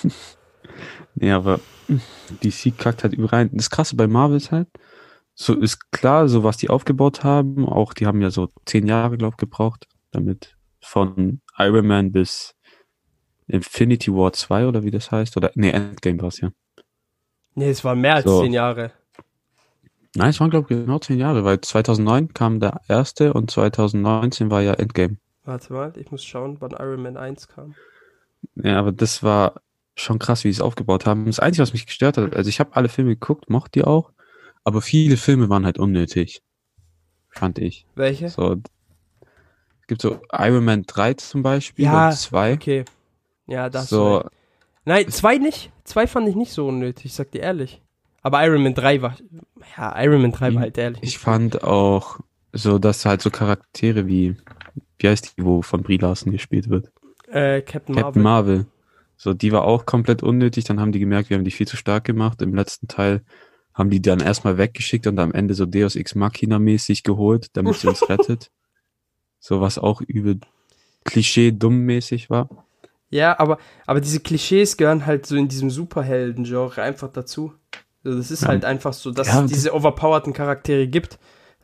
Nee, 1.18 1.32
aber 1.32 1.60
DC 2.44 2.76
kackt 2.76 3.02
halt 3.02 3.14
überall. 3.14 3.48
Das 3.50 3.70
Krasse 3.70 3.96
bei 3.96 4.06
Marvel 4.06 4.36
ist 4.36 4.52
halt, 4.52 4.68
so 5.38 5.54
ist 5.54 5.92
klar, 5.92 6.28
so 6.28 6.42
was 6.42 6.56
die 6.56 6.70
aufgebaut 6.70 7.22
haben, 7.22 7.68
auch 7.68 7.92
die 7.92 8.06
haben 8.06 8.22
ja 8.22 8.30
so 8.30 8.48
zehn 8.64 8.86
Jahre, 8.86 9.18
glaub 9.18 9.36
gebraucht, 9.36 9.86
damit 10.10 10.56
von 10.80 11.42
Iron 11.58 11.86
Man 11.86 12.10
bis 12.10 12.54
Infinity 13.46 14.12
War 14.12 14.32
2 14.32 14.66
oder 14.66 14.82
wie 14.82 14.90
das 14.90 15.12
heißt, 15.12 15.36
oder, 15.36 15.50
nee, 15.54 15.70
Endgame 15.70 16.20
war's 16.22 16.40
ja. 16.40 16.50
Nee, 17.54 17.68
es 17.68 17.84
waren 17.84 18.00
mehr 18.00 18.14
als 18.16 18.24
So. 18.24 18.42
zehn 18.42 18.54
Jahre. 18.54 18.92
Nein, 20.14 20.30
es 20.30 20.40
waren, 20.40 20.48
glaube 20.50 20.66
ich, 20.70 20.80
genau 20.80 20.98
zehn 20.98 21.18
Jahre, 21.18 21.44
weil 21.44 21.60
2009 21.60 22.32
kam 22.32 22.58
der 22.58 22.80
erste 22.88 23.34
und 23.34 23.50
2019 23.50 24.50
war 24.50 24.62
ja 24.62 24.72
Endgame. 24.72 25.18
Warte 25.44 25.72
mal, 25.72 25.92
ich 25.96 26.10
muss 26.10 26.24
schauen, 26.24 26.56
wann 26.60 26.72
Iron 26.72 27.02
Man 27.02 27.18
1 27.18 27.48
kam. 27.48 27.74
Ja, 28.54 28.78
aber 28.78 28.92
das 28.92 29.22
war 29.22 29.60
schon 29.96 30.18
krass, 30.18 30.44
wie 30.44 30.48
sie 30.48 30.58
es 30.58 30.62
aufgebaut 30.62 31.04
haben. 31.04 31.26
Das 31.26 31.40
Einzige, 31.40 31.62
was 31.62 31.74
mich 31.74 31.84
gestört 31.84 32.16
hat, 32.16 32.34
also 32.34 32.48
ich 32.48 32.58
habe 32.58 32.74
alle 32.74 32.88
Filme 32.88 33.10
geguckt, 33.10 33.50
mochte 33.50 33.72
die 33.72 33.84
auch, 33.84 34.12
aber 34.66 34.82
viele 34.82 35.16
Filme 35.16 35.48
waren 35.48 35.64
halt 35.64 35.78
unnötig. 35.78 36.42
Fand 37.30 37.58
ich. 37.58 37.86
Welche? 37.94 38.28
So, 38.28 38.54
es 39.80 39.86
gibt 39.86 40.02
so 40.02 40.20
Iron 40.32 40.64
Man 40.64 40.82
3 40.82 41.14
zum 41.14 41.42
Beispiel 41.42 41.84
Ja, 41.84 42.08
und 42.08 42.14
2. 42.16 42.54
Okay. 42.54 42.84
Ja, 43.46 43.70
das. 43.70 43.88
So, 43.88 44.24
Nein, 44.84 45.08
zwei 45.08 45.38
nicht. 45.38 45.70
Zwei 45.84 46.06
fand 46.06 46.28
ich 46.28 46.34
nicht 46.34 46.52
so 46.52 46.68
unnötig, 46.68 47.06
ich 47.06 47.12
sag 47.12 47.30
dir 47.30 47.42
ehrlich. 47.42 47.80
Aber 48.22 48.44
Iron 48.44 48.62
Man 48.64 48.74
3 48.74 49.02
war. 49.02 49.16
Ja, 49.76 50.02
Iron 50.02 50.22
Man 50.22 50.32
3 50.32 50.54
war 50.54 50.62
halt 50.62 50.78
ehrlich. 50.78 51.02
ich 51.02 51.18
fand 51.18 51.62
auch 51.62 52.18
so, 52.52 52.78
dass 52.78 53.04
halt 53.04 53.22
so 53.22 53.30
Charaktere 53.30 54.06
wie, 54.08 54.36
wie 54.98 55.08
heißt 55.08 55.36
die, 55.38 55.44
wo 55.44 55.62
von 55.62 55.82
Brie 55.82 55.98
Larson 55.98 56.32
gespielt 56.32 56.68
wird? 56.68 56.90
äh, 57.28 57.60
Captain 57.62 57.94
Marvel. 57.94 58.02
Captain 58.04 58.22
Marvel. 58.22 58.66
So, 59.16 59.32
die 59.34 59.52
war 59.52 59.62
auch 59.64 59.86
komplett 59.86 60.22
unnötig. 60.24 60.64
Dann 60.64 60.80
haben 60.80 60.92
die 60.92 60.98
gemerkt, 60.98 61.30
wir 61.30 61.36
haben 61.36 61.44
die 61.44 61.50
viel 61.50 61.68
zu 61.68 61.76
stark 61.76 62.04
gemacht. 62.04 62.42
Im 62.42 62.54
letzten 62.54 62.88
Teil 62.88 63.22
haben 63.76 63.90
die 63.90 64.02
dann 64.02 64.20
erstmal 64.20 64.58
weggeschickt 64.58 65.06
und 65.06 65.18
am 65.20 65.32
Ende 65.32 65.54
so 65.54 65.66
Deus 65.66 65.94
Ex 65.96 66.14
Machina 66.14 66.58
mäßig 66.58 67.02
geholt, 67.04 67.48
damit 67.52 67.74
sie 67.76 67.86
uns 67.88 68.02
rettet. 68.08 68.50
So 69.38 69.60
was 69.60 69.78
auch 69.78 70.00
übel 70.00 70.40
Klischee 71.04 71.52
dumm 71.52 71.80
mäßig 71.80 72.30
war. 72.30 72.48
Ja, 73.10 73.38
aber, 73.38 73.58
aber 73.86 74.00
diese 74.00 74.18
Klischees 74.18 74.76
gehören 74.76 75.06
halt 75.06 75.26
so 75.26 75.36
in 75.36 75.46
diesem 75.46 75.70
Superhelden-Genre 75.70 76.82
einfach 76.82 77.12
dazu. 77.12 77.52
So, 78.02 78.16
das 78.16 78.30
ist 78.32 78.42
Ja. 78.42 78.48
halt 78.48 78.64
einfach 78.64 78.92
so, 78.92 79.12
dass 79.12 79.28
Ja, 79.28 79.44
es 79.44 79.52
diese 79.52 79.74
overpowerten 79.74 80.32
Charaktere 80.32 80.88
gibt. 80.88 81.18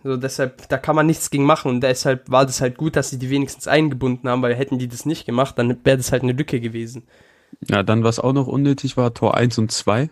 So, 0.05 0.17
deshalb, 0.17 0.69
da 0.69 0.79
kann 0.79 0.97
man 0.97 1.07
nichts 1.07 1.31
gegen 1.31 1.45
machen 1.45 1.71
und 1.71 1.81
deshalb 1.81 2.29
war 2.31 2.45
das 2.45 2.61
halt 2.61 2.77
gut, 2.77 2.95
dass 2.97 3.11
sie 3.11 3.19
die 3.19 3.31
wenigstens 3.31 3.69
eingebunden 3.69 4.29
haben, 4.29 4.43
weil 4.43 4.55
hätten 4.55 4.79
die 4.79 4.89
das 4.89 5.07
nicht 5.07 5.25
gemacht, 5.27 5.57
dann 5.59 5.79
wäre 5.85 5.97
das 5.97 6.13
halt 6.13 6.25
eine 6.25 6.33
Lücke 6.33 6.61
gewesen. 6.61 7.05
Ja, 7.69 7.83
dann 7.85 8.03
was 8.05 8.19
auch 8.19 8.33
noch 8.33 8.49
unnötig 8.49 8.97
war, 8.97 9.15
Tor 9.15 9.37
1 9.37 9.59
und 9.59 9.71
2. 9.71 10.11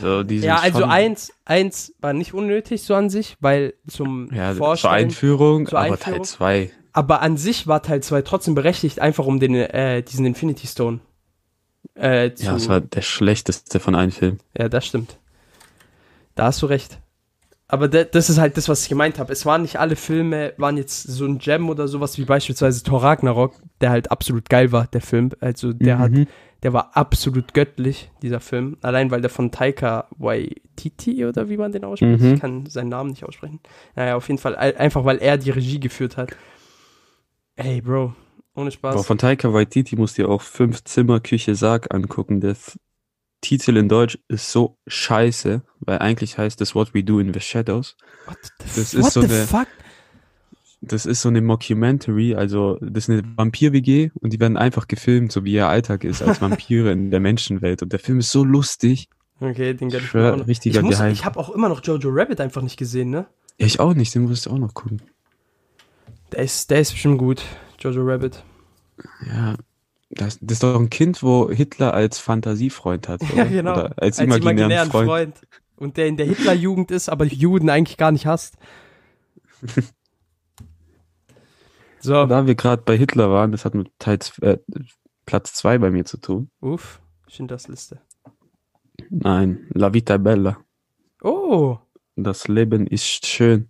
So, 0.00 0.22
Ja, 0.22 0.56
also 0.56 0.84
eins, 0.84 1.32
eins 1.44 1.92
war 2.00 2.12
nicht 2.12 2.32
unnötig 2.34 2.82
so 2.82 2.94
an 2.94 3.10
sich, 3.10 3.36
weil 3.40 3.74
zum 3.88 4.32
ja, 4.32 4.50
zur 4.50 4.58
Vorstellen, 4.58 4.94
Einführung, 4.94 5.66
zur 5.66 5.78
aber 5.78 5.92
Einführung. 5.92 6.18
Teil 6.18 6.24
2. 6.26 6.70
aber 6.92 7.22
an 7.22 7.36
sich 7.36 7.66
war 7.66 7.82
Teil 7.82 8.02
2 8.02 8.22
trotzdem 8.22 8.54
berechtigt, 8.54 9.00
einfach 9.00 9.26
um 9.26 9.40
den, 9.40 9.54
äh, 9.54 10.02
diesen 10.02 10.24
Infinity 10.26 10.66
Stone 10.66 11.00
äh, 11.94 12.32
zu, 12.32 12.44
Ja, 12.46 12.52
das 12.52 12.68
war 12.68 12.80
der 12.80 13.02
schlechteste 13.02 13.80
von 13.80 13.94
allen 13.94 14.10
Filmen. 14.12 14.38
Ja, 14.56 14.68
das 14.68 14.86
stimmt. 14.86 15.18
Da 16.34 16.44
hast 16.44 16.62
du 16.62 16.66
recht. 16.66 16.98
Aber 17.66 17.86
das 17.86 18.28
ist 18.28 18.38
halt 18.38 18.56
das, 18.56 18.68
was 18.68 18.82
ich 18.82 18.88
gemeint 18.88 19.18
habe. 19.20 19.32
Es 19.32 19.46
waren 19.46 19.62
nicht 19.62 19.78
alle 19.78 19.94
Filme, 19.94 20.54
waren 20.56 20.76
jetzt 20.76 21.04
so 21.04 21.24
ein 21.24 21.38
Gem 21.38 21.68
oder 21.68 21.86
sowas 21.86 22.18
wie 22.18 22.24
beispielsweise 22.24 22.82
Thor 22.82 23.02
Ragnarok, 23.02 23.54
der 23.80 23.90
halt 23.90 24.10
absolut 24.10 24.48
geil 24.48 24.72
war, 24.72 24.88
der 24.88 25.00
Film. 25.00 25.30
Also 25.40 25.72
der 25.72 25.98
hat, 26.00 26.10
Mhm. 26.10 26.26
Der 26.62 26.72
war 26.72 26.96
absolut 26.96 27.54
göttlich, 27.54 28.10
dieser 28.22 28.40
Film. 28.40 28.76
Allein 28.82 29.10
weil 29.10 29.20
der 29.20 29.30
von 29.30 29.50
Taika 29.50 30.06
Waititi 30.18 31.24
oder 31.24 31.48
wie 31.48 31.56
man 31.56 31.72
den 31.72 31.84
ausspricht. 31.84 32.20
Mhm. 32.22 32.34
Ich 32.34 32.40
kann 32.40 32.66
seinen 32.66 32.88
Namen 32.90 33.10
nicht 33.10 33.24
aussprechen. 33.24 33.60
Naja, 33.96 34.16
auf 34.16 34.28
jeden 34.28 34.38
Fall, 34.38 34.56
ein- 34.56 34.76
einfach 34.76 35.04
weil 35.04 35.18
er 35.18 35.38
die 35.38 35.50
Regie 35.50 35.80
geführt 35.80 36.16
hat. 36.16 36.36
Ey, 37.56 37.80
Bro, 37.80 38.14
ohne 38.54 38.70
Spaß. 38.70 38.94
Aber 38.94 39.04
von 39.04 39.18
Taika 39.18 39.52
Waititi 39.52 39.96
musst 39.96 40.18
du 40.18 40.22
dir 40.22 40.28
auch 40.28 40.42
fünf 40.42 40.84
Zimmer 40.84 41.20
Küche 41.20 41.54
Sarg 41.54 41.92
angucken. 41.94 42.40
Der 42.40 42.56
Titel 43.42 43.76
in 43.78 43.88
Deutsch 43.88 44.18
ist 44.28 44.52
so 44.52 44.76
scheiße, 44.86 45.62
weil 45.80 45.98
eigentlich 45.98 46.36
heißt 46.38 46.60
es 46.60 46.74
What 46.74 46.92
We 46.94 47.02
Do 47.02 47.20
in 47.20 47.32
the 47.32 47.40
Shadows. 47.40 47.96
What 48.26 48.36
the, 48.42 48.80
das 48.80 48.94
what 48.94 49.06
ist 49.06 49.12
so 49.14 49.22
the 49.22 49.26
eine- 49.34 49.46
fuck? 49.46 49.66
Das 50.82 51.04
ist 51.04 51.20
so 51.20 51.28
eine 51.28 51.42
Mockumentary, 51.42 52.34
also 52.34 52.78
das 52.80 53.08
ist 53.08 53.10
eine 53.10 53.22
Vampir-WG 53.36 54.10
und 54.14 54.32
die 54.32 54.40
werden 54.40 54.56
einfach 54.56 54.88
gefilmt, 54.88 55.30
so 55.30 55.44
wie 55.44 55.52
ihr 55.52 55.68
Alltag 55.68 56.04
ist 56.04 56.22
als 56.22 56.40
Vampire 56.40 56.90
in 56.90 57.10
der 57.10 57.20
Menschenwelt. 57.20 57.82
Und 57.82 57.92
der 57.92 57.98
Film 57.98 58.20
ist 58.20 58.32
so 58.32 58.44
lustig. 58.44 59.08
Okay, 59.40 59.74
den 59.74 59.90
gönn 59.90 60.02
ich 60.02 60.14
mir 60.14 60.32
auch 60.32 60.36
noch. 60.38 60.46
richtiger 60.46 60.80
ich 60.80 60.84
muss, 60.84 60.96
Geheim. 60.96 61.12
ich 61.12 61.24
habe 61.24 61.38
auch 61.38 61.50
immer 61.50 61.68
noch 61.68 61.84
Jojo 61.84 62.08
Rabbit 62.10 62.40
einfach 62.40 62.62
nicht 62.62 62.78
gesehen, 62.78 63.10
ne? 63.10 63.26
Ja, 63.58 63.66
ich 63.66 63.78
auch 63.78 63.92
nicht, 63.92 64.14
den 64.14 64.22
musst 64.22 64.46
du 64.46 64.50
auch 64.50 64.58
noch 64.58 64.72
gucken. 64.72 65.02
Der 66.32 66.40
ist, 66.40 66.70
der 66.70 66.80
ist 66.80 66.92
bestimmt 66.92 67.18
gut, 67.18 67.42
Jojo 67.78 68.02
Rabbit. 68.02 68.42
Ja, 69.26 69.56
das, 70.10 70.38
das 70.40 70.54
ist 70.54 70.62
doch 70.62 70.78
ein 70.78 70.90
Kind, 70.90 71.22
wo 71.22 71.50
Hitler 71.50 71.94
als 71.94 72.18
Fantasiefreund 72.18 73.08
hat. 73.08 73.22
Oder? 73.22 73.34
Ja, 73.34 73.44
genau. 73.44 73.72
Oder 73.72 73.92
als, 73.96 74.18
imaginären, 74.18 74.90
Freund. 74.90 75.34
Und 75.76 75.96
der 75.96 76.06
in 76.08 76.16
der 76.16 76.26
Hitlerjugend 76.26 76.90
ist, 76.90 77.08
aber 77.08 77.24
Juden 77.24 77.70
eigentlich 77.70 77.96
gar 77.96 78.12
nicht 78.12 78.26
hasst. 78.26 78.56
So, 82.00 82.26
Da 82.26 82.46
wir 82.46 82.54
gerade 82.54 82.82
bei 82.84 82.96
Hitler 82.96 83.30
waren, 83.30 83.52
das 83.52 83.64
hat 83.64 83.74
mit 83.74 83.90
Teil, 83.98 84.18
äh, 84.40 84.58
Platz 85.26 85.52
zwei 85.54 85.78
bei 85.78 85.90
mir 85.90 86.04
zu 86.04 86.16
tun. 86.16 86.50
uff, 86.60 87.00
Schindlers 87.28 87.68
Liste. 87.68 88.00
Nein, 89.10 89.66
La 89.74 89.92
Vita 89.92 90.16
Bella. 90.16 90.58
Oh, 91.22 91.78
Das 92.16 92.48
Leben 92.48 92.86
ist 92.86 93.26
schön. 93.26 93.68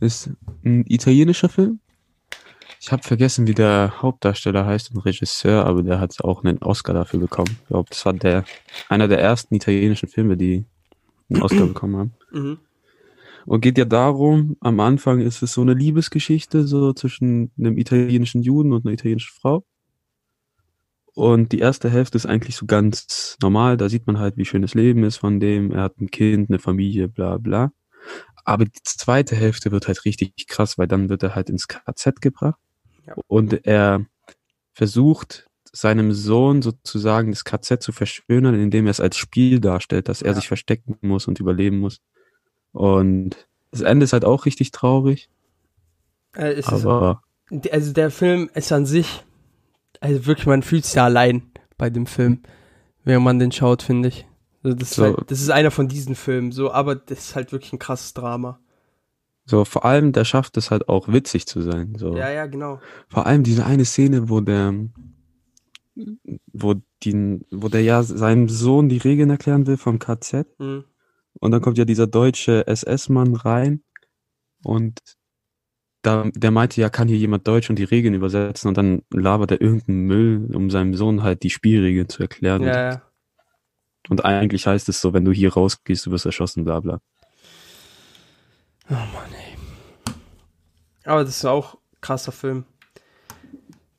Ist 0.00 0.30
ein 0.64 0.84
italienischer 0.86 1.48
Film. 1.48 1.80
Ich 2.80 2.90
habe 2.90 3.02
vergessen, 3.02 3.46
wie 3.46 3.54
der 3.54 4.00
Hauptdarsteller 4.00 4.64
heißt 4.64 4.92
und 4.94 5.00
Regisseur, 5.04 5.66
aber 5.66 5.82
der 5.82 6.00
hat 6.00 6.24
auch 6.24 6.42
einen 6.42 6.58
Oscar 6.62 6.94
dafür 6.94 7.20
bekommen. 7.20 7.58
Ich 7.62 7.66
glaube, 7.68 7.90
das 7.90 8.04
war 8.06 8.12
der 8.14 8.44
einer 8.88 9.06
der 9.06 9.20
ersten 9.20 9.54
italienischen 9.54 10.08
Filme, 10.08 10.36
die 10.36 10.64
einen 11.28 11.42
Oscar 11.42 11.66
bekommen 11.66 11.96
haben. 11.96 12.14
mhm. 12.32 12.58
Und 13.46 13.60
geht 13.62 13.78
ja 13.78 13.84
darum, 13.84 14.56
am 14.60 14.80
Anfang 14.80 15.20
ist 15.20 15.42
es 15.42 15.52
so 15.54 15.62
eine 15.62 15.74
Liebesgeschichte 15.74 16.66
so 16.66 16.92
zwischen 16.92 17.50
einem 17.58 17.78
italienischen 17.78 18.42
Juden 18.42 18.72
und 18.72 18.84
einer 18.84 18.92
italienischen 18.94 19.32
Frau. 19.40 19.64
Und 21.14 21.52
die 21.52 21.58
erste 21.58 21.90
Hälfte 21.90 22.16
ist 22.16 22.26
eigentlich 22.26 22.56
so 22.56 22.66
ganz 22.66 23.36
normal. 23.42 23.76
Da 23.76 23.88
sieht 23.88 24.06
man 24.06 24.18
halt, 24.18 24.36
wie 24.36 24.44
schön 24.44 24.62
das 24.62 24.74
Leben 24.74 25.02
ist 25.04 25.16
von 25.16 25.40
dem. 25.40 25.72
Er 25.72 25.82
hat 25.82 25.98
ein 26.00 26.10
Kind, 26.10 26.50
eine 26.50 26.58
Familie, 26.58 27.08
bla 27.08 27.38
bla. 27.38 27.72
aber 28.44 28.64
die 28.64 28.80
zweite 28.84 29.36
Hälfte 29.36 29.70
wird 29.72 29.86
halt 29.88 30.04
richtig 30.06 30.34
krass, 30.48 30.78
weil 30.78 30.88
dann 30.88 31.08
wird 31.10 31.22
er 31.22 31.34
halt 31.34 31.50
ins 31.50 31.68
KZ 31.68 32.20
gebracht 32.22 32.58
Ja. 33.06 33.14
und 33.28 33.66
er 33.66 34.06
versucht 34.72 35.46
seinem 35.72 36.12
Sohn 36.12 36.62
sozusagen 36.62 37.30
das 37.32 37.44
KZ 37.44 37.82
zu 37.82 37.92
verschönern, 37.92 38.54
indem 38.54 38.86
er 38.86 38.92
es 38.92 39.00
als 39.00 39.16
Spiel 39.18 39.60
darstellt, 39.60 40.08
dass 40.08 40.22
er 40.22 40.30
Ja. 40.30 40.34
sich 40.36 40.48
verstecken 40.48 40.96
muss 41.02 41.28
und 41.28 41.38
überleben 41.40 41.78
muss. 41.80 42.00
Und 42.72 43.48
das 43.70 43.80
Ende 43.82 44.04
ist 44.04 44.12
halt 44.12 44.24
auch 44.24 44.46
richtig 44.46 44.70
traurig, 44.70 45.28
Äh, 46.34 46.52
es 46.52 46.66
ist, 46.66 46.84
aber 46.86 47.22
also 47.72 47.92
der 47.92 48.10
Film 48.10 48.48
ist 48.54 48.70
an 48.72 48.86
sich, 48.86 49.24
also 50.00 50.26
wirklich, 50.26 50.46
man 50.46 50.62
fühlt 50.62 50.84
sich 50.84 50.94
da 50.94 51.04
allein 51.06 51.50
bei 51.78 51.90
dem 51.90 52.06
Film, 52.06 52.42
wenn 53.04 53.22
man 53.22 53.38
den 53.38 53.50
schaut, 53.52 53.82
finde 53.82 54.08
ich. 54.08 54.26
Also 54.62 54.76
das, 54.76 54.90
So. 54.90 55.04
ist 55.04 55.16
halt, 55.16 55.30
das 55.30 55.40
ist 55.40 55.50
einer 55.50 55.70
von 55.70 55.88
diesen 55.88 56.14
Filmen, 56.14 56.52
so, 56.52 56.70
aber 56.70 56.94
das 56.94 57.18
ist 57.18 57.34
halt 57.36 57.50
wirklich 57.52 57.72
ein 57.72 57.78
krasses 57.78 58.14
Drama. 58.14 58.60
so 59.46 59.64
vor 59.64 59.84
allem, 59.84 60.12
der 60.12 60.24
schafft 60.24 60.56
es 60.58 60.70
halt 60.70 60.88
auch 60.88 61.08
witzig 61.08 61.46
zu 61.46 61.60
sein. 61.62 61.94
So. 61.98 62.16
Ja, 62.16 62.30
ja, 62.30 62.46
genau. 62.46 62.78
Vor 63.08 63.26
allem 63.26 63.42
diese 63.42 63.66
eine 63.66 63.84
Szene, 63.84 64.28
wo 64.28 64.40
der, 64.40 64.72
wo 66.52 66.74
die, 67.02 67.40
wo 67.50 67.68
der 67.68 67.82
ja 67.82 68.02
seinem 68.02 68.48
Sohn 68.48 68.88
die 68.88 68.98
Regeln 68.98 69.30
erklären 69.30 69.66
will 69.66 69.76
vom 69.76 69.98
KZ. 69.98 70.46
Mhm. 70.58 70.84
Und 71.38 71.52
dann 71.52 71.60
kommt 71.60 71.78
ja 71.78 71.84
dieser 71.84 72.06
deutsche 72.06 72.66
SS-Mann 72.66 73.36
rein 73.36 73.82
und 74.62 74.98
da, 76.02 76.30
der 76.34 76.50
meinte 76.50 76.80
ja, 76.80 76.88
kann 76.88 77.08
hier 77.08 77.18
jemand 77.18 77.46
Deutsch 77.46 77.68
und 77.68 77.78
die 77.78 77.84
Regeln 77.84 78.14
übersetzen 78.14 78.68
und 78.68 78.76
dann 78.76 79.02
labert 79.10 79.50
er 79.50 79.60
irgendeinen 79.60 80.06
Müll, 80.06 80.54
um 80.54 80.70
seinem 80.70 80.94
Sohn 80.94 81.22
halt 81.22 81.42
die 81.42 81.50
Spielregeln 81.50 82.08
zu 82.08 82.22
erklären. 82.22 82.62
Ja, 82.62 82.92
ja. 82.92 83.02
Und 84.08 84.24
eigentlich 84.24 84.66
heißt 84.66 84.88
es 84.88 85.00
so, 85.00 85.12
wenn 85.12 85.26
du 85.26 85.32
hier 85.32 85.52
rausgehst, 85.52 86.06
du 86.06 86.10
wirst 86.10 86.24
erschossen, 86.24 86.64
bla 86.64 86.80
bla. 86.80 87.00
Oh 88.88 88.94
Mann, 88.94 89.32
ey. 89.34 90.14
Aber 91.04 91.22
das 91.22 91.36
ist 91.36 91.44
auch 91.44 91.74
ein 91.74 92.00
krasser 92.00 92.32
Film. 92.32 92.64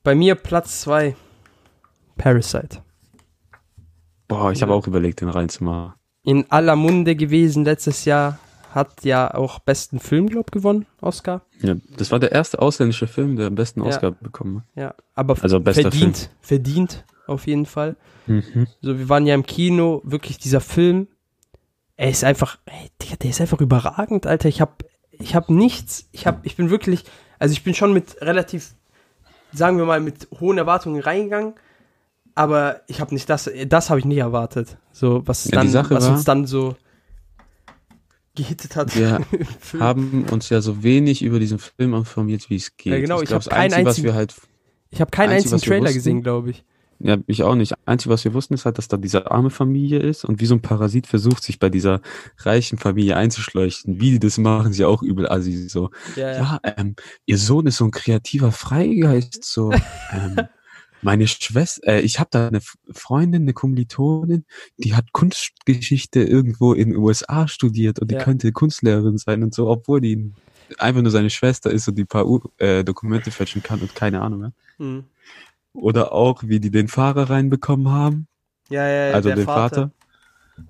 Bei 0.02 0.16
mir 0.16 0.34
Platz 0.34 0.80
2. 0.82 1.14
Parasite. 2.16 2.82
Boah, 4.26 4.50
ich 4.50 4.62
habe 4.62 4.74
auch 4.74 4.86
überlegt, 4.86 5.20
den 5.20 5.28
reinzumachen. 5.28 5.94
In 6.24 6.50
aller 6.50 6.76
Munde 6.76 7.16
gewesen 7.16 7.64
letztes 7.64 8.04
Jahr. 8.04 8.38
Hat 8.70 9.04
ja 9.04 9.34
auch 9.34 9.58
besten 9.58 10.00
Film, 10.00 10.30
glaub 10.30 10.50
gewonnen, 10.50 10.86
Oscar. 11.02 11.42
Ja, 11.60 11.74
das 11.98 12.10
war 12.10 12.18
der 12.18 12.32
erste 12.32 12.58
ausländische 12.58 13.06
Film, 13.06 13.36
der 13.36 13.48
am 13.48 13.54
besten 13.54 13.80
Ja. 13.82 13.88
Oscar 13.88 14.12
bekommen 14.12 14.60
hat. 14.60 14.64
Ja, 14.74 14.94
aber 15.14 15.36
Also 15.42 15.60
verdient, 15.60 16.30
verdient 16.40 17.04
auf 17.26 17.46
jeden 17.46 17.66
Fall. 17.66 17.96
Mhm. 18.26 18.66
So, 18.80 18.98
wir 18.98 19.10
waren 19.10 19.26
ja 19.26 19.34
im 19.34 19.44
Kino, 19.44 20.00
wirklich 20.04 20.38
dieser 20.38 20.62
Film, 20.62 21.08
er 21.96 22.08
ist 22.08 22.24
einfach, 22.24 22.58
ey, 22.64 22.88
Digga, 23.02 23.16
der 23.16 23.28
ist 23.28 23.42
einfach 23.42 23.60
überragend, 23.60 24.26
Alter. 24.26 24.48
Ich 24.48 24.62
hab, 24.62 24.84
ich 25.10 25.34
hab 25.34 25.50
nichts, 25.50 26.08
ich 26.12 26.26
hab, 26.26 26.46
ich 26.46 26.56
bin 26.56 26.70
wirklich, 26.70 27.04
also 27.38 27.52
ich 27.52 27.62
bin 27.64 27.74
schon 27.74 27.92
mit 27.92 28.22
relativ, 28.22 28.74
sagen 29.52 29.76
wir 29.76 29.84
mal, 29.84 30.00
mit 30.00 30.28
hohen 30.40 30.56
Erwartungen 30.56 31.02
reingegangen, 31.02 31.52
aber 32.34 32.82
ich 32.86 33.00
habe 33.00 33.14
nicht 33.14 33.28
das, 33.28 33.50
das 33.66 33.90
habe 33.90 34.00
ich 34.00 34.06
nicht 34.06 34.18
erwartet. 34.18 34.76
So, 34.92 35.22
was 35.26 35.44
Ja, 35.46 35.62
dann, 35.62 35.72
was 35.90 36.04
war- 36.04 36.12
uns 36.12 36.24
dann 36.24 36.46
so 36.46 36.76
gehittet 38.34 38.76
hat. 38.76 38.96
Wir 38.96 39.20
haben 39.78 40.24
uns 40.30 40.48
ja 40.48 40.60
so 40.60 40.82
wenig 40.82 41.22
über 41.22 41.38
diesen 41.38 41.58
Film 41.58 41.94
informiert, 41.94 42.48
wie 42.48 42.56
es 42.56 42.76
geht. 42.76 42.92
Ja, 42.92 43.00
genau, 43.00 43.20
ich 43.20 43.28
glaub, 43.28 43.42
hab 43.42 43.44
das 43.50 43.54
keinen 43.54 43.74
einzigen- 43.74 44.14
halt 44.14 44.34
ich 44.90 45.00
habe 45.00 45.10
keinen 45.10 45.30
Einzige, 45.30 45.54
einzigen 45.54 45.70
Trailer 45.70 45.84
wussten- 45.84 45.94
gesehen, 45.94 46.22
glaube 46.22 46.50
ich. 46.50 46.64
Ja, 47.04 47.16
ich 47.26 47.42
auch 47.42 47.56
nicht. 47.56 47.74
Einzige, 47.84 48.14
was 48.14 48.22
wir 48.24 48.32
wussten, 48.32 48.54
ist 48.54 48.64
halt, 48.64 48.78
dass 48.78 48.86
da 48.86 48.96
diese 48.96 49.28
arme 49.28 49.50
Familie 49.50 49.98
ist 49.98 50.24
und 50.24 50.40
wie 50.40 50.46
so 50.46 50.54
ein 50.54 50.62
Parasit 50.62 51.08
versucht, 51.08 51.42
sich 51.42 51.58
bei 51.58 51.68
dieser 51.68 52.00
reichen 52.38 52.78
Familie 52.78 53.16
einzuschleuchten. 53.16 54.00
Wie 54.00 54.12
die 54.12 54.18
das 54.20 54.38
machen, 54.38 54.72
sie 54.72 54.84
auch 54.84 55.02
übel 55.02 55.28
assi. 55.28 55.68
So, 55.68 55.90
Ja, 56.14 56.30
ja. 56.30 56.36
ja, 56.62 56.74
ähm, 56.76 56.94
ihr 57.26 57.38
Sohn 57.38 57.66
ist 57.66 57.78
so 57.78 57.86
ein 57.86 57.90
kreativer 57.90 58.52
Freigeist. 58.52 59.42
So, 59.44 59.72
ähm, 60.12 60.36
meine 61.02 61.26
Schwester, 61.26 61.86
äh, 61.86 62.00
ich 62.00 62.18
habe 62.20 62.28
da 62.30 62.48
eine 62.48 62.60
Freundin, 62.92 63.42
eine 63.42 63.52
Kommilitonin, 63.52 64.44
die 64.76 64.94
hat 64.94 65.12
Kunstgeschichte 65.12 66.22
irgendwo 66.22 66.72
in 66.72 66.90
den 66.90 66.98
USA 66.98 67.48
studiert 67.48 67.98
und 67.98 68.10
die 68.10 68.14
Ja. 68.14 68.22
könnte 68.24 68.52
Kunstlehrerin 68.52 69.18
sein 69.18 69.42
und 69.42 69.52
so, 69.54 69.68
obwohl 69.68 70.00
die 70.00 70.32
einfach 70.78 71.02
nur 71.02 71.10
seine 71.10 71.28
Schwester 71.30 71.70
ist 71.70 71.88
und 71.88 71.96
die 71.96 72.04
paar 72.04 72.26
U 72.26 72.40
äh, 72.58 72.82
Dokumente 72.84 73.30
fälschen 73.30 73.62
kann 73.62 73.80
und 73.80 73.94
keine 73.94 74.22
Ahnung. 74.22 74.42
Ja? 74.42 74.52
Mhm. 74.78 75.04
Oder 75.74 76.12
auch, 76.12 76.42
wie 76.44 76.60
die 76.60 76.70
den 76.70 76.88
Fahrer 76.88 77.30
reinbekommen 77.30 77.88
haben. 77.90 78.26
ja, 78.70 78.86
ja, 78.88 79.06
ja, 79.08 79.14
Also 79.14 79.28
der 79.30 79.36
den 79.36 79.44
Vater. 79.46 79.90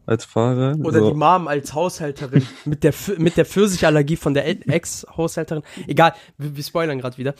als 0.06 0.24
Fahrer. 0.24 0.76
Oder 0.82 1.00
so. 1.00 1.10
die 1.10 1.16
Mom 1.16 1.48
als 1.48 1.74
Haushälterin 1.74 2.46
mit 2.64 2.84
der, 2.84 2.94
mit 3.18 3.36
der 3.36 3.44
Pfirsicherallergie 3.44 4.16
von 4.16 4.32
der 4.34 4.48
Ex-Haushälterin. 4.48 5.62
Egal, 5.86 6.14
wir, 6.38 6.56
wir 6.56 6.62
spoilern 6.64 6.98
gerade 7.00 7.18
wieder. 7.18 7.34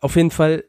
Auf 0.00 0.16
jeden 0.16 0.30
Fall, 0.30 0.64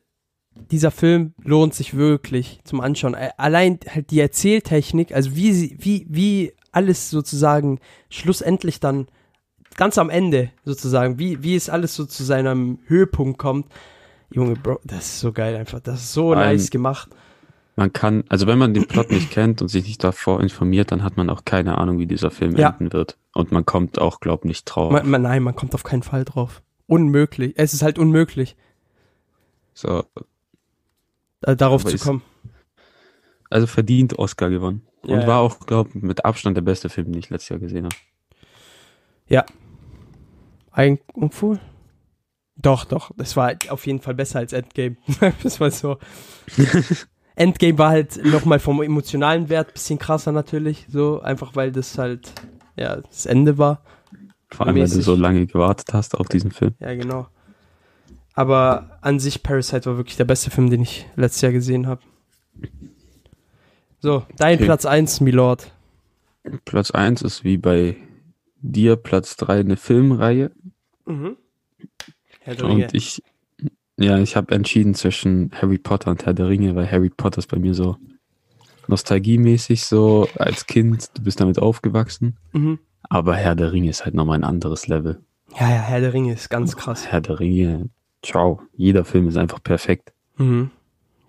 dieser 0.56 0.92
Film 0.92 1.34
lohnt 1.44 1.74
sich 1.74 1.96
wirklich 1.96 2.60
zum 2.64 2.82
Anschauen. 2.82 3.14
Äh, 3.14 3.30
Allein 3.38 3.80
halt 3.90 4.12
die 4.12 4.20
Erzähltechnik, 4.20 5.14
also 5.14 5.36
wie 5.36 5.54
sie, 5.54 5.78
wie, 5.80 6.06
wie 6.10 6.54
alles 6.72 7.10
sozusagen 7.10 7.80
schlussendlich 8.10 8.80
dann 8.80 9.08
ganz 9.78 9.98
am 9.98 10.10
Ende 10.10 10.52
sozusagen, 10.66 11.20
wie, 11.20 11.44
wie 11.44 11.56
es 11.56 11.70
alles 11.70 11.96
so 11.96 12.06
zu 12.06 12.24
seinem 12.24 12.80
Höhepunkt 12.88 13.38
kommt. 13.40 13.68
Junge, 14.30 14.56
Bro, 14.56 14.80
das 14.84 15.06
ist 15.06 15.20
so 15.20 15.32
geil 15.32 15.56
einfach. 15.56 15.80
Das 15.80 16.02
ist 16.02 16.14
so 16.14 16.34
nice 16.36 16.70
gemacht. 16.70 17.10
Man 17.78 17.94
kann, 17.94 18.24
also 18.30 18.48
wenn 18.48 18.58
man 18.58 18.74
den 18.74 18.86
Plot 18.88 19.12
nicht 19.12 19.32
kennt 19.32 19.62
und 19.62 19.70
sich 19.70 19.86
nicht 19.86 20.04
davor 20.04 20.42
informiert, 20.42 20.92
dann 20.92 21.04
hat 21.04 21.16
man 21.18 21.30
auch 21.30 21.46
keine 21.46 21.78
Ahnung, 21.78 22.00
wie 22.00 22.06
dieser 22.08 22.30
Film 22.32 22.56
Ja. 22.58 22.70
enden 22.70 22.94
wird. 22.94 23.18
Und 23.34 23.52
man 23.52 23.66
kommt 23.66 24.00
auch, 24.00 24.20
glaub 24.20 24.44
nicht 24.46 24.66
drauf. 24.66 24.92
Man, 24.92 25.10
man, 25.10 25.22
nein, 25.22 25.42
man 25.44 25.56
kommt 25.56 25.74
auf 25.74 25.84
keinen 25.84 26.04
Fall 26.04 26.26
drauf. 26.26 26.62
Unmöglich. 26.88 27.54
Es 27.56 27.74
ist 27.74 27.82
halt 27.82 27.98
unmöglich. 27.98 28.56
so, 29.74 30.04
äh, 31.42 31.56
darauf 31.56 31.82
Aber 31.84 31.92
zu 31.92 31.98
kommen. 31.98 32.22
also 33.50 33.68
verdient 33.68 34.18
Oscar 34.20 34.50
gewonnen. 34.50 34.88
Ja, 35.06 35.16
und 35.16 35.22
ja. 35.22 35.28
war 35.28 35.40
auch, 35.40 35.60
glaub 35.62 35.96
mit 35.96 36.26
Abstand 36.26 36.56
der 36.58 36.62
beste 36.62 36.90
Film, 36.90 37.12
den 37.12 37.20
ich 37.20 37.30
letztes 37.30 37.50
Jahr 37.50 37.60
gesehen 37.60 37.86
habe. 37.86 37.96
Ein, 40.72 41.00
obwohl. 41.14 41.60
Doch, 42.56 42.86
doch. 42.86 43.12
Das 43.18 43.36
war 43.36 43.54
auf 43.70 43.86
jeden 43.88 44.02
Fall 44.02 44.14
besser 44.14 44.40
als 44.40 44.54
Endgame. 44.54 44.98
das 45.44 45.60
war 45.60 45.72
so. 45.72 45.98
Endgame 47.36 47.78
war 47.78 47.90
halt 47.90 48.24
nochmal 48.26 48.60
vom 48.60 48.82
emotionalen 48.82 49.50
Wert 49.50 49.74
bisschen 49.74 50.00
krasser 50.00 50.32
natürlich. 50.32 50.86
So, 50.90 51.22
einfach 51.22 51.56
weil 51.56 51.72
das 51.72 51.98
halt, 51.98 52.32
ja, 52.76 52.98
das 52.98 53.26
Ende 53.26 53.58
war. 53.58 53.84
Vor 54.50 54.68
allem, 54.68 54.76
weil 54.76 54.90
du 54.90 55.02
so 55.02 55.16
lange 55.16 55.48
gewartet 55.48 55.94
hast 55.94 56.16
auf 56.16 56.28
diesen 56.28 56.52
Film. 56.52 56.76
Ja, 56.80 56.94
genau. 56.94 57.28
Aber 58.34 58.98
an 59.02 59.20
sich 59.20 59.44
Parasite 59.44 59.86
war 59.86 59.98
wirklich 59.98 60.18
der 60.18 60.26
beste 60.26 60.52
Film, 60.52 60.70
den 60.70 60.82
ich 60.82 61.06
letztes 61.16 61.42
Jahr 61.42 61.52
gesehen 61.52 61.88
habe. 61.88 62.02
So, 64.00 64.26
dein 64.38 64.56
Okay. 64.56 64.66
Platz 64.66 64.86
1, 64.86 65.22
Milord. 65.22 65.72
Platz 66.66 66.92
eins 66.92 67.22
ist 67.22 67.44
wie 67.44 67.58
bei 67.58 67.96
dir, 68.62 68.96
Platz 68.96 69.36
drei 69.36 69.60
eine 69.60 69.78
Filmreihe. 69.78 70.52
Mhm. 71.06 71.38
Herr 72.40 72.56
der 72.56 72.68
Ringe. 72.68 72.86
Und 72.86 72.94
ich, 72.94 73.22
ja, 73.98 74.18
ich 74.18 74.36
habe 74.36 74.56
entschieden 74.56 74.96
zwischen 74.96 75.52
Harry 75.54 75.78
Potter 75.78 76.12
und 76.12 76.26
Herr 76.26 76.34
der 76.34 76.48
Ringe, 76.48 76.76
weil 76.76 76.90
Harry 76.92 77.10
Potter 77.10 77.40
ist 77.40 77.48
bei 77.48 77.60
mir 77.60 77.74
so 77.74 77.98
nostalgiemäßig 78.88 79.86
so 79.86 80.28
als 80.36 80.66
Kind, 80.66 81.10
du 81.14 81.24
bist 81.24 81.40
damit 81.40 81.60
aufgewachsen. 81.60 82.38
Mhm. 82.54 82.80
Aber 83.04 83.36
Herr 83.36 83.56
der 83.56 83.72
Ringe 83.72 83.90
ist 83.90 84.06
halt 84.06 84.16
nochmal 84.16 84.40
ein 84.40 84.44
anderes 84.44 84.88
Level. 84.88 85.22
Ja, 85.60 85.70
ja, 85.70 85.82
Herr 85.82 86.02
der 86.02 86.14
Ringe 86.14 86.34
ist 86.34 86.50
ganz 86.50 86.76
krass. 86.76 87.08
Herr 87.08 87.22
der 87.22 87.40
Ringe, 87.40 87.90
ciao. 88.24 88.62
Jeder 88.76 89.06
Film 89.06 89.28
ist 89.28 89.38
einfach 89.38 89.62
perfekt. 89.64 90.14
Mhm. 90.38 90.72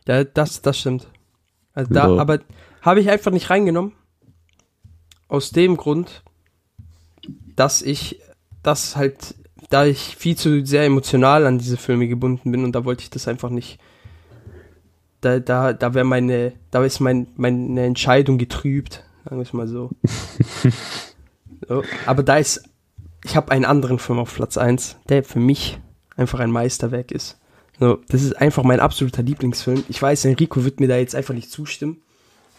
Ja, 0.07 0.25
das, 0.25 0.63
das 0.63 0.79
stimmt. 0.79 1.09
Also 1.75 1.93
da, 1.93 2.17
aber 2.19 2.41
habe 2.83 3.01
ich 3.01 3.09
einfach 3.09 3.31
nicht 3.31 3.51
reingenommen. 3.51 3.93
Aus 5.29 5.51
dem 5.51 5.77
Grund, 5.77 6.23
dass 7.57 7.81
ich 7.81 8.21
das 8.63 8.97
halt, 8.97 9.35
da 9.71 9.87
ich 9.87 10.17
viel 10.17 10.37
zu 10.37 10.65
sehr 10.67 10.85
emotional 10.85 11.47
an 11.47 11.59
diese 11.59 11.77
Filme 11.77 12.09
gebunden 12.09 12.51
bin 12.51 12.65
und 12.65 12.73
da 12.73 12.85
wollte 12.85 13.03
ich 13.03 13.11
das 13.11 13.29
einfach 13.29 13.51
nicht. 13.51 13.79
Da, 15.21 15.39
da, 15.39 15.73
da 15.73 15.95
wäre 15.95 16.05
meine, 16.05 16.53
da 16.71 16.85
ist 16.85 17.01
mein, 17.01 17.29
meine 17.37 17.85
Entscheidung 17.85 18.39
getrübt, 18.39 19.05
sagen 19.25 19.37
wir 19.37 19.43
es 19.43 19.53
mal 19.53 19.69
so. 19.69 19.91
so. 21.69 21.85
Aber 22.07 22.25
da 22.25 22.39
ist, 22.39 22.69
ich 23.25 23.37
habe 23.37 23.53
einen 23.53 23.65
anderen 23.65 24.01
Film 24.01 24.19
auf 24.19 24.35
Platz 24.35 24.59
1, 24.59 24.97
der 25.09 25.23
für 25.23 25.39
mich 25.39 25.79
einfach 26.17 26.41
ein 26.41 26.51
Meisterwerk 26.51 27.11
ist. 27.11 27.39
So, 27.79 27.99
das 28.09 28.23
ist 28.23 28.35
einfach 28.35 28.63
mein 28.65 28.81
absoluter 28.81 29.23
Lieblingsfilm. 29.23 29.85
Ich 29.89 30.01
weiß, 30.01 30.25
Enrico 30.27 30.65
wird 30.65 30.81
mir 30.81 30.89
da 30.89 30.97
jetzt 30.97 31.15
einfach 31.15 31.35
nicht 31.35 31.51
zustimmen. 31.51 32.03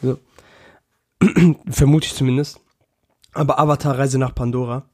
So. 0.02 0.20
Vermute 1.70 2.08
ich 2.08 2.14
zumindest. 2.14 2.60
Aber 3.34 3.60
Avatar 3.60 3.98
Reise 3.98 4.18
nach 4.18 4.36
Pandora 4.36 4.86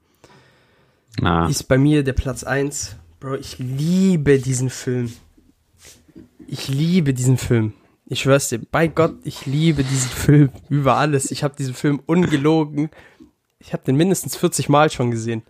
Ah, 1.22 1.48
ist 1.48 1.64
bei 1.68 1.78
mir 1.78 2.04
der 2.04 2.14
Platz 2.14 2.44
1. 2.44 2.96
Bro, 3.20 3.36
ich 3.36 3.60
liebe 3.60 4.40
diesen 4.40 4.70
Film. 4.70 5.12
Ich 6.48 6.68
liebe 6.68 7.14
diesen 7.14 7.38
Film. 7.38 7.74
Ich 8.06 8.22
schwör's 8.22 8.50
dir, 8.50 8.60
bei 8.60 8.88
Gott, 8.88 9.16
ich 9.24 9.46
liebe 9.46 9.84
diesen 9.84 10.10
Film 10.10 10.50
über 10.70 10.96
alles. 10.96 11.30
Ich 11.32 11.44
habe 11.44 11.56
diesen 11.56 11.74
Film 11.74 12.02
ungelogen. 12.06 12.90
Ich 13.60 13.74
habe 13.74 13.84
den 13.84 13.98
mindestens 13.98 14.36
40 14.36 14.70
Mal 14.70 14.90
schon 14.90 15.12
gesehen. 15.12 15.44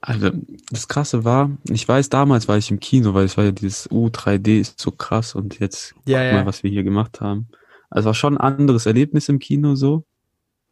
Also, 0.00 0.30
das 0.70 0.86
Krasse 0.86 1.24
war, 1.24 1.50
ich 1.68 1.86
weiß, 1.88 2.08
damals 2.08 2.46
war 2.46 2.56
ich 2.56 2.70
im 2.70 2.78
Kino, 2.78 3.14
weil 3.14 3.24
es 3.24 3.36
war 3.36 3.44
ja 3.44 3.50
dieses 3.50 3.90
U3D 3.90 4.60
ist 4.60 4.80
so 4.80 4.92
krass 4.92 5.34
und 5.34 5.58
jetzt 5.58 5.94
Ja, 6.06 6.20
guck 6.20 6.26
ja. 6.26 6.32
mal, 6.34 6.46
was 6.46 6.62
wir 6.62 6.70
hier 6.70 6.84
gemacht 6.84 7.20
haben. 7.20 7.48
Also 7.90 8.06
war 8.06 8.14
schon 8.14 8.36
ein 8.36 8.40
anderes 8.40 8.86
Erlebnis 8.86 9.28
im 9.28 9.38
Kino 9.40 9.74
so, 9.74 10.04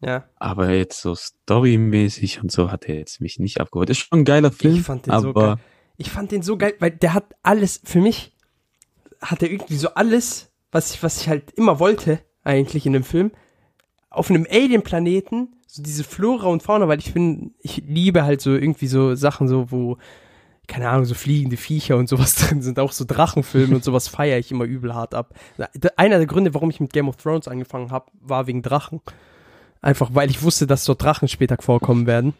Ja. 0.00 0.24
aber 0.36 0.70
jetzt 0.70 1.00
so 1.02 1.14
storymäßig 1.16 2.40
und 2.42 2.52
so 2.52 2.70
hat 2.70 2.84
er 2.84 2.96
jetzt 2.96 3.20
mich 3.20 3.38
nicht 3.40 3.60
abgeholt. 3.60 3.90
Ist 3.90 3.98
schon 3.98 4.20
ein 4.20 4.24
geiler 4.24 4.52
Film, 4.52 4.76
Ich 4.76 4.82
fand 4.82 5.06
den 5.06 5.18
so 5.20 5.28
aber 5.30 5.56
geil. 5.56 5.64
Ich 5.96 6.10
fand 6.10 6.30
den 6.30 6.42
so 6.42 6.56
geil, 6.56 6.74
weil 6.78 6.90
der 6.92 7.14
hat 7.14 7.34
alles, 7.42 7.80
für 7.82 8.00
mich 8.00 8.32
hat 9.22 9.42
er 9.42 9.50
irgendwie 9.50 9.76
so 9.76 9.88
alles, 9.94 10.52
was 10.70 10.94
ich, 10.94 11.02
was 11.02 11.20
ich 11.22 11.28
halt 11.28 11.50
immer 11.52 11.80
wollte, 11.80 12.20
eigentlich 12.44 12.86
in 12.86 12.92
dem 12.92 13.02
Film, 13.02 13.32
auf 14.10 14.30
einem 14.30 14.46
Alien-Planeten, 14.48 15.55
so 15.76 15.82
diese 15.82 16.04
Flora 16.04 16.48
und 16.48 16.62
Fauna, 16.62 16.88
weil 16.88 16.98
ich 16.98 17.12
bin, 17.12 17.54
ich 17.60 17.82
liebe 17.86 18.24
halt 18.24 18.40
so 18.40 18.54
irgendwie 18.54 18.86
so 18.86 19.14
Sachen 19.14 19.46
so, 19.46 19.70
wo, 19.70 19.98
keine 20.66 20.88
Ahnung, 20.88 21.04
so 21.04 21.14
fliegende 21.14 21.58
Viecher 21.58 21.96
und 21.98 22.08
sowas 22.08 22.34
drin 22.48 22.62
sind, 22.62 22.78
auch 22.78 22.92
so 22.92 23.04
Drachenfilme 23.06 23.74
und 23.74 23.84
sowas 23.84 24.08
feiere 24.08 24.38
ich 24.38 24.50
immer 24.50 24.64
übel 24.64 24.94
hart 24.94 25.14
ab. 25.14 25.34
Einer 25.96 26.16
der 26.16 26.26
Gründe, 26.26 26.54
warum 26.54 26.70
ich 26.70 26.80
mit 26.80 26.92
Game 26.92 27.08
of 27.08 27.16
Thrones 27.16 27.46
angefangen 27.46 27.90
habe, 27.90 28.06
war 28.20 28.46
wegen 28.46 28.62
Drachen. 28.62 29.00
Einfach 29.82 30.10
weil 30.14 30.30
ich 30.30 30.42
wusste, 30.42 30.66
dass 30.66 30.84
dort 30.84 31.02
Drachen 31.02 31.28
später 31.28 31.56
vorkommen 31.60 32.06
werden. 32.06 32.32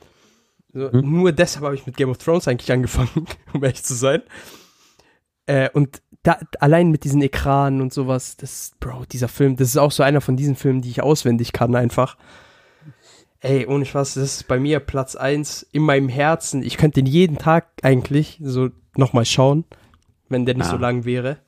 So, 0.72 0.91
Mhm. 0.91 1.11
Nur 1.11 1.32
deshalb 1.32 1.64
habe 1.64 1.74
ich 1.74 1.87
mit 1.87 1.97
Game 1.97 2.11
of 2.11 2.18
Thrones 2.18 2.49
eigentlich 2.49 2.72
angefangen, 2.72 3.26
um 3.53 3.62
ehrlich 3.62 3.84
zu 3.84 3.95
sein. 3.95 4.22
Äh, 5.47 5.70
und 5.72 6.01
da, 6.22 6.39
allein 6.59 6.91
mit 6.91 7.05
diesen 7.05 7.22
Ekranen 7.22 7.80
und 7.80 7.93
sowas, 7.93 8.37
das, 8.37 8.72
Bro, 8.80 9.05
dieser 9.12 9.28
Film, 9.28 9.57
das 9.57 9.68
ist 9.68 9.76
auch 9.76 9.93
so 9.93 10.03
einer 10.03 10.20
von 10.20 10.37
diesen 10.37 10.57
Filmen, 10.57 10.80
die 10.80 10.91
ich 10.91 11.03
auswendig 11.03 11.53
kann 11.53 11.76
einfach. 11.76 12.16
Ey, 13.41 13.66
ohne 13.66 13.84
Spaß, 13.84 14.14
das 14.14 14.24
ist 14.37 14.49
bei 14.49 14.59
mir 14.59 14.80
Platz 14.80 15.14
eins 15.14 15.62
in 15.72 15.82
meinem 15.82 16.09
Herzen. 16.09 16.62
Ich 16.62 16.76
könnte 16.78 17.03
den 17.03 17.07
jeden 17.11 17.39
Tag 17.39 17.68
eigentlich 17.82 18.39
so 18.43 18.70
nochmal 18.97 19.24
schauen, 19.26 19.64
wenn 20.28 20.47
der 20.47 20.55
nicht 20.55 20.66
Ah. 20.66 20.70
so 20.70 20.76
lang 20.78 21.05
wäre. 21.05 21.39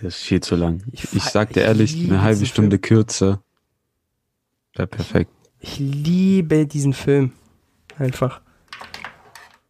der 0.00 0.08
ist 0.08 0.16
viel 0.18 0.40
zu 0.40 0.54
lang. 0.56 0.82
Ich 0.92 1.12
Ich, 1.14 1.24
sag 1.24 1.52
dir 1.52 1.60
ich 1.62 1.66
ehrlich, 1.66 1.94
eine 2.04 2.22
halbe 2.22 2.46
Stunde 2.46 2.78
kürzer 2.78 3.42
wäre 4.74 4.86
perfekt. 4.86 5.30
Ich 5.60 5.78
liebe 5.78 6.66
diesen 6.66 6.92
Film. 6.92 7.32
Einfach. 7.98 8.40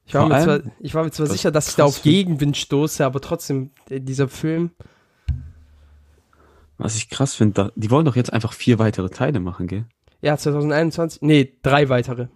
Ich 0.04 0.14
war, 0.14 0.26
mir 0.28 0.42
zwar, 0.42 0.60
ich 0.80 0.94
war 0.94 1.04
mir 1.04 1.10
zwar 1.10 1.26
was 1.26 1.32
sicher, 1.32 1.50
dass 1.50 1.68
ich 1.70 1.74
da 1.76 1.84
auf 1.84 2.02
Gegenwind 2.02 2.56
stoße, 2.56 3.04
aber 3.04 3.20
trotzdem, 3.20 3.70
äh, 3.90 4.00
dieser 4.00 4.28
Film. 4.28 4.70
Was 6.78 6.96
ich 6.96 7.08
krass 7.10 7.34
finde, 7.34 7.72
die 7.74 7.90
wollen 7.90 8.04
doch 8.04 8.16
jetzt 8.16 8.32
einfach 8.32 8.52
vier 8.52 8.78
weitere 8.78 9.08
Teile 9.10 9.40
machen, 9.40 9.66
gell? 9.66 9.86
Ja, 10.20 10.36
2021. 10.36 11.22
Nee, 11.22 11.54
drei 11.62 11.88
weitere. 11.88 12.28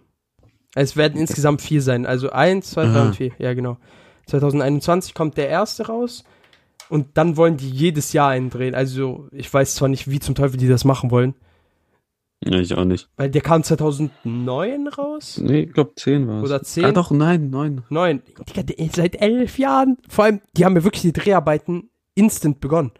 Es 0.75 0.95
werden 0.97 1.19
insgesamt 1.19 1.61
vier 1.61 1.81
sein. 1.81 2.05
Also 2.05 2.31
eins, 2.31 2.71
zwei, 2.71 2.85
drei 2.85 3.01
und 3.03 3.15
vier. 3.15 3.31
Ja, 3.37 3.53
genau. 3.53 3.77
2021 4.27 5.13
kommt 5.13 5.37
der 5.37 5.49
erste 5.49 5.87
raus. 5.87 6.23
Und 6.89 7.17
dann 7.17 7.37
wollen 7.37 7.57
die 7.57 7.69
jedes 7.69 8.13
Jahr 8.13 8.29
einen 8.29 8.49
drehen. 8.49 8.75
Also, 8.75 9.27
ich 9.31 9.51
weiß 9.53 9.75
zwar 9.75 9.87
nicht, 9.89 10.09
wie 10.09 10.19
zum 10.19 10.35
Teufel 10.35 10.57
die 10.57 10.67
das 10.67 10.85
machen 10.85 11.11
wollen. 11.11 11.33
Ja, 12.43 12.59
ich 12.59 12.73
auch 12.75 12.83
nicht. 12.83 13.09
Weil 13.15 13.29
der 13.29 13.41
kam 13.41 13.63
2009 13.63 14.87
raus. 14.89 15.39
Nee, 15.41 15.61
ich 15.61 15.73
glaube 15.73 15.93
zehn 15.95 16.27
war 16.27 16.39
es. 16.43 16.49
Oder 16.49 16.61
zehn? 16.61 16.85
Ah, 16.85 16.91
doch, 16.91 17.09
nein, 17.11 17.49
neun. 17.49 17.83
Neun. 17.89 18.21
Digga, 18.49 18.63
der- 18.63 18.89
seit 18.93 19.21
elf 19.21 19.57
Jahren. 19.57 19.97
Vor 20.09 20.25
allem, 20.25 20.41
die 20.57 20.65
haben 20.65 20.75
ja 20.75 20.83
wirklich 20.83 21.03
die 21.03 21.13
Dreharbeiten 21.13 21.89
instant 22.15 22.59
begonnen. 22.59 22.91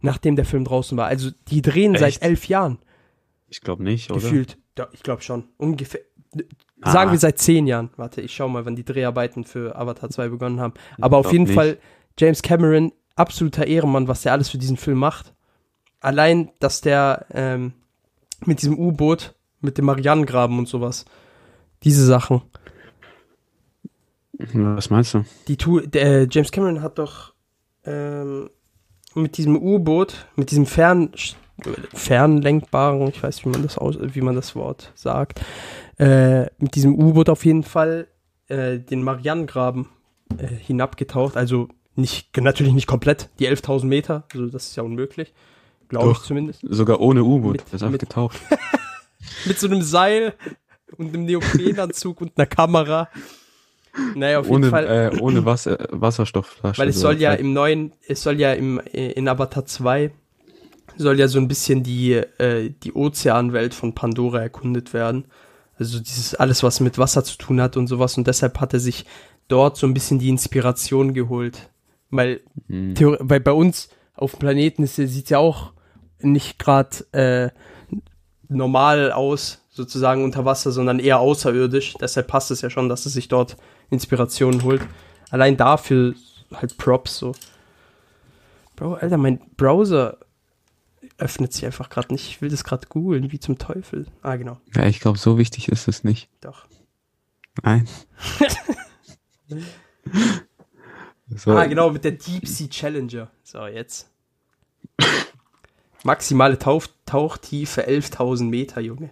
Nachdem 0.00 0.36
der 0.36 0.44
Film 0.44 0.64
draußen 0.64 0.96
war. 0.96 1.06
Also, 1.06 1.30
die 1.48 1.62
drehen 1.62 1.94
Echt? 1.94 2.00
seit 2.20 2.22
elf 2.22 2.46
Jahren. 2.46 2.78
Ich 3.52 3.60
glaube 3.60 3.82
nicht, 3.82 4.10
oder? 4.10 4.20
Gefühlt. 4.20 4.56
Ja, 4.78 4.88
ich 4.92 5.02
glaube 5.02 5.20
schon. 5.20 5.44
Ungefähr. 5.58 6.00
Ah. 6.80 6.90
Sagen 6.90 7.12
wir 7.12 7.18
seit 7.18 7.38
zehn 7.38 7.66
Jahren. 7.66 7.90
Warte, 7.96 8.22
ich 8.22 8.34
schau 8.34 8.48
mal, 8.48 8.64
wann 8.64 8.76
die 8.76 8.84
Dreharbeiten 8.84 9.44
für 9.44 9.76
Avatar 9.76 10.08
2 10.08 10.28
begonnen 10.28 10.58
haben. 10.58 10.72
Aber 10.98 11.18
auf 11.18 11.30
jeden 11.30 11.44
nicht. 11.44 11.54
Fall, 11.54 11.78
James 12.18 12.40
Cameron, 12.40 12.92
absoluter 13.14 13.66
Ehrenmann, 13.66 14.08
was 14.08 14.22
der 14.22 14.32
alles 14.32 14.48
für 14.48 14.56
diesen 14.56 14.78
Film 14.78 14.98
macht. 14.98 15.34
Allein, 16.00 16.50
dass 16.60 16.80
der 16.80 17.26
ähm, 17.30 17.74
mit 18.46 18.62
diesem 18.62 18.78
U-Boot, 18.78 19.34
mit 19.60 19.76
dem 19.76 19.84
Marianengraben 19.84 20.58
und 20.58 20.66
sowas, 20.66 21.04
diese 21.84 22.06
Sachen. 22.06 22.40
Was 24.54 24.88
meinst 24.88 25.12
du? 25.12 25.24
Die 25.46 25.58
tu 25.58 25.80
der, 25.80 26.22
äh, 26.22 26.26
James 26.28 26.50
Cameron 26.50 26.80
hat 26.80 26.98
doch 26.98 27.34
ähm, 27.84 28.48
mit 29.14 29.36
diesem 29.36 29.56
U-Boot, 29.56 30.26
mit 30.36 30.50
diesem 30.50 30.64
Fern 30.64 31.10
fernlenkbaren, 31.94 33.08
ich 33.08 33.22
weiß, 33.22 33.44
wie 33.44 33.48
man 33.50 33.62
das 33.62 33.78
aus, 33.78 33.96
wie 34.00 34.20
man 34.20 34.34
das 34.34 34.54
Wort 34.56 34.92
sagt, 34.94 35.40
äh, 35.98 36.42
mit 36.58 36.74
diesem 36.74 36.94
U-Boot 36.94 37.28
auf 37.28 37.44
jeden 37.44 37.62
Fall 37.62 38.08
äh, 38.48 38.78
den 38.78 39.02
Marianengraben 39.02 39.88
äh, 40.38 40.46
hinabgetaucht. 40.46 41.36
Also 41.36 41.68
nicht, 41.94 42.36
natürlich 42.38 42.72
nicht 42.72 42.86
komplett, 42.86 43.28
die 43.38 43.48
11.000 43.48 43.84
Meter, 43.86 44.24
also 44.32 44.46
das 44.46 44.66
ist 44.68 44.76
ja 44.76 44.82
unmöglich, 44.82 45.32
glaube 45.88 46.12
ich 46.12 46.18
zumindest. 46.20 46.60
Sogar 46.68 47.00
ohne 47.00 47.22
U-Boot. 47.22 47.58
Der 47.58 47.64
ist 47.66 47.82
einfach 47.82 47.90
mit- 47.92 48.00
getaucht. 48.00 48.38
Mit 49.46 49.58
so 49.58 49.66
einem 49.68 49.82
Seil 49.82 50.34
und 50.96 51.08
einem 51.14 51.24
Neoprenanzug 51.24 52.20
und 52.20 52.32
einer 52.36 52.46
Kamera. 52.46 53.08
Naja, 54.14 54.40
auf 54.40 54.46
jeden 54.46 54.56
Ohne, 54.56 54.70
Fall. 54.70 55.12
äh, 55.14 55.20
ohne 55.20 55.44
Wasser, 55.44 55.78
Wasserstoffflasche. 55.90 56.80
Weil 56.80 56.88
es 56.88 56.96
so. 56.96 57.02
soll 57.02 57.20
ja 57.20 57.32
im 57.34 57.52
neuen, 57.52 57.92
es 58.08 58.22
soll 58.22 58.40
ja 58.40 58.52
im, 58.52 58.80
äh, 58.80 59.12
in 59.12 59.28
Avatar 59.28 59.64
2 59.64 60.10
soll 60.96 61.18
ja 61.18 61.28
so 61.28 61.38
ein 61.38 61.48
bisschen 61.48 61.82
die, 61.82 62.12
äh, 62.12 62.70
die 62.82 62.92
Ozeanwelt 62.92 63.74
von 63.74 63.94
Pandora 63.94 64.40
erkundet 64.40 64.92
werden. 64.92 65.26
Also 65.78 65.98
dieses 65.98 66.34
alles, 66.34 66.62
was 66.62 66.80
mit 66.80 66.98
Wasser 66.98 67.24
zu 67.24 67.38
tun 67.38 67.60
hat 67.60 67.76
und 67.76 67.86
sowas. 67.86 68.16
Und 68.18 68.26
deshalb 68.26 68.60
hat 68.60 68.72
er 68.74 68.80
sich 68.80 69.06
dort 69.48 69.76
so 69.76 69.86
ein 69.86 69.94
bisschen 69.94 70.18
die 70.18 70.28
Inspiration 70.28 71.14
geholt. 71.14 71.70
Weil, 72.10 72.40
Hm. 72.68 72.94
Theor 72.94 73.16
weil 73.20 73.40
bei 73.40 73.52
uns 73.52 73.88
auf 74.14 74.32
dem 74.32 74.40
Planeten 74.40 74.86
sieht 74.86 75.30
ja 75.30 75.38
auch 75.38 75.72
nicht 76.20 76.58
gerade 76.58 77.04
äh, 77.12 77.50
normal 78.48 79.12
aus, 79.12 79.62
sozusagen 79.70 80.22
unter 80.22 80.44
Wasser, 80.44 80.70
sondern 80.70 80.98
eher 80.98 81.18
außerirdisch. 81.18 81.94
Deshalb 82.00 82.28
passt 82.28 82.50
es 82.50 82.60
ja 82.60 82.70
schon, 82.70 82.88
dass 82.88 83.06
er 83.06 83.10
sich 83.10 83.28
dort 83.28 83.56
Inspirationen 83.90 84.62
holt. 84.62 84.82
Allein 85.30 85.56
dafür 85.56 86.14
halt 86.52 86.76
Props 86.76 87.18
so. 87.18 87.32
Bro, 88.76 88.94
Alter, 88.94 89.16
mein 89.16 89.40
Browser 89.56 90.18
öffnet 91.18 91.52
sich 91.52 91.64
einfach 91.66 91.88
gerade 91.90 92.12
nicht. 92.12 92.28
Ich 92.28 92.40
will 92.42 92.48
das 92.48 92.64
gerade 92.64 92.86
googeln, 92.88 93.30
wie 93.32 93.40
zum 93.40 93.58
Teufel. 93.58 94.06
Ah, 94.22 94.36
genau, 94.36 94.58
Ja, 94.74 94.86
ich 94.86 95.00
glaube, 95.00 95.18
so 95.18 95.38
wichtig 95.38 95.68
ist 95.68 95.88
es 95.88 96.04
nicht. 96.04 96.28
doch. 96.40 96.66
Nein. 97.62 97.86
so, 101.28 101.52
Ah, 101.52 101.66
genau, 101.66 101.90
mit 101.90 102.04
der 102.04 102.12
Deep 102.12 102.46
Sea 102.46 102.68
Challenger. 102.68 103.30
So, 103.42 103.66
jetzt. 103.66 104.10
Maximale 106.04 106.58
Tauch 106.58 106.86
Tauchtiefe 107.06 107.86
11.000 107.86 108.44
Meter, 108.44 108.80
Junge. 108.80 109.10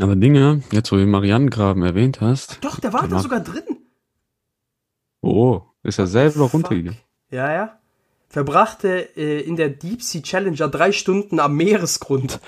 Aber 0.00 0.16
Dinge, 0.16 0.62
jetzt 0.72 0.90
wo 0.90 0.96
du 0.96 1.02
den 1.02 1.10
Marianengraben 1.10 1.82
erwähnt 1.84 2.20
hast. 2.20 2.58
Doch, 2.64 2.80
der 2.80 2.92
war 2.92 3.06
da 3.06 3.20
sogar 3.20 3.40
drin. 3.40 3.62
Oh, 5.20 5.62
ist 5.84 5.98
er 5.98 6.06
selber 6.08 6.46
runtergegangen. 6.46 6.98
Ja, 7.30 7.52
ja. 7.52 7.78
Verbrachte 8.34 9.16
äh, 9.16 9.42
in 9.42 9.54
der 9.54 9.68
Deep 9.68 10.02
Sea 10.02 10.20
Challenger 10.20 10.66
drei 10.66 10.90
Stunden 10.90 11.38
am 11.38 11.54
Meeresgrund. 11.54 12.40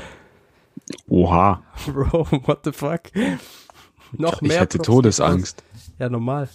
Oha. 1.09 1.63
Bro, 1.87 2.27
what 2.45 2.63
the 2.65 2.73
fuck? 2.73 3.03
Noch 4.11 4.43
ich 4.43 4.49
mehr. 4.49 4.63
hätte 4.63 4.79
Props 4.79 4.87
Todesangst. 4.89 5.63
Ja, 6.01 6.09
normal. 6.09 6.49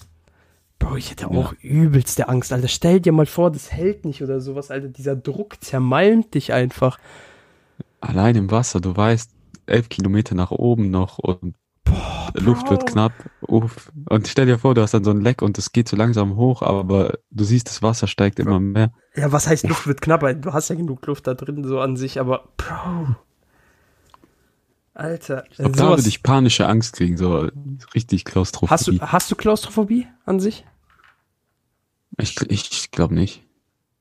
Bro, 0.80 0.98
ich 0.98 1.12
hätte 1.12 1.30
Ja. 1.32 1.40
auch 1.40 1.54
übelste 1.62 2.28
Angst, 2.28 2.52
Alter. 2.52 2.68
Stell 2.68 3.00
dir 3.00 3.14
mal 3.14 3.26
vor, 3.26 3.52
das 3.52 3.72
hält 3.72 4.04
nicht 4.04 4.22
oder 4.22 4.42
sowas, 4.42 4.70
Alter. 4.70 4.90
Dieser 4.90 5.16
Druck 5.16 5.64
zermalmt 5.64 6.34
dich 6.34 6.52
einfach. 6.52 7.00
Allein 8.02 8.36
im 8.36 8.52
Wasser, 8.52 8.82
du 8.82 8.98
weißt, 8.98 9.32
elf 9.66 9.88
Kilometer 9.88 10.36
nach 10.36 10.52
oben 10.52 10.92
noch 10.92 11.20
und 11.20 11.56
Luft 12.34 12.70
wird 12.70 12.88
knapp. 12.88 13.14
Uff. 13.42 13.92
Und 14.10 14.28
stell 14.28 14.46
dir 14.46 14.58
vor, 14.58 14.74
du 14.74 14.82
hast 14.82 14.94
dann 14.94 15.04
so 15.04 15.12
ein 15.12 15.22
Leck 15.22 15.42
und 15.42 15.58
es 15.58 15.72
geht 15.72 15.88
so 15.90 15.96
langsam 15.96 16.36
hoch, 16.36 16.62
aber 16.62 17.20
du 17.30 17.44
siehst, 17.44 17.68
das 17.68 17.82
Wasser 17.82 18.08
steigt 18.08 18.40
immer 18.40 18.60
mehr. 18.60 18.92
Ja, 19.16 19.32
was 19.32 19.48
heißt 19.48 19.68
Luft 19.68 19.88
wird 19.88 20.02
knapper? 20.02 20.34
Du 20.34 20.54
hast 20.54 20.70
ja 20.70 20.76
genug 20.76 21.06
Luft 21.06 21.28
da 21.28 21.34
drin, 21.34 21.64
so 21.64 21.80
an 21.80 21.98
sich, 21.98 22.20
aber 22.20 22.50
Bro. 22.58 23.16
Alter, 24.94 25.46
Ich 25.50 25.58
glaub, 25.58 25.74
da 25.74 25.90
würde 25.90 26.08
ich 26.08 26.22
panische 26.22 26.68
Angst 26.68 26.94
kriegen, 26.94 27.18
so 27.18 27.50
richtig 27.96 28.26
Klaustrophobie. 28.26 28.72
hast 28.72 28.88
du, 28.88 29.00
hast 29.00 29.32
du 29.32 29.36
Klaustrophobie 29.36 30.08
an 30.26 30.40
sich? 30.40 30.66
Ich, 32.18 32.36
ich 32.50 32.92
glaube 32.92 33.14
nicht. 33.14 33.44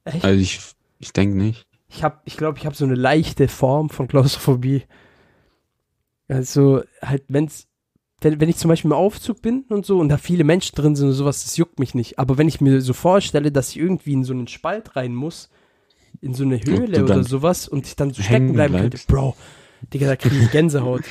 Echt? 0.05 0.25
Also 0.25 0.41
ich, 0.41 0.61
ich 0.99 1.13
denke 1.13 1.37
nicht. 1.37 1.67
Ich 1.89 2.05
habe, 2.05 2.19
ich 2.25 2.37
glaube, 2.37 2.59
ich 2.59 2.67
habe 2.67 2.75
so 2.75 2.85
eine 2.85 2.95
leichte 2.95 3.49
Form 3.49 3.89
von 3.89 4.09
Klaustrophobie. 4.09 4.83
Also 6.29 6.83
halt, 7.03 7.25
wenn's, 7.29 7.67
wenn, 8.21 8.41
wenn 8.41 8.49
ich 8.49 8.57
zum 8.57 8.69
Beispiel 8.69 8.91
im 8.91 8.97
Aufzug 8.97 9.43
bin 9.43 9.65
und 9.69 9.87
so 9.87 9.99
und 9.99 10.09
da 10.09 10.19
viele 10.19 10.45
Menschen 10.45 10.75
drin 10.75 10.97
sind 10.97 11.09
und 11.09 11.15
sowas, 11.15 11.45
das 11.45 11.57
juckt 11.57 11.79
mich 11.79 11.95
nicht. 11.95 12.19
Aber 12.19 12.39
wenn 12.39 12.49
ich 12.49 12.61
mir 12.61 12.81
so 12.81 12.93
vorstelle, 12.93 13.51
dass 13.51 13.71
ich 13.71 13.79
irgendwie 13.79 14.13
in 14.13 14.25
so 14.25 14.33
einen 14.33 14.49
Spalt 14.49 14.97
rein 14.97 15.15
muss, 15.15 15.51
in 16.21 16.35
so 16.35 16.45
eine 16.45 16.61
Höhle 16.63 17.03
oder 17.05 17.25
sowas 17.25 17.69
und 17.69 17.87
ich 17.87 17.97
dann 17.97 18.13
so 18.13 18.23
stecken 18.23 18.53
bleiben 18.53 18.77
könnte. 18.77 18.99
Bro, 19.07 19.37
Digga, 19.93 20.07
da 20.07 20.17
kriege 20.17 20.37
ich 20.37 20.51
Gänsehaut. 20.53 21.03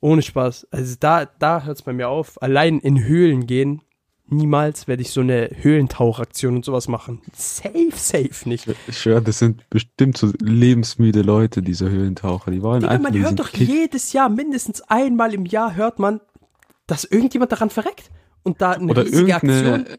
Ohne 0.00 0.22
Spaß. 0.22 0.66
Also 0.70 0.96
da, 0.98 1.26
da 1.26 1.64
hört 1.64 1.78
es 1.78 1.82
bei 1.82 1.92
mir 1.92 2.08
auf. 2.08 2.40
Allein 2.42 2.80
in 2.80 3.04
Höhlen 3.04 3.46
gehen, 3.46 3.82
niemals 4.26 4.88
werde 4.88 5.02
ich 5.02 5.10
so 5.10 5.20
eine 5.20 5.50
Höhlentauchaktion 5.60 6.56
und 6.56 6.64
sowas 6.64 6.88
machen. 6.88 7.20
Safe, 7.32 7.92
safe 7.94 8.48
nicht. 8.48 8.66
Ich 8.88 8.98
schwöre, 8.98 9.22
das 9.22 9.38
sind 9.38 9.68
bestimmt 9.70 10.16
so 10.16 10.32
lebensmüde 10.40 11.22
Leute, 11.22 11.62
diese 11.62 11.88
Höhlentaucher. 11.88 12.50
Die 12.50 12.62
wollen 12.62 12.80
Digga, 12.80 12.92
einfach 12.92 13.10
man 13.10 13.20
hört 13.20 13.38
doch 13.38 13.52
Kick. 13.52 13.68
jedes 13.68 14.12
Jahr, 14.12 14.28
mindestens 14.28 14.82
einmal 14.82 15.34
im 15.34 15.46
Jahr 15.46 15.76
hört 15.76 15.98
man, 15.98 16.20
dass 16.92 17.04
irgendjemand 17.04 17.50
daran 17.50 17.70
verreckt. 17.70 18.10
Und 18.42 18.60
da 18.60 18.72
eine 18.72 18.90
Oder 18.90 19.06
riesige 19.06 19.34
Aktion. 19.34 19.50
irgendeine, 19.50 19.98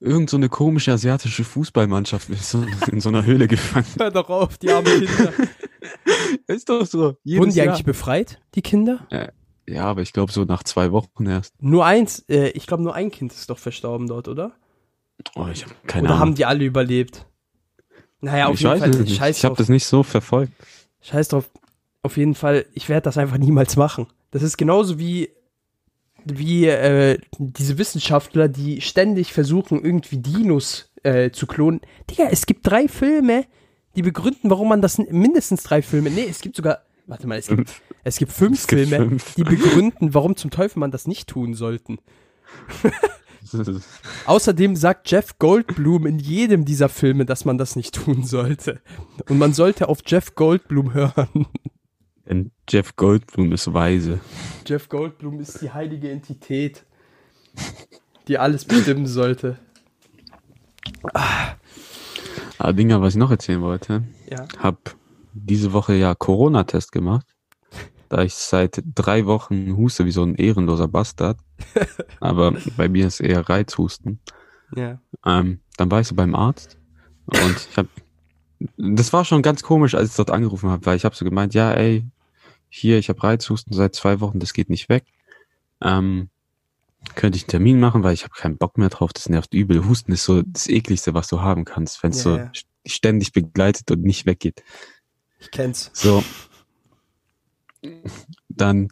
irgend 0.00 0.28
so 0.28 0.36
eine 0.36 0.50
komische 0.50 0.92
asiatische 0.92 1.44
Fußballmannschaft 1.44 2.28
ist 2.28 2.54
in 2.92 3.00
so 3.00 3.08
einer 3.08 3.24
Höhle 3.24 3.48
gefangen. 3.48 3.86
Hör 3.98 4.10
doch 4.10 4.28
auf, 4.28 4.58
die 4.58 4.70
armen 4.70 4.84
Kinder. 5.06 5.32
Ist 6.46 6.68
doch 6.68 6.84
so. 6.84 7.16
Jedes 7.24 7.40
Wurden 7.40 7.52
die 7.52 7.56
Jahr. 7.56 7.68
eigentlich 7.68 7.86
befreit, 7.86 8.38
die 8.54 8.60
Kinder? 8.60 9.06
Ja, 9.66 9.84
aber 9.84 10.02
ich 10.02 10.12
glaube 10.12 10.30
so 10.30 10.44
nach 10.44 10.62
zwei 10.62 10.92
Wochen 10.92 11.24
erst. 11.24 11.54
Nur 11.62 11.86
eins, 11.86 12.22
äh, 12.28 12.50
ich 12.50 12.66
glaube 12.66 12.82
nur 12.82 12.94
ein 12.94 13.10
Kind 13.10 13.32
ist 13.32 13.48
doch 13.48 13.58
verstorben 13.58 14.06
dort, 14.06 14.28
oder? 14.28 14.52
Oh, 15.36 15.46
ich 15.50 15.62
habe 15.64 15.74
keine 15.86 16.08
oder 16.08 16.16
haben 16.16 16.22
Ahnung. 16.22 16.34
die 16.34 16.44
alle 16.44 16.64
überlebt? 16.64 17.24
Naja, 18.20 18.48
auf 18.48 18.54
ich 18.56 18.60
jeden 18.60 18.72
weiß 18.72 18.80
Fall, 18.80 18.90
nicht. 18.90 19.16
scheiß 19.16 19.38
Ich 19.38 19.44
habe 19.46 19.56
das 19.56 19.70
nicht 19.70 19.86
so 19.86 20.02
verfolgt. 20.02 20.52
Scheiß 21.00 21.28
drauf. 21.28 21.48
Auf 22.02 22.18
jeden 22.18 22.34
Fall, 22.34 22.66
ich 22.74 22.90
werde 22.90 23.04
das 23.04 23.16
einfach 23.16 23.38
niemals 23.38 23.76
machen. 23.76 24.06
Das 24.32 24.42
ist 24.42 24.58
genauso 24.58 24.98
wie, 24.98 25.30
wie 26.24 26.66
äh, 26.66 27.18
diese 27.38 27.78
Wissenschaftler, 27.78 28.48
die 28.48 28.80
ständig 28.80 29.32
versuchen, 29.32 29.82
irgendwie 29.84 30.18
Dinos 30.18 30.90
äh, 31.02 31.30
zu 31.30 31.46
klonen. 31.46 31.80
Digga, 32.10 32.28
es 32.30 32.46
gibt 32.46 32.66
drei 32.66 32.88
Filme, 32.88 33.44
die 33.96 34.02
begründen, 34.02 34.50
warum 34.50 34.68
man 34.68 34.82
das, 34.82 34.98
mindestens 34.98 35.62
drei 35.62 35.82
Filme, 35.82 36.10
nee, 36.10 36.26
es 36.28 36.40
gibt 36.40 36.56
sogar, 36.56 36.80
warte 37.06 37.26
mal, 37.26 37.38
es 37.38 37.48
gibt, 37.48 37.70
es 38.04 38.16
gibt 38.16 38.32
fünf 38.32 38.58
Es 38.60 38.66
gibt 38.66 38.88
Filme, 38.88 39.08
fünf. 39.08 39.34
die 39.34 39.44
begründen, 39.44 40.14
warum 40.14 40.36
zum 40.36 40.50
Teufel 40.50 40.78
man 40.78 40.90
das 40.90 41.06
nicht 41.06 41.28
tun 41.28 41.54
sollten. 41.54 41.98
Außerdem 44.26 44.76
sagt 44.76 45.10
Jeff 45.10 45.38
Goldblum 45.38 46.06
in 46.06 46.18
jedem 46.18 46.64
dieser 46.64 46.88
Filme, 46.88 47.24
dass 47.24 47.44
man 47.44 47.58
das 47.58 47.74
nicht 47.74 47.94
tun 47.94 48.24
sollte. 48.24 48.80
Und 49.28 49.38
man 49.38 49.54
sollte 49.54 49.88
auf 49.88 50.00
Jeff 50.06 50.34
Goldblum 50.34 50.94
hören. 50.94 51.46
Denn 52.30 52.52
Jeff 52.68 52.94
Goldblum 52.94 53.50
ist 53.50 53.74
weise. 53.74 54.20
Jeff 54.64 54.88
Goldblum 54.88 55.40
ist 55.40 55.60
die 55.62 55.72
heilige 55.72 56.10
Entität, 56.10 56.84
die 58.28 58.38
alles 58.38 58.64
bestimmen 58.64 59.06
sollte. 59.06 59.58
Aber 62.58 62.72
Dinger, 62.72 63.02
was 63.02 63.14
ich 63.14 63.18
noch 63.18 63.30
erzählen 63.32 63.60
wollte, 63.62 64.04
Ja. 64.30 64.46
hab 64.58 64.94
diese 65.32 65.72
Woche 65.72 65.94
ja 65.94 66.14
Corona-Test 66.14 66.92
gemacht, 66.92 67.26
da 68.08 68.22
ich 68.22 68.34
seit 68.34 68.80
drei 68.94 69.26
Wochen 69.26 69.76
huste 69.76 70.04
wie 70.04 70.10
so 70.12 70.22
ein 70.22 70.36
ehrenloser 70.36 70.86
Bastard. 70.88 71.38
Aber 72.20 72.54
bei 72.76 72.88
mir 72.88 73.06
ist 73.08 73.20
eher 73.20 73.48
Reizhusten. 73.48 74.20
Ja. 74.76 75.00
Ähm, 75.26 75.60
dann 75.76 75.90
war 75.90 76.00
ich 76.00 76.06
so 76.06 76.14
beim 76.14 76.34
Arzt 76.36 76.78
und 77.26 77.66
ich 77.70 77.76
habe, 77.76 77.88
das 78.76 79.12
war 79.12 79.24
schon 79.24 79.42
ganz 79.42 79.62
komisch, 79.64 79.94
als 79.96 80.10
ich 80.10 80.16
dort 80.16 80.30
angerufen 80.30 80.70
habe, 80.70 80.86
weil 80.86 80.96
ich 80.96 81.04
habe 81.04 81.14
so 81.16 81.24
gemeint, 81.24 81.54
ja, 81.54 81.72
ey, 81.72 82.04
hier, 82.70 82.98
ich 82.98 83.08
habe 83.08 83.22
Reizhusten 83.22 83.74
seit 83.74 83.94
zwei 83.94 84.20
Wochen, 84.20 84.38
das 84.38 84.54
geht 84.54 84.70
nicht 84.70 84.88
weg. 84.88 85.04
Ähm, 85.82 86.30
könnte 87.14 87.36
ich 87.36 87.44
einen 87.44 87.50
Termin 87.50 87.80
machen, 87.80 88.02
weil 88.02 88.14
ich 88.14 88.22
habe 88.22 88.34
keinen 88.34 88.58
Bock 88.58 88.78
mehr 88.78 88.88
drauf, 88.88 89.12
das 89.12 89.28
nervt 89.28 89.54
übel. 89.54 89.86
Husten 89.86 90.12
ist 90.12 90.24
so 90.24 90.42
das 90.42 90.68
ekligste, 90.68 91.14
was 91.14 91.28
du 91.28 91.40
haben 91.40 91.64
kannst, 91.64 92.02
wenn 92.02 92.10
es 92.10 92.24
Ja, 92.24 92.50
so 92.54 92.60
ständig 92.86 93.32
begleitet 93.32 93.90
und 93.90 94.02
nicht 94.02 94.26
weggeht. 94.26 94.62
Ich 95.38 95.50
kenn's. 95.50 95.90
So. 95.92 96.22
Dann 98.48 98.88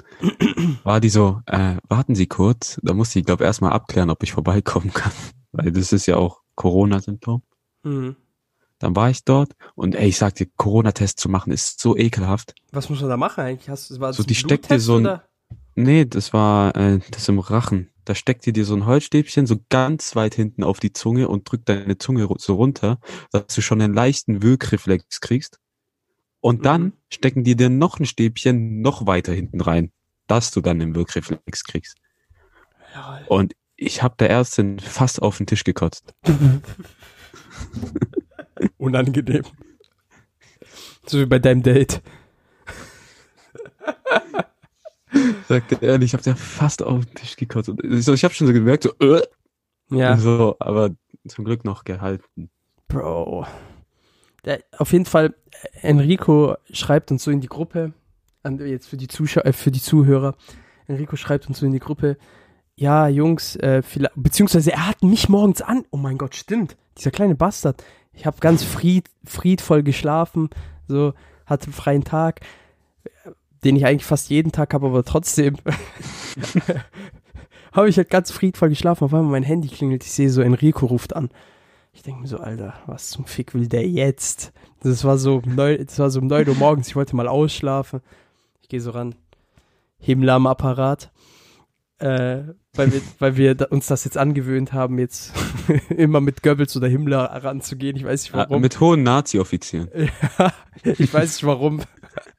war 0.82 1.00
die 1.00 1.10
so, 1.10 1.42
äh, 1.46 1.76
warten 1.88 2.14
Sie 2.14 2.26
kurz. 2.26 2.80
Da 2.82 2.94
musste 2.94 3.18
ich, 3.18 3.26
glaube 3.26 3.44
erstmal 3.44 3.72
abklären, 3.72 4.10
ob 4.10 4.22
ich 4.22 4.32
vorbeikommen 4.32 4.92
kann. 4.92 5.12
Weil 5.52 5.72
das 5.72 5.92
ist 5.92 6.06
ja 6.06 6.16
auch 6.16 6.40
Corona-Symptom. 6.54 7.42
Mhm. 7.82 8.16
Dann 8.78 8.94
war 8.94 9.10
ich 9.10 9.24
dort 9.24 9.52
und 9.74 9.94
ey, 9.96 10.08
ich 10.08 10.18
sag 10.18 10.34
dir, 10.36 10.46
Corona-Test 10.56 11.18
zu 11.18 11.28
machen 11.28 11.52
ist 11.52 11.80
so 11.80 11.96
ekelhaft. 11.96 12.54
Was 12.72 12.88
muss 12.88 13.00
man 13.00 13.10
da 13.10 13.16
machen 13.16 13.40
eigentlich? 13.42 13.68
Hast, 13.68 13.90
du- 13.90 14.12
So, 14.12 14.22
die 14.22 14.34
steckt 14.36 14.70
dir 14.70 14.78
so 14.80 14.96
ein- 14.96 15.00
oder? 15.06 15.24
Nee, 15.74 16.04
das 16.04 16.32
war 16.32 16.74
äh, 16.76 17.00
das 17.10 17.28
im 17.28 17.38
Rachen. 17.38 17.90
Da 18.04 18.14
steckt 18.14 18.46
dir 18.46 18.64
so 18.64 18.74
ein 18.74 18.86
Holzstäbchen 18.86 19.46
so 19.46 19.56
ganz 19.68 20.16
weit 20.16 20.34
hinten 20.34 20.64
auf 20.64 20.80
die 20.80 20.92
Zunge 20.92 21.28
und 21.28 21.50
drückt 21.50 21.68
deine 21.68 21.98
Zunge 21.98 22.28
so 22.38 22.54
runter, 22.54 22.98
dass 23.32 23.46
du 23.54 23.60
schon 23.60 23.80
einen 23.82 23.94
leichten 23.94 24.42
Wirkreflex 24.42 25.20
kriegst. 25.20 25.58
Und 26.40 26.64
dann 26.64 26.82
Mhm. 26.82 26.92
stecken 27.12 27.44
die 27.44 27.54
dir 27.56 27.68
noch 27.68 27.98
ein 28.00 28.06
Stäbchen 28.06 28.80
noch 28.80 29.06
weiter 29.06 29.32
hinten 29.32 29.60
rein, 29.60 29.92
dass 30.26 30.50
du 30.52 30.60
dann 30.60 30.78
den 30.78 30.94
Wirkreflex 30.94 31.64
kriegst. 31.64 31.96
Ja, 32.94 33.20
Und 33.28 33.54
ich 33.76 34.02
habe 34.02 34.14
der 34.18 34.30
Ärztin 34.30 34.78
fast 34.78 35.20
auf 35.20 35.36
den 35.38 35.46
Tisch 35.46 35.64
gekotzt. 35.64 36.14
unangenehm. 38.78 39.42
So 41.06 41.18
wie 41.18 41.26
bei 41.26 41.38
deinem 41.38 41.62
Date. 41.62 42.02
Sagte 45.48 45.78
ehrlich, 45.80 46.10
ich 46.10 46.12
habe 46.12 46.22
der 46.22 46.36
fast 46.36 46.82
auf 46.82 47.04
den 47.04 47.14
Tisch 47.14 47.36
gekotzt. 47.36 47.70
Und 47.70 47.80
so, 48.02 48.12
ich 48.12 48.24
habe 48.24 48.34
schon 48.34 48.46
so 48.46 48.52
gemerkt, 48.52 48.84
so, 48.84 48.92
äh, 49.00 49.22
Ja. 49.90 50.16
so, 50.18 50.56
aber 50.58 50.90
zum 51.26 51.44
Glück 51.44 51.64
noch 51.64 51.84
gehalten. 51.84 52.50
Bro. 52.88 53.46
Der, 54.44 54.60
auf 54.76 54.92
jeden 54.92 55.06
Fall, 55.06 55.34
Enrico 55.80 56.56
schreibt 56.70 57.10
uns 57.10 57.24
so 57.24 57.30
in 57.30 57.40
die 57.40 57.48
Gruppe, 57.48 57.92
an, 58.42 58.58
jetzt 58.58 58.88
für 58.88 58.96
die 58.96 59.08
Zuschauer, 59.08 59.46
äh, 59.46 59.52
für 59.52 59.70
die 59.70 59.80
Zuhörer, 59.80 60.36
Enrico 60.86 61.16
schreibt 61.16 61.48
uns 61.48 61.58
so 61.58 61.66
in 61.66 61.72
die 61.72 61.80
Gruppe, 61.80 62.16
ja, 62.76 63.08
Jungs, 63.08 63.56
äh, 63.56 63.82
vielleicht, 63.82 64.12
beziehungsweise 64.14 64.72
er 64.72 64.86
hat 64.86 65.02
mich 65.02 65.28
morgens 65.28 65.62
an, 65.62 65.84
oh 65.90 65.96
mein 65.96 66.16
Gott, 66.16 66.36
stimmt, 66.36 66.76
dieser 66.96 67.10
kleine 67.10 67.34
Bastard. 67.34 67.82
Ich 68.18 68.26
habe 68.26 68.38
ganz 68.40 68.64
fried, 68.64 69.08
friedvoll 69.24 69.84
geschlafen, 69.84 70.50
so, 70.88 71.14
hatte 71.46 71.66
einen 71.66 71.72
freien 71.72 72.02
Tag, 72.02 72.40
den 73.62 73.76
ich 73.76 73.86
eigentlich 73.86 74.04
fast 74.04 74.28
jeden 74.28 74.50
Tag 74.50 74.74
habe, 74.74 74.88
aber 74.88 75.04
trotzdem 75.04 75.56
habe 77.72 77.88
ich 77.88 77.96
halt 77.96 78.10
ganz 78.10 78.32
friedvoll 78.32 78.70
geschlafen. 78.70 79.04
Auf 79.04 79.14
einmal 79.14 79.30
mein 79.30 79.44
Handy 79.44 79.68
klingelt, 79.68 80.02
ich 80.02 80.10
sehe 80.10 80.30
so, 80.30 80.42
Enrico 80.42 80.86
ruft 80.86 81.14
an. 81.14 81.30
Ich 81.92 82.02
denke 82.02 82.22
mir 82.22 82.26
so, 82.26 82.38
Alter, 82.38 82.74
was 82.86 83.10
zum 83.10 83.24
Fick 83.24 83.54
will 83.54 83.68
der 83.68 83.88
jetzt? 83.88 84.52
Das 84.82 85.04
war 85.04 85.16
so 85.16 85.36
um 85.36 85.54
neun, 85.54 85.86
das 85.86 86.00
war 86.00 86.10
so 86.10 86.18
um 86.18 86.26
9 86.26 86.48
Uhr 86.48 86.56
morgens, 86.56 86.88
ich 86.88 86.96
wollte 86.96 87.14
mal 87.14 87.28
ausschlafen. 87.28 88.00
Ich 88.62 88.68
gehe 88.68 88.80
so 88.80 88.90
ran, 88.90 89.14
Himmler 90.00 90.34
am 90.34 90.48
Apparat. 90.48 91.12
Äh, 91.98 92.54
weil 92.74 92.92
wir, 92.92 93.00
weil 93.18 93.36
wir 93.36 93.54
da, 93.56 93.64
uns 93.66 93.88
das 93.88 94.04
jetzt 94.04 94.16
angewöhnt 94.16 94.72
haben, 94.72 94.98
jetzt 95.00 95.32
immer 95.90 96.20
mit 96.20 96.42
Goebbels 96.44 96.76
oder 96.76 96.86
Himmler 96.86 97.24
ranzugehen. 97.24 97.96
Ich 97.96 98.04
weiß 98.04 98.22
nicht 98.22 98.34
Ah, 98.34 98.46
warum. 98.48 98.60
mit 98.62 98.78
hohen 98.80 99.02
Nazi-Offizieren. 99.02 99.88
Ja, 100.38 100.92
ich 100.96 101.12
weiß 101.12 101.34
nicht 101.34 101.44
warum, 101.44 101.80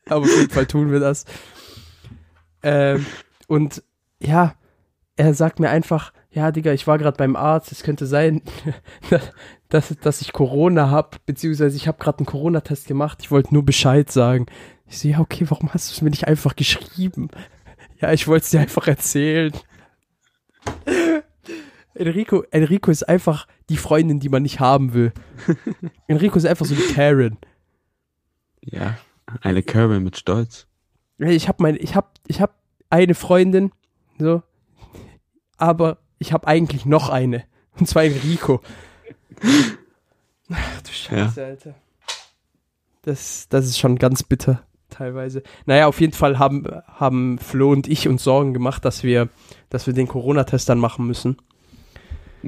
aber 0.07 0.21
auf 0.21 0.37
jeden 0.37 0.49
Fall 0.49 0.65
tun 0.65 0.91
wir 0.93 1.01
das. 1.01 1.25
Ähm, 2.63 3.05
und 3.47 3.83
ja, 4.21 4.53
er 5.17 5.33
sagt 5.33 5.59
mir 5.59 5.69
einfach, 5.69 6.13
ja, 6.31 6.51
Digga, 6.51 6.71
ich 6.71 6.87
war 6.87 6.97
gerade 6.97 7.17
beim 7.17 7.35
Arzt, 7.35 7.71
es 7.73 7.83
könnte 7.83 8.05
sein, 8.05 8.41
dass, 9.69 9.93
dass 10.01 10.21
ich 10.21 10.31
Corona 10.31 10.89
habe, 10.89 11.17
beziehungsweise 11.25 11.75
ich 11.75 11.87
habe 11.87 11.97
gerade 11.97 12.19
einen 12.19 12.25
Corona-Test 12.27 12.87
gemacht, 12.87 13.17
ich 13.21 13.31
wollte 13.31 13.53
nur 13.53 13.65
Bescheid 13.65 14.09
sagen. 14.09 14.45
Ich 14.87 14.99
so, 14.99 15.07
ja, 15.09 15.19
okay, 15.19 15.45
warum 15.49 15.73
hast 15.73 15.89
du 15.89 15.93
es 15.93 16.01
mir 16.01 16.09
nicht 16.09 16.27
einfach 16.27 16.55
geschrieben? 16.55 17.29
Ja, 17.99 18.13
ich 18.13 18.27
wollte 18.27 18.43
es 18.43 18.49
dir 18.51 18.61
einfach 18.61 18.87
erzählen. 18.87 19.51
Enrico, 21.93 22.43
Enrico 22.51 22.91
ist 22.91 23.03
einfach 23.03 23.45
die 23.69 23.77
Freundin, 23.77 24.19
die 24.19 24.29
man 24.29 24.43
nicht 24.43 24.59
haben 24.59 24.93
will. 24.93 25.11
Enrico 26.07 26.37
ist 26.37 26.45
einfach 26.45 26.65
so 26.65 26.75
eine 26.75 26.83
Karen. 26.93 27.37
Ja, 28.61 28.97
eine 29.41 29.63
Karen 29.63 30.03
mit 30.03 30.17
Stolz. 30.17 30.67
Ich 31.17 31.49
habe 31.49 31.61
mein, 31.61 31.75
ich 31.75 31.95
habe, 31.95 32.07
ich 32.27 32.39
habe 32.39 32.53
eine 32.89 33.15
Freundin, 33.15 33.71
so, 34.17 34.41
aber 35.57 35.97
ich 36.19 36.31
habe 36.31 36.47
eigentlich 36.47 36.85
noch 36.85 37.09
eine 37.09 37.43
und 37.77 37.87
zwar 37.87 38.05
Enrico. 38.05 38.61
Ach 40.49 40.81
du 40.81 40.91
Scheiße, 40.91 41.45
Alter. 41.45 41.75
Das, 43.01 43.47
das 43.49 43.65
ist 43.65 43.77
schon 43.77 43.97
ganz 43.97 44.23
bitter 44.23 44.65
teilweise. 44.89 45.43
Naja, 45.65 45.87
auf 45.87 45.99
jeden 46.01 46.13
Fall 46.13 46.39
haben, 46.39 46.65
haben 46.87 47.37
Flo 47.39 47.71
und 47.71 47.87
ich 47.87 48.07
uns 48.07 48.23
Sorgen 48.23 48.53
gemacht, 48.53 48.85
dass 48.85 49.03
wir, 49.03 49.29
dass 49.69 49.87
wir 49.87 49.93
den 49.93 50.07
Corona-Test 50.07 50.69
dann 50.69 50.79
machen 50.79 51.05
müssen. 51.07 51.37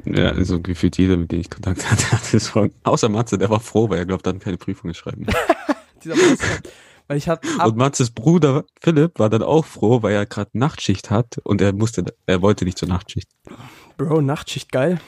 Ja, 0.04 0.30
also 0.30 0.60
gefühlt 0.60 0.96
jeder, 0.96 1.16
mit 1.16 1.32
dem 1.32 1.40
ich 1.40 1.50
Kontakt 1.50 1.90
hatte, 1.90 2.10
hatte 2.12 2.40
von. 2.40 2.72
Außer 2.84 3.08
Matze, 3.08 3.38
der 3.38 3.50
war 3.50 3.60
froh, 3.60 3.88
weil 3.88 3.98
er 3.98 4.06
glaubt, 4.06 4.26
dann 4.26 4.38
keine 4.38 4.56
Prüfungen 4.56 4.94
schreiben. 4.94 5.26
Dieser 6.04 6.14
Bastard. 6.14 6.68
Weil 7.08 7.18
ich 7.18 7.28
hatte, 7.28 7.46
Und 7.64 7.76
Matzes 7.76 8.10
Bruder 8.10 8.64
Philipp 8.80 9.18
war 9.18 9.28
dann 9.28 9.42
auch 9.42 9.64
froh, 9.64 10.02
weil 10.02 10.14
er 10.14 10.24
gerade 10.24 10.50
Nachtschicht 10.54 11.10
hat 11.10 11.38
und 11.42 11.60
er 11.60 11.72
musste, 11.72 12.04
er 12.26 12.42
wollte 12.42 12.64
nicht 12.64 12.78
zur 12.78 12.88
Nachtschicht. 12.88 13.28
Bro, 13.98 14.22
Nachtschicht 14.22 14.72
geil. 14.72 15.00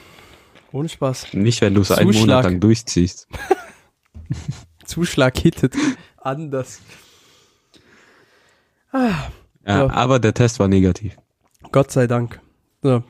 Ohne 0.71 0.89
Spaß. 0.89 1.33
Nicht, 1.33 1.61
wenn 1.61 1.73
du 1.73 1.81
es 1.81 1.91
einen. 1.91 2.11
Monat 2.11 2.43
lang 2.43 2.59
durchziehst. 2.59 3.27
Zuschlag 4.85 5.37
hittet 5.37 5.73
anders. 6.17 6.81
Ah, 8.95 9.29
Ja, 9.67 9.79
So. 9.81 9.89
aber 9.89 10.19
der 10.19 10.33
Test 10.33 10.59
war 10.59 10.67
negativ. 10.67 11.17
Gott 11.71 11.91
sei 11.91 12.07
Dank. 12.07 12.39
So. 12.81 13.03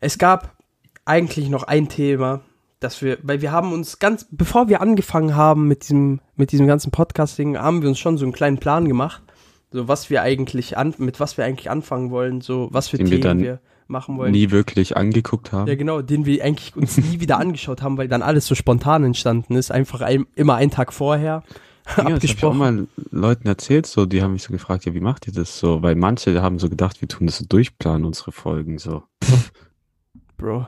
Es 0.00 0.16
gab 0.16 0.56
eigentlich 1.04 1.48
noch 1.50 1.64
ein 1.64 1.88
Thema, 1.88 2.40
das 2.80 3.02
wir, 3.02 3.18
weil 3.22 3.42
wir 3.42 3.52
haben 3.52 3.72
uns 3.72 3.98
ganz, 3.98 4.26
bevor 4.30 4.68
wir 4.68 4.80
angefangen 4.80 5.36
haben 5.36 5.68
mit 5.68 5.82
diesem, 5.82 6.20
mit 6.36 6.52
diesem 6.52 6.66
ganzen 6.66 6.90
Podcasting, 6.92 7.58
haben 7.58 7.82
wir 7.82 7.88
uns 7.88 7.98
schon 7.98 8.16
so 8.16 8.24
einen 8.24 8.32
kleinen 8.32 8.58
Plan 8.58 8.88
gemacht, 8.88 9.22
so 9.70 9.88
was 9.88 10.08
wir 10.08 10.22
eigentlich 10.22 10.78
an, 10.78 10.94
mit 10.98 11.20
was 11.20 11.36
wir 11.36 11.44
eigentlich 11.44 11.68
anfangen 11.70 12.10
wollen, 12.10 12.40
so 12.40 12.68
was 12.72 12.88
für 12.88 12.96
Den 12.98 13.06
wir 13.10 13.20
Themen 13.20 13.22
dann 13.22 13.40
wir 13.42 13.60
machen 13.88 14.16
wollen. 14.16 14.32
Nie 14.32 14.50
wirklich 14.50 14.96
angeguckt 14.96 15.52
haben. 15.52 15.68
Ja, 15.68 15.74
genau, 15.74 16.00
den 16.00 16.24
wir 16.24 16.42
eigentlich 16.44 16.74
uns 16.76 16.96
nie 16.96 17.20
wieder 17.20 17.38
angeschaut 17.38 17.82
haben, 17.82 17.98
weil 17.98 18.08
dann 18.08 18.22
alles 18.22 18.46
so 18.46 18.54
spontan 18.54 19.04
entstanden 19.04 19.56
ist, 19.56 19.70
einfach 19.70 20.00
ein, 20.00 20.26
immer 20.36 20.54
einen 20.54 20.70
Tag 20.70 20.92
vorher 20.92 21.42
Ja, 21.96 22.04
das 22.04 22.04
hab 22.04 22.24
ich 22.24 22.44
auch 22.44 22.54
abgesprochen. 22.54 22.58
mal 22.58 22.86
Leuten 23.10 23.48
erzählt, 23.48 23.86
so, 23.86 24.06
die 24.06 24.22
haben 24.22 24.32
mich 24.32 24.44
so 24.44 24.52
gefragt, 24.52 24.84
ja, 24.84 24.94
wie 24.94 25.00
macht 25.00 25.26
ihr 25.26 25.32
das 25.32 25.58
so? 25.58 25.82
Weil 25.82 25.94
manche 25.96 26.40
haben 26.40 26.58
so 26.58 26.68
gedacht, 26.68 27.00
wir 27.00 27.08
tun 27.08 27.26
das 27.26 27.38
so 27.38 27.44
durchplanen, 27.46 28.04
unsere 28.04 28.32
Folgen, 28.32 28.78
so. 28.78 29.02
Bro. 30.36 30.66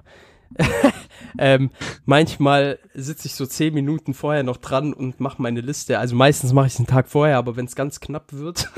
ähm, 1.38 1.70
manchmal 2.04 2.78
sitze 2.94 3.26
ich 3.26 3.34
so 3.34 3.46
zehn 3.46 3.74
Minuten 3.74 4.14
vorher 4.14 4.42
noch 4.42 4.56
dran 4.56 4.92
und 4.92 5.18
mache 5.20 5.42
meine 5.42 5.60
Liste. 5.60 5.98
Also 5.98 6.14
meistens 6.14 6.52
mache 6.52 6.66
ich 6.66 6.74
es 6.74 6.78
einen 6.78 6.86
Tag 6.86 7.08
vorher, 7.08 7.38
aber 7.38 7.56
wenn 7.56 7.66
es 7.66 7.74
ganz 7.74 8.00
knapp 8.00 8.32
wird, 8.32 8.70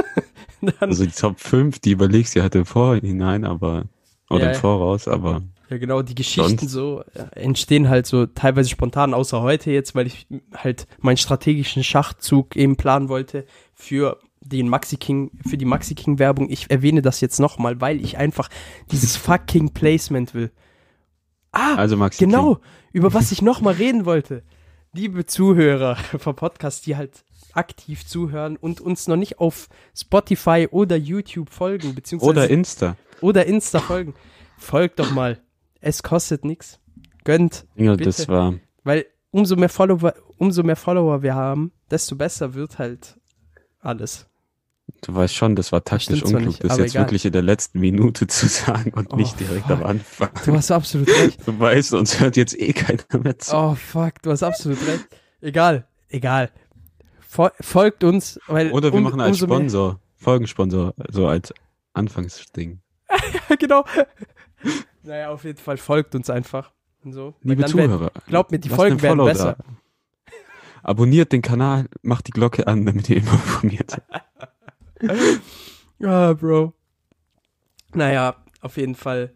dann. 0.63 0.75
Also 0.81 1.05
die 1.05 1.13
Top 1.13 1.39
5, 1.39 1.79
die 1.81 1.91
überlegst 1.93 2.35
du 2.35 2.43
halt 2.43 2.55
im 2.55 2.65
Vorhinein, 2.65 3.45
aber, 3.45 3.85
oder 4.31 4.45
Ja, 4.45 4.53
im. 4.53 4.57
Voraus, 4.57 5.07
aber 5.09 5.43
ja, 5.69 5.79
genau, 5.79 6.03
die 6.03 6.15
Geschichten 6.15 6.59
Sonst? 6.59 6.71
so 6.71 7.03
äh, 7.15 7.41
entstehen 7.41 7.89
halt 7.89 8.07
so 8.07 8.27
teilweise 8.27 8.69
spontan, 8.71 9.15
außer 9.15 9.41
heute 9.43 9.71
jetzt, 9.71 9.95
weil 9.95 10.07
ich 10.07 10.27
halt 10.55 10.87
meinen 11.01 11.17
strategischen 11.17 11.83
Schachzug 11.85 12.55
eben 12.57 12.77
planen 12.77 13.09
wollte 13.09 13.47
für 13.75 14.19
den 14.41 14.69
Maxi 14.69 14.97
King, 14.97 15.31
für 15.47 15.57
die 15.59 15.65
Maxi 15.65 15.95
King 15.97 16.19
Werbung. 16.21 16.49
Ich 16.51 16.71
erwähne 16.71 17.03
das 17.03 17.21
jetzt 17.21 17.41
nochmal, 17.41 17.81
weil 17.81 18.01
ich 18.01 18.17
einfach 18.19 18.49
dieses 18.93 19.17
fucking 19.17 19.71
Placement 19.73 20.35
will. 20.35 20.53
Ah, 21.53 21.75
also 21.77 21.97
Maxi 21.97 22.25
Genau, 22.25 22.57
King. 22.57 22.65
über 22.93 23.13
was 23.15 23.33
ich 23.33 23.43
nochmal 23.43 23.75
reden 23.75 24.05
wollte. 24.05 24.43
Liebe 24.93 25.27
Zuhörer 25.27 25.97
vom 26.19 26.37
Podcast, 26.37 26.87
die 26.87 26.97
halt 26.97 27.25
aktiv 27.55 28.07
zuhören 28.07 28.57
und 28.57 28.81
uns 28.81 29.09
noch 29.09 29.17
nicht 29.17 29.41
auf 29.41 29.69
Spotify 29.97 30.69
oder 30.71 30.97
YouTube 30.97 31.51
folgen, 31.51 31.95
beziehungsweise 31.95 32.31
Oder 32.31 32.51
Insta. 32.51 32.97
oder 33.23 33.47
Insta 33.47 33.81
folgen, 33.81 34.15
folgt 34.59 34.99
doch 34.99 35.11
mal. 35.11 35.41
Es 35.87 36.03
kostet 36.03 36.45
nichts. 36.45 36.81
Gönnt, 37.23 37.65
Ja, 37.77 37.93
Bitte. 37.93 38.05
das 38.05 38.27
war, 38.29 38.55
weil 38.83 39.07
umso 39.31 39.55
mehr 39.55 39.69
Follower, 39.69 40.15
umso 40.37 40.65
mehr 40.65 40.75
Follower 40.75 41.23
wir 41.23 41.35
haben, 41.37 41.71
desto 41.93 42.17
besser 42.17 42.55
wird 42.55 42.79
halt 42.81 43.17
alles. 43.81 44.27
du 45.03 45.15
weißt 45.15 45.33
schon, 45.35 45.55
das 45.55 45.71
war 45.71 45.85
taktisch 45.85 46.21
zwar 46.21 46.31
unklug, 46.41 46.47
nicht, 46.47 46.65
das 46.65 46.79
jetzt 46.79 46.91
egal. 46.95 47.05
wirklich 47.05 47.25
in 47.25 47.33
der 47.33 47.43
letzten 47.43 47.79
Minute 47.79 48.27
zu 48.27 48.49
sagen 48.65 48.93
und 48.95 49.13
Oh, 49.13 49.17
nicht 49.17 49.39
direkt 49.39 49.67
fuck. 49.69 49.71
am 49.77 49.83
Anfang. 49.85 50.31
Du 50.45 50.55
hast 50.55 50.71
absolut 50.73 51.09
recht. 51.09 51.47
Du 51.47 51.57
weißt, 51.59 51.95
uns 51.95 52.19
hört 52.19 52.37
jetzt 52.37 52.59
eh 52.59 52.73
keiner 52.73 53.23
mehr 53.23 53.39
zu. 53.39 53.57
Oh 53.57 53.75
fuck, 53.77 54.21
du 54.23 54.31
hast 54.33 54.43
absolut 54.43 54.85
recht. 54.89 55.07
Egal, 55.41 55.87
egal. 56.09 56.51
Fol 57.21 57.53
folgt 57.61 58.03
uns, 58.03 58.41
weil 58.49 58.73
Oder 58.73 58.91
wir 58.93 58.99
um- 58.99 59.05
machen 59.05 59.21
als 59.21 59.39
Sponsor, 59.39 60.01
Folgensponsor, 60.17 60.95
so 61.11 61.29
als 61.29 61.53
Anfangsding. 61.93 62.81
genau. 63.61 63.85
Naja, 65.07 65.31
auf 65.31 65.45
jeden 65.45 65.59
Fall 65.59 65.77
folgt 65.77 66.15
uns 66.15 66.29
einfach. 66.31 66.73
Und 67.05 67.13
so. 67.13 67.35
Liebe 67.43 67.63
dann 67.63 67.75
werden- 67.75 67.91
Zuhörer, 67.91 68.11
glaubt 68.27 68.51
mir, 68.51 68.59
die 68.59 68.69
Folgen 68.69 69.01
werden 69.03 69.25
besser. 69.25 69.57
Da. 69.59 69.65
Abonniert 70.83 71.33
den 71.33 71.43
Kanal, 71.43 71.87
macht 72.03 72.27
die 72.27 72.33
Glocke 72.33 72.67
an, 72.67 72.85
damit 72.87 73.09
ihr 73.11 73.17
immer 73.19 73.33
informiert 73.33 73.91
seid. 73.91 74.05
Ah, 76.03 76.35
Bro. 76.35 76.75
Naja, 77.95 78.37
auf 78.61 78.77
jeden 78.77 78.95
Fall. 78.95 79.33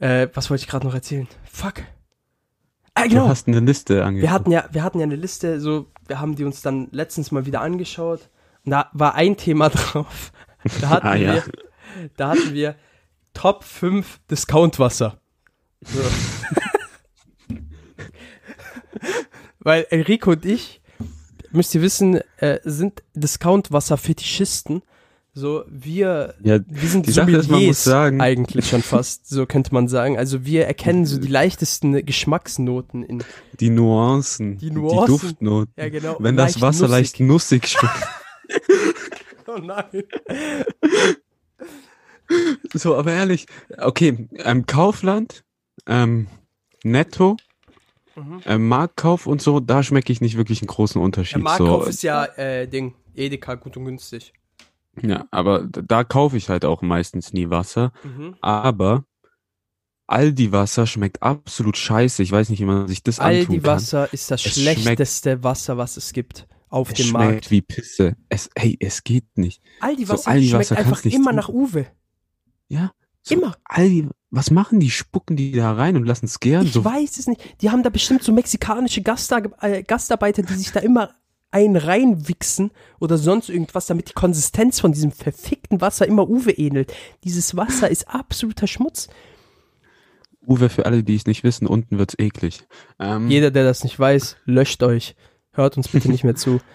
Äh, 0.00 0.28
was 0.34 0.50
wollte 0.50 0.62
ich 0.62 0.68
gerade 0.68 0.86
noch 0.86 0.94
erzählen? 0.94 1.28
Fuck. 1.44 1.82
Ah, 2.94 3.04
Du 3.04 3.10
genau. 3.10 3.28
hast 3.28 3.46
eine 3.46 3.60
Liste 3.60 4.04
angeguckt. 4.04 4.22
Wir 4.28 4.32
hatten 4.32 4.50
ja, 4.50 4.64
wir 4.72 4.82
hatten 4.82 4.98
ja 4.98 5.04
eine 5.04 5.14
Liste, 5.16 5.60
so, 5.60 5.86
wir 6.08 6.20
haben 6.20 6.34
die 6.34 6.44
uns 6.44 6.62
dann 6.62 6.88
letztens 6.90 7.30
mal 7.30 7.46
wieder 7.46 7.60
angeschaut. 7.60 8.28
Und 8.64 8.72
da 8.72 8.90
war 8.92 9.14
ein 9.14 9.36
Thema 9.36 9.68
drauf. 9.70 10.32
Da 10.80 10.88
hatten 10.88 11.06
Ah, 11.06 11.14
ja. 11.14 11.34
wir, 11.34 11.44
da 12.16 12.30
hatten 12.30 12.52
wir 12.52 12.74
Top 13.34 13.64
5 13.64 14.20
Discountwasser. 14.30 15.20
So. 15.82 16.00
Weil 19.60 19.86
Enrico 19.90 20.32
und 20.32 20.44
ich, 20.44 20.80
müsst 21.52 21.74
ihr 21.74 21.82
wissen, 21.82 22.20
äh, 22.38 22.60
sind 22.64 23.02
Discountwasser-Fetischisten. 23.14 24.82
So, 25.32 25.64
wir, 25.68 26.34
ja, 26.42 26.58
wir 26.66 26.88
sind 26.88 27.06
Die 27.06 27.12
Sache 27.12 27.30
ist, 27.30 27.48
man 27.48 27.64
muss 27.64 27.84
sagen- 27.84 28.20
eigentlich 28.20 28.68
schon 28.68 28.82
fast, 28.82 29.28
so 29.28 29.46
könnte 29.46 29.72
man 29.72 29.86
sagen. 29.86 30.18
Also 30.18 30.44
wir 30.44 30.66
erkennen 30.66 31.06
so 31.06 31.18
die 31.20 31.28
leichtesten 31.28 32.04
Geschmacksnoten 32.04 33.04
in, 33.04 33.22
die 33.60 33.70
Nuancen, 33.70 34.58
Die 34.58 34.70
die, 34.70 34.74
Nuancen. 34.74 35.06
Duftnoten. 35.06 35.72
ja 35.76 35.88
genau. 35.88 36.16
Wenn 36.18 36.36
das 36.36 36.54
leicht 36.54 36.62
Wasser 36.62 36.88
nussig. 36.88 36.90
leicht 36.98 37.20
nussig 37.20 37.68
schmeckt. 37.68 37.94
Oh 39.52 39.58
nein. 39.58 40.04
so, 42.74 42.96
aber 42.96 43.12
ehrlich, 43.12 43.46
okay, 43.78 44.28
ähm, 44.36 44.66
Kaufland, 44.66 45.44
ähm, 45.86 46.26
Netto, 46.84 47.36
Mhm. 48.16 48.40
ähm, 48.44 48.68
Marktkauf 48.68 49.26
und 49.26 49.40
so, 49.40 49.60
da 49.60 49.82
schmecke 49.82 50.12
ich 50.12 50.20
nicht 50.20 50.36
wirklich 50.36 50.60
einen 50.60 50.66
großen 50.68 51.00
Unterschied. 51.00 51.36
Der 51.36 51.42
Marktkauf 51.42 51.84
so. 51.84 51.88
ist 51.90 52.02
ja, 52.02 52.24
äh, 52.24 52.66
Ding, 52.66 52.94
Edeka, 53.14 53.54
gut 53.54 53.76
und 53.76 53.84
günstig. 53.84 54.32
Ja, 55.00 55.26
aber 55.30 55.62
da 55.66 56.02
kaufe 56.04 56.36
ich 56.36 56.48
halt 56.48 56.64
auch 56.64 56.82
meistens 56.82 57.32
nie 57.32 57.48
Wasser. 57.50 57.92
Mhm. 58.02 58.34
Aber 58.40 59.04
Aldi 60.08 60.50
Wasser 60.50 60.86
schmeckt 60.88 61.22
absolut 61.22 61.76
scheiße. 61.76 62.22
Ich 62.22 62.32
weiß 62.32 62.48
nicht, 62.48 62.58
wie 62.60 62.64
man 62.64 62.88
sich 62.88 63.02
das 63.04 63.20
antun 63.20 63.36
Aldi 63.36 63.56
kann. 63.60 63.66
Wasser 63.66 64.12
ist 64.12 64.30
das 64.30 64.44
Es 64.44 64.54
schlechteste 64.54 65.44
Wasser, 65.44 65.78
was 65.78 65.96
es 65.96 66.12
gibt 66.12 66.48
auf 66.68 66.88
Es 66.90 66.96
dem 66.96 67.06
schmeckt 67.06 67.24
Markt. 67.30 67.50
wie 67.52 67.62
Pisse. 67.62 68.16
Es, 68.28 68.50
hey, 68.56 68.76
es 68.80 69.04
geht 69.04 69.24
nicht. 69.38 69.62
Aldi 69.80 70.04
so 70.04 70.12
Wasser 70.14 70.30
Aldi 70.32 70.48
schmeckt 70.48 70.70
Wasser 70.72 70.76
einfach 70.78 71.04
nicht 71.04 71.14
immer 71.14 71.26
trinken. 71.26 71.36
nach 71.36 71.48
Uwe. 71.48 71.86
Ja. 72.70 72.92
So, 73.22 73.34
Immer. 73.34 73.54
Aldi, 73.64 74.08
was 74.30 74.50
machen 74.50 74.80
die? 74.80 74.90
Spucken 74.90 75.36
die 75.36 75.52
da 75.52 75.72
rein 75.72 75.96
und 75.96 76.06
lassen 76.06 76.24
es 76.24 76.40
gären? 76.40 76.66
Ich 76.66 76.72
So, 76.72 76.84
weiß 76.84 77.18
es 77.18 77.26
nicht. 77.26 77.60
Die 77.60 77.70
haben 77.70 77.82
da 77.82 77.90
bestimmt 77.90 78.22
so 78.22 78.32
mexikanische 78.32 79.02
Gastar 79.02 79.42
äh, 79.62 79.82
Gastarbeiter, 79.82 80.42
die 80.42 80.54
sich 80.54 80.72
da 80.72 80.80
immer 80.80 81.14
ein 81.50 81.76
reinwichsen 81.76 82.70
oder 83.00 83.18
sonst 83.18 83.48
irgendwas, 83.50 83.86
damit 83.86 84.08
die 84.08 84.14
Konsistenz 84.14 84.80
von 84.80 84.92
diesem 84.92 85.10
verfickten 85.10 85.80
Wasser 85.80 86.06
immer 86.06 86.30
Uwe 86.30 86.52
ähnelt. 86.52 86.94
Dieses 87.24 87.56
Wasser 87.56 87.90
ist 87.90 88.08
absoluter 88.08 88.68
Schmutz. 88.68 89.08
Uwe, 90.46 90.68
für 90.68 90.86
alle, 90.86 91.02
die 91.02 91.16
es 91.16 91.26
nicht 91.26 91.42
wissen, 91.42 91.66
unten 91.66 91.98
wird's 91.98 92.16
eklig. 92.18 92.62
Ähm, 93.00 93.28
Jeder, 93.28 93.50
der 93.50 93.64
das 93.64 93.82
nicht 93.84 93.98
weiß, 93.98 94.36
löscht 94.44 94.82
euch. 94.82 95.16
Hört 95.52 95.76
uns 95.76 95.88
bitte 95.88 96.08
nicht 96.08 96.24
mehr 96.24 96.36
zu. 96.36 96.60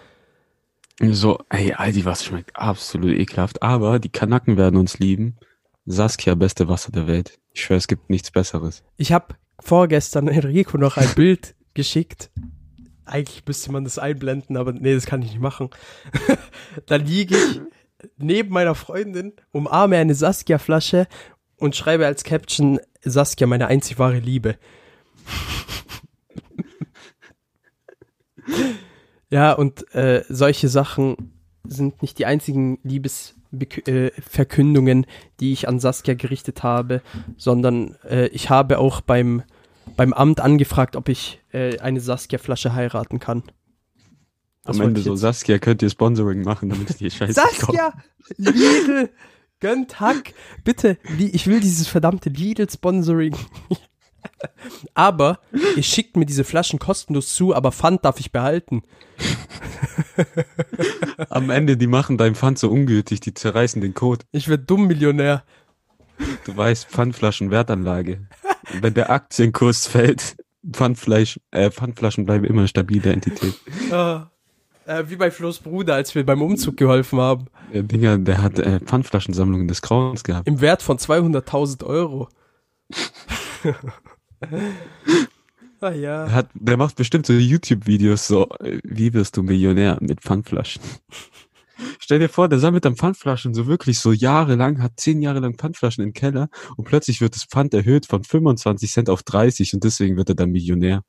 So, 0.98 1.40
ey, 1.50 1.74
Aldi 1.74 2.06
Wasser 2.06 2.24
schmeckt 2.24 2.56
absolut 2.56 3.10
ekelhaft. 3.10 3.62
Aber 3.62 3.98
die 3.98 4.08
Kanaken 4.08 4.56
werden 4.56 4.80
uns 4.80 4.98
lieben. 4.98 5.36
Saskia, 5.86 6.34
beste 6.34 6.68
Wasser 6.68 6.90
der 6.92 7.06
Welt. 7.06 7.38
Ich 7.52 7.62
schwöre, 7.62 7.78
es 7.78 7.86
gibt 7.86 8.10
nichts 8.10 8.32
Besseres. 8.32 8.82
Ich 8.96 9.12
habe 9.12 9.36
vorgestern 9.60 10.28
Enrico 10.36 10.76
noch 10.78 10.96
ein 10.96 11.08
Bild 11.14 11.54
geschickt. 11.74 12.30
Eigentlich 13.04 13.44
müsste 13.46 13.70
man 13.70 13.84
das 13.84 13.98
einblenden, 13.98 14.56
aber 14.56 14.72
nee, 14.72 14.94
das 14.94 15.06
kann 15.06 15.22
ich 15.22 15.30
nicht 15.30 15.40
machen. 15.40 15.70
da 16.86 16.96
liege 16.96 17.36
ich 17.36 17.60
neben 18.18 18.50
meiner 18.50 18.74
Freundin, 18.74 19.34
umarme 19.52 19.96
eine 19.96 20.14
Saskia-Flasche 20.14 21.06
und 21.56 21.76
schreibe 21.76 22.04
als 22.04 22.24
Caption 22.24 22.80
Saskia, 23.02 23.46
meine 23.46 23.68
einzig 23.68 24.00
wahre 24.00 24.18
Liebe. 24.18 24.58
ja, 29.30 29.52
und 29.52 29.94
äh, 29.94 30.24
solche 30.28 30.68
Sachen 30.68 31.32
sind 31.64 32.02
nicht 32.02 32.18
die 32.18 32.26
einzigen 32.26 32.80
Liebesverkündungen, 33.50 35.06
die 35.40 35.52
ich 35.52 35.68
an 35.68 35.78
Saskia 35.80 36.14
gerichtet 36.14 36.62
habe, 36.62 37.02
sondern 37.36 37.96
äh, 38.08 38.26
ich 38.28 38.50
habe 38.50 38.78
auch 38.78 39.00
beim, 39.00 39.42
beim 39.96 40.12
Amt 40.12 40.40
angefragt, 40.40 40.96
ob 40.96 41.08
ich 41.08 41.40
äh, 41.52 41.78
eine 41.78 42.00
Saskia-Flasche 42.00 42.74
heiraten 42.74 43.20
kann. 43.20 43.42
Das 44.64 44.80
Am 44.80 44.88
Ende 44.88 45.00
so, 45.00 45.14
Saskia, 45.14 45.58
könnt 45.58 45.82
ihr 45.82 45.90
Sponsoring 45.90 46.42
machen, 46.42 46.68
damit 46.68 46.90
ich 46.90 46.96
die 46.96 47.10
Scheiße. 47.10 47.32
Saskia! 47.34 47.92
Lidl! 48.36 49.10
Gönnt 49.60 50.00
Hack! 50.00 50.34
Bitte, 50.64 50.98
ich 51.18 51.46
will 51.46 51.60
dieses 51.60 51.86
verdammte 51.86 52.30
Lidl-Sponsoring. 52.30 53.36
Aber 54.94 55.40
ihr 55.76 55.82
schickt 55.82 56.16
mir 56.16 56.26
diese 56.26 56.44
Flaschen 56.44 56.78
kostenlos 56.78 57.34
zu, 57.34 57.54
aber 57.54 57.72
Pfand 57.72 58.04
darf 58.04 58.20
ich 58.20 58.32
behalten. 58.32 58.82
Am 61.30 61.50
Ende, 61.50 61.76
die 61.76 61.86
machen 61.86 62.18
dein 62.18 62.34
Pfand 62.34 62.58
so 62.58 62.70
ungültig, 62.70 63.20
die 63.20 63.34
zerreißen 63.34 63.80
den 63.80 63.94
Code. 63.94 64.24
Ich 64.32 64.48
werde 64.48 64.64
dumm 64.64 64.86
Millionär. 64.86 65.44
Du 66.44 66.56
weißt, 66.56 66.88
Pfandflaschen, 66.88 67.50
Wertanlage. 67.50 68.26
Wenn 68.80 68.94
der 68.94 69.10
Aktienkurs 69.10 69.86
fällt, 69.86 70.36
Pfandfleisch, 70.70 71.38
äh, 71.50 71.70
Pfandflaschen 71.70 72.24
bleiben 72.26 72.44
immer 72.44 72.66
stabile 72.66 73.12
Entität. 73.12 73.54
Ah. 73.92 74.30
Äh, 74.86 75.04
wie 75.08 75.16
bei 75.16 75.30
Flo's 75.30 75.58
Bruder, 75.58 75.94
als 75.94 76.14
wir 76.14 76.24
beim 76.24 76.42
Umzug 76.42 76.76
geholfen 76.76 77.20
haben. 77.20 77.46
Der 77.72 77.82
Dinger, 77.82 78.18
der 78.18 78.40
hat 78.40 78.58
äh, 78.58 78.80
Pfandflaschensammlungen 78.80 79.66
des 79.66 79.82
Grauens 79.82 80.22
gehabt. 80.22 80.46
Im 80.46 80.60
Wert 80.60 80.82
von 80.82 80.96
200.000 80.98 81.84
Euro. 81.84 82.28
ah 85.80 85.90
ja. 85.90 86.24
Der, 86.24 86.34
hat, 86.34 86.48
der 86.54 86.76
macht 86.76 86.96
bestimmt 86.96 87.26
so 87.26 87.32
YouTube-Videos, 87.32 88.26
so, 88.26 88.48
wie 88.84 89.12
wirst 89.12 89.36
du 89.36 89.42
Millionär 89.42 89.98
mit 90.00 90.20
Pfandflaschen? 90.20 90.82
Stell 91.98 92.20
dir 92.20 92.28
vor, 92.28 92.48
der 92.48 92.58
sammelt 92.58 92.84
dann 92.84 92.96
Pfandflaschen 92.96 93.52
so 93.52 93.66
wirklich 93.66 93.98
so 93.98 94.12
jahrelang, 94.12 94.82
hat 94.82 94.92
zehn 94.96 95.20
Jahre 95.20 95.40
lang 95.40 95.56
Pfandflaschen 95.56 96.04
im 96.04 96.12
Keller 96.12 96.48
und 96.76 96.84
plötzlich 96.84 97.20
wird 97.20 97.34
das 97.34 97.44
Pfand 97.44 97.74
erhöht 97.74 98.06
von 98.06 98.24
25 98.24 98.90
Cent 98.90 99.10
auf 99.10 99.22
30 99.22 99.74
und 99.74 99.84
deswegen 99.84 100.16
wird 100.16 100.30
er 100.30 100.34
dann 100.34 100.50
Millionär. 100.50 101.02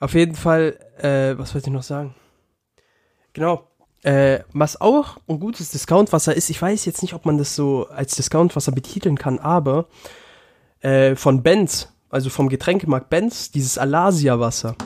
Auf 0.00 0.14
jeden 0.14 0.34
Fall, 0.34 0.78
äh, 0.98 1.38
was 1.38 1.54
wollte 1.54 1.68
ich 1.68 1.72
noch 1.72 1.82
sagen? 1.82 2.14
Genau. 3.32 3.68
Äh, 4.02 4.40
was 4.52 4.78
auch 4.80 5.16
ein 5.28 5.40
gutes 5.40 5.70
Discountwasser 5.70 6.34
ist, 6.34 6.50
ich 6.50 6.60
weiß 6.60 6.84
jetzt 6.84 7.00
nicht, 7.00 7.14
ob 7.14 7.24
man 7.24 7.38
das 7.38 7.56
so 7.56 7.88
als 7.88 8.14
Discountwasser 8.16 8.72
betiteln 8.72 9.16
kann, 9.16 9.38
aber 9.38 9.88
äh, 10.84 11.16
von 11.16 11.42
Benz, 11.42 11.88
also 12.10 12.30
vom 12.30 12.48
Getränkemarkt 12.48 13.08
Benz, 13.08 13.50
dieses 13.50 13.78
Alasia-Wasser. 13.78 14.76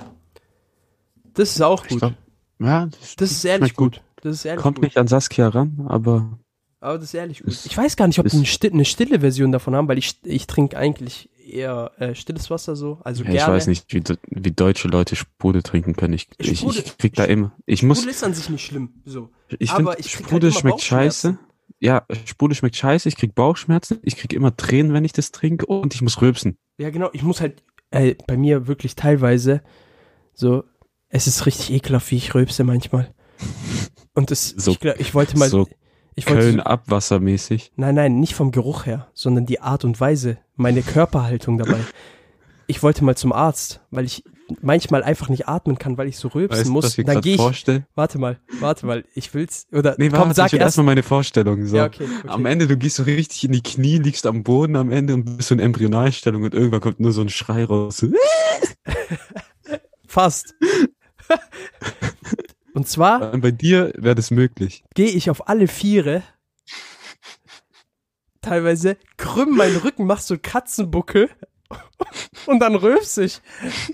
Das 1.34 1.50
ist 1.50 1.60
auch 1.60 1.86
gut. 1.86 1.98
Glaub, 1.98 2.14
ja, 2.60 2.86
das, 2.86 3.16
das 3.16 3.30
ist 3.32 3.44
ehrlich 3.44 3.74
gut. 3.74 3.96
gut. 3.96 4.02
Das 4.22 4.34
ist 4.36 4.44
ehrlich 4.44 4.62
Kommt 4.62 4.76
gut. 4.76 4.84
nicht 4.84 4.96
an 4.96 5.06
Saskia 5.08 5.48
ran, 5.48 5.86
aber. 5.88 6.38
Aber 6.80 6.94
das 6.94 7.08
ist 7.08 7.14
ehrlich 7.14 7.42
gut. 7.42 7.58
Ich 7.64 7.76
weiß 7.76 7.96
gar 7.96 8.06
nicht, 8.06 8.18
ob 8.20 8.28
die 8.28 8.36
eine, 8.36 8.46
stille, 8.46 8.72
eine 8.72 8.84
stille 8.84 9.20
Version 9.20 9.50
davon 9.50 9.74
haben, 9.74 9.88
weil 9.88 9.98
ich, 9.98 10.20
ich 10.24 10.46
trinke 10.46 10.76
eigentlich 10.78 11.28
eher 11.44 11.92
äh, 11.98 12.14
stilles 12.14 12.50
Wasser 12.50 12.76
so. 12.76 12.98
Also 13.02 13.24
ja, 13.24 13.30
gerne. 13.30 13.42
Ich 13.42 13.48
weiß 13.48 13.66
nicht, 13.66 13.92
wie, 13.92 14.02
wie 14.28 14.52
deutsche 14.52 14.86
Leute 14.86 15.16
Sprudel 15.16 15.62
trinken 15.62 15.96
können. 15.96 16.14
Ich, 16.14 16.28
ich, 16.38 16.64
ich 16.64 16.98
krieg 16.98 17.14
da 17.14 17.24
immer. 17.24 17.52
Ich 17.66 17.82
muss. 17.82 17.98
Sprudel 17.98 18.14
ist 18.14 18.24
an 18.24 18.34
sich 18.34 18.48
nicht 18.48 18.64
schlimm. 18.64 18.90
So. 19.04 19.30
Ich 19.58 19.72
finde, 19.72 19.96
Sprudel 20.02 20.50
halt 20.52 20.60
schmeckt 20.60 20.80
scheiße. 20.80 21.38
Ja, 21.80 22.04
Sprudel 22.24 22.56
schmeckt 22.56 22.76
scheiße. 22.76 23.08
Ich 23.08 23.16
krieg 23.16 23.34
Bauchschmerzen. 23.34 23.98
Ich 24.02 24.16
krieg 24.16 24.32
immer 24.32 24.56
Tränen, 24.56 24.92
wenn 24.92 25.04
ich 25.04 25.12
das 25.12 25.30
trinke. 25.30 25.66
Und 25.66 25.94
ich 25.94 26.02
muss 26.02 26.20
rülpsen. 26.20 26.56
Ja, 26.78 26.90
genau. 26.90 27.10
Ich 27.12 27.22
muss 27.22 27.40
halt 27.40 27.62
äh, 27.90 28.14
bei 28.26 28.36
mir 28.36 28.66
wirklich 28.66 28.96
teilweise 28.96 29.62
so. 30.34 30.64
Es 31.10 31.26
ist 31.26 31.46
richtig 31.46 31.70
ekelhaft, 31.72 32.10
wie 32.10 32.16
ich 32.16 32.34
rülpse 32.34 32.64
manchmal. 32.64 33.14
Und 34.14 34.30
das, 34.30 34.48
so, 34.48 34.72
ich, 34.72 34.84
ich 34.84 35.14
wollte 35.14 35.38
mal. 35.38 35.48
So 35.48 35.66
ich 36.18 36.26
Köln 36.26 36.56
so, 36.56 36.62
abwassermäßig. 36.62 37.70
Nein, 37.76 37.94
nein, 37.94 38.18
nicht 38.18 38.34
vom 38.34 38.50
Geruch 38.50 38.86
her, 38.86 39.08
sondern 39.14 39.46
die 39.46 39.60
Art 39.60 39.84
und 39.84 40.00
Weise, 40.00 40.38
meine 40.56 40.82
Körperhaltung 40.82 41.58
dabei. 41.58 41.78
Ich 42.70 42.82
wollte 42.82 43.02
mal 43.02 43.16
zum 43.16 43.32
Arzt, 43.32 43.80
weil 43.90 44.04
ich 44.04 44.24
manchmal 44.60 45.02
einfach 45.02 45.28
nicht 45.28 45.48
atmen 45.48 45.78
kann, 45.78 45.98
weil 45.98 46.08
ich 46.08 46.18
so 46.18 46.28
rülpsen 46.28 46.60
weißt, 46.60 46.70
muss. 46.70 46.96
Dann 46.96 47.20
gehe 47.20 47.34
ich. 47.34 47.40
Vorstell? 47.40 47.86
Warte 47.94 48.18
mal, 48.18 48.38
warte 48.60 48.86
mal, 48.86 49.04
ich 49.14 49.34
will's 49.34 49.66
oder 49.72 49.94
nee, 49.98 50.08
komm, 50.08 50.20
warte, 50.20 50.34
sag 50.34 50.46
ich 50.46 50.52
will 50.52 50.60
erst 50.60 50.68
erstmal 50.68 50.86
meine 50.86 51.02
Vorstellung. 51.02 51.66
So. 51.66 51.76
Ja, 51.76 51.86
okay, 51.86 52.04
okay. 52.04 52.28
Am 52.28 52.46
Ende, 52.46 52.66
du 52.66 52.76
gehst 52.76 52.96
so 52.96 53.02
richtig 53.02 53.44
in 53.44 53.52
die 53.52 53.62
Knie, 53.62 53.98
liegst 53.98 54.26
am 54.26 54.42
Boden 54.42 54.76
am 54.76 54.90
Ende 54.90 55.14
und 55.14 55.36
bist 55.36 55.48
so 55.48 55.54
in 55.54 55.60
Embryonalstellung 55.60 56.42
und 56.42 56.54
irgendwann 56.54 56.80
kommt 56.80 57.00
nur 57.00 57.12
so 57.12 57.20
ein 57.20 57.28
Schrei 57.28 57.64
raus. 57.64 58.04
Fast. 60.06 60.54
Und 62.74 62.88
zwar. 62.88 63.36
Bei 63.38 63.50
dir 63.50 63.92
wäre 63.96 64.14
das 64.14 64.30
möglich. 64.30 64.84
Gehe 64.94 65.10
ich 65.10 65.30
auf 65.30 65.48
alle 65.48 65.66
Viere. 65.66 66.22
Teilweise 68.40 68.96
krümm 69.16 69.56
meinen 69.56 69.76
Rücken, 69.76 70.06
mach 70.06 70.20
so 70.20 70.36
Katzenbuckel. 70.40 71.28
und 72.46 72.60
dann 72.60 72.74
rülpse 72.74 73.24
ich. 73.24 73.40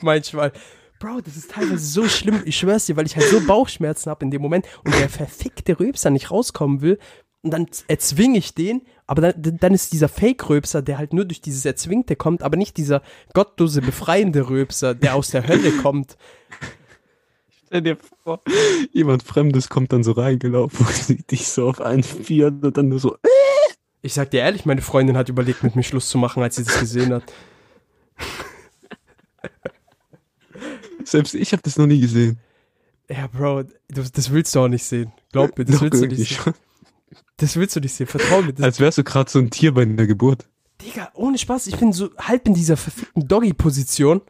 Manchmal. 0.01 0.53
Bro, 1.01 1.20
das 1.20 1.37
ist 1.37 1.51
teilweise 1.51 1.85
so 1.85 2.09
schlimm. 2.09 2.43
Ich 2.45 2.57
schwör's 2.57 2.87
dir, 2.87 2.97
weil 2.97 3.07
ich 3.07 3.16
halt 3.16 3.29
so 3.29 3.41
Bauchschmerzen 3.41 4.11
habe 4.11 4.25
in 4.25 4.31
dem 4.31 4.41
Moment 4.41 4.66
und 4.85 4.95
der 4.95 5.09
verfickte 5.09 5.79
Rülpser 5.79 6.11
nicht 6.11 6.31
rauskommen 6.31 6.81
will. 6.81 6.99
Und 7.43 7.51
dann 7.51 7.66
erzwinge 7.89 8.39
ich 8.39 8.55
den, 8.55 8.83
aber 9.07 9.33
dann, 9.33 9.59
dann 9.59 9.75
ist 9.75 9.93
dieser 9.93 10.09
Fake-Rülpser, 10.09 10.81
der 10.81 10.97
halt 10.97 11.12
nur 11.12 11.27
durch 11.27 11.43
dieses 11.43 11.66
Erzwingte 11.66 12.16
kommt, 12.16 12.43
aber 12.43 12.57
nicht 12.57 12.79
dieser 12.79 13.03
gottlose, 13.35 13.83
befreiende 13.83 14.49
Rülpser, 14.49 14.95
der 14.95 15.14
aus 15.14 15.29
der 15.29 15.47
Hölle 15.47 15.72
kommt. 15.72 16.16
Stell 17.66 17.83
dir 17.83 17.99
vor, 18.22 18.41
jemand 18.93 19.25
Fremdes 19.25 19.68
kommt 19.68 19.93
dann 19.93 20.05
so 20.05 20.12
reingelaufen 20.12 20.87
und 20.87 20.95
sieht 20.95 21.31
dich 21.31 21.49
so 21.49 21.68
auf 21.68 21.83
einen 21.83 22.03
Vier 22.03 22.47
und 22.47 22.77
dann 22.79 22.89
nur 22.89 22.99
so. 22.99 23.18
Ich 24.01 24.14
sag 24.14 24.31
dir 24.31 24.41
ehrlich, 24.41 24.64
meine 24.64 24.81
Freundin 24.81 25.18
hat 25.18 25.29
überlegt, 25.29 25.62
mit 25.62 25.77
mir 25.77 25.83
Schluss 25.83 26.09
zu 26.09 26.16
machen, 26.16 26.43
als 26.43 26.57
sie 26.57 26.64
das 26.64 26.79
gesehen 26.81 27.12
hat. 27.12 27.25
Selbst 31.04 31.34
ich 31.34 31.52
habe 31.52 31.62
das 31.62 31.76
noch 31.76 31.86
nie 31.86 32.00
gesehen. 32.00 32.38
Ja, 33.08 33.26
Bro, 33.26 33.64
das, 33.88 34.12
das 34.12 34.30
willst 34.30 34.54
du 34.54 34.60
auch 34.60 34.68
nicht 34.68 34.84
sehen. 34.84 35.12
Glaub 35.32 35.58
mir, 35.58 35.64
das 35.64 35.80
willst 35.80 36.02
du 36.02 36.06
nicht 36.06 36.42
sehen. 36.42 36.54
Das 37.36 37.56
willst 37.56 37.76
du 37.76 37.80
nicht 37.80 37.92
sehen, 37.92 38.06
vertrau 38.06 38.42
mir. 38.42 38.52
Das 38.52 38.64
Als 38.64 38.80
wärst 38.80 38.98
du 38.98 39.04
gerade 39.04 39.30
so 39.30 39.38
ein 39.38 39.50
Tier 39.50 39.74
bei 39.74 39.82
einer 39.82 40.06
Geburt. 40.06 40.48
Digga, 40.80 41.10
ohne 41.14 41.38
Spaß, 41.38 41.68
ich 41.68 41.76
bin 41.76 41.92
so 41.92 42.10
halb 42.18 42.46
in 42.46 42.54
dieser 42.54 42.76
verfickten 42.76 43.28
Doggy-Position, 43.28 44.22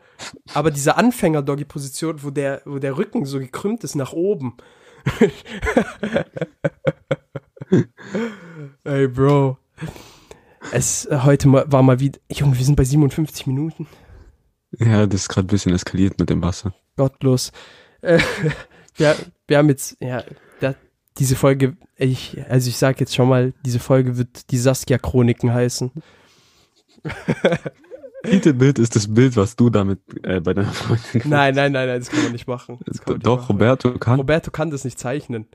aber 0.53 0.70
dieser 0.70 0.99
Anfänger-Doggy-Position, 0.99 2.22
wo 2.22 2.30
der, 2.30 2.62
wo 2.64 2.78
der 2.78 2.97
Rücken 2.97 3.24
so 3.24 3.39
gekrümmt 3.39 3.85
ist 3.85 3.95
nach 3.95 4.12
oben. 4.12 4.57
Ey, 8.85 9.09
Bro. 9.09 9.59
Es 10.73 11.07
äh, 11.07 11.21
heute 11.23 11.49
mal, 11.49 11.65
war 11.71 11.83
mal 11.83 12.01
wieder. 12.01 12.19
Junge, 12.31 12.59
wir 12.59 12.65
sind 12.65 12.77
bei 12.77 12.85
57 12.85 13.47
Minuten. 13.47 13.87
Ja, 14.79 15.07
das 15.07 15.23
ist 15.23 15.29
gerade 15.29 15.47
ein 15.47 15.49
bisschen 15.49 15.75
eskaliert 15.75 16.19
mit 16.19 16.31
dem 16.31 16.43
Wasser. 16.43 16.75
Gottlos. 16.97 17.53
Äh, 18.01 18.19
wir, 18.97 19.17
wir 19.47 19.59
haben 19.59 19.69
jetzt, 19.69 19.97
ja, 20.01 20.25
da, 20.61 20.75
diese 21.19 21.37
Folge, 21.37 21.77
ich, 21.97 22.37
also 22.49 22.69
ich 22.69 22.77
sag 22.77 23.01
jetzt 23.01 23.15
schon 23.15 23.29
mal, 23.29 23.53
diese 23.65 23.79
Folge 23.79 24.17
wird 24.17 24.51
die 24.51 24.59
Saskia-Chroniken 24.59 25.53
heißen. 25.53 25.93
Titelbild 28.25 28.79
ist 28.79 28.97
das 28.97 29.12
Bild, 29.12 29.37
was 29.37 29.55
du 29.55 29.69
damit 29.69 30.01
äh, 30.23 30.41
bei 30.41 30.55
deiner 30.55 30.73
Freundin 30.73 31.05
gemacht 31.12 31.27
Nein, 31.27 31.55
nein, 31.55 31.73
nein, 31.73 31.89
nein, 31.89 32.01
das 32.01 32.11
kann 32.11 32.23
man 32.23 32.33
nicht 32.33 32.49
machen. 32.49 32.81
Man 33.07 33.21
Doch, 33.21 33.41
machen. 33.41 33.53
Roberto 33.53 33.99
kann. 33.99 34.19
Roberto 34.19 34.51
kann 34.51 34.71
das 34.71 34.85
nicht 34.85 34.99
zeichnen. 34.99 35.47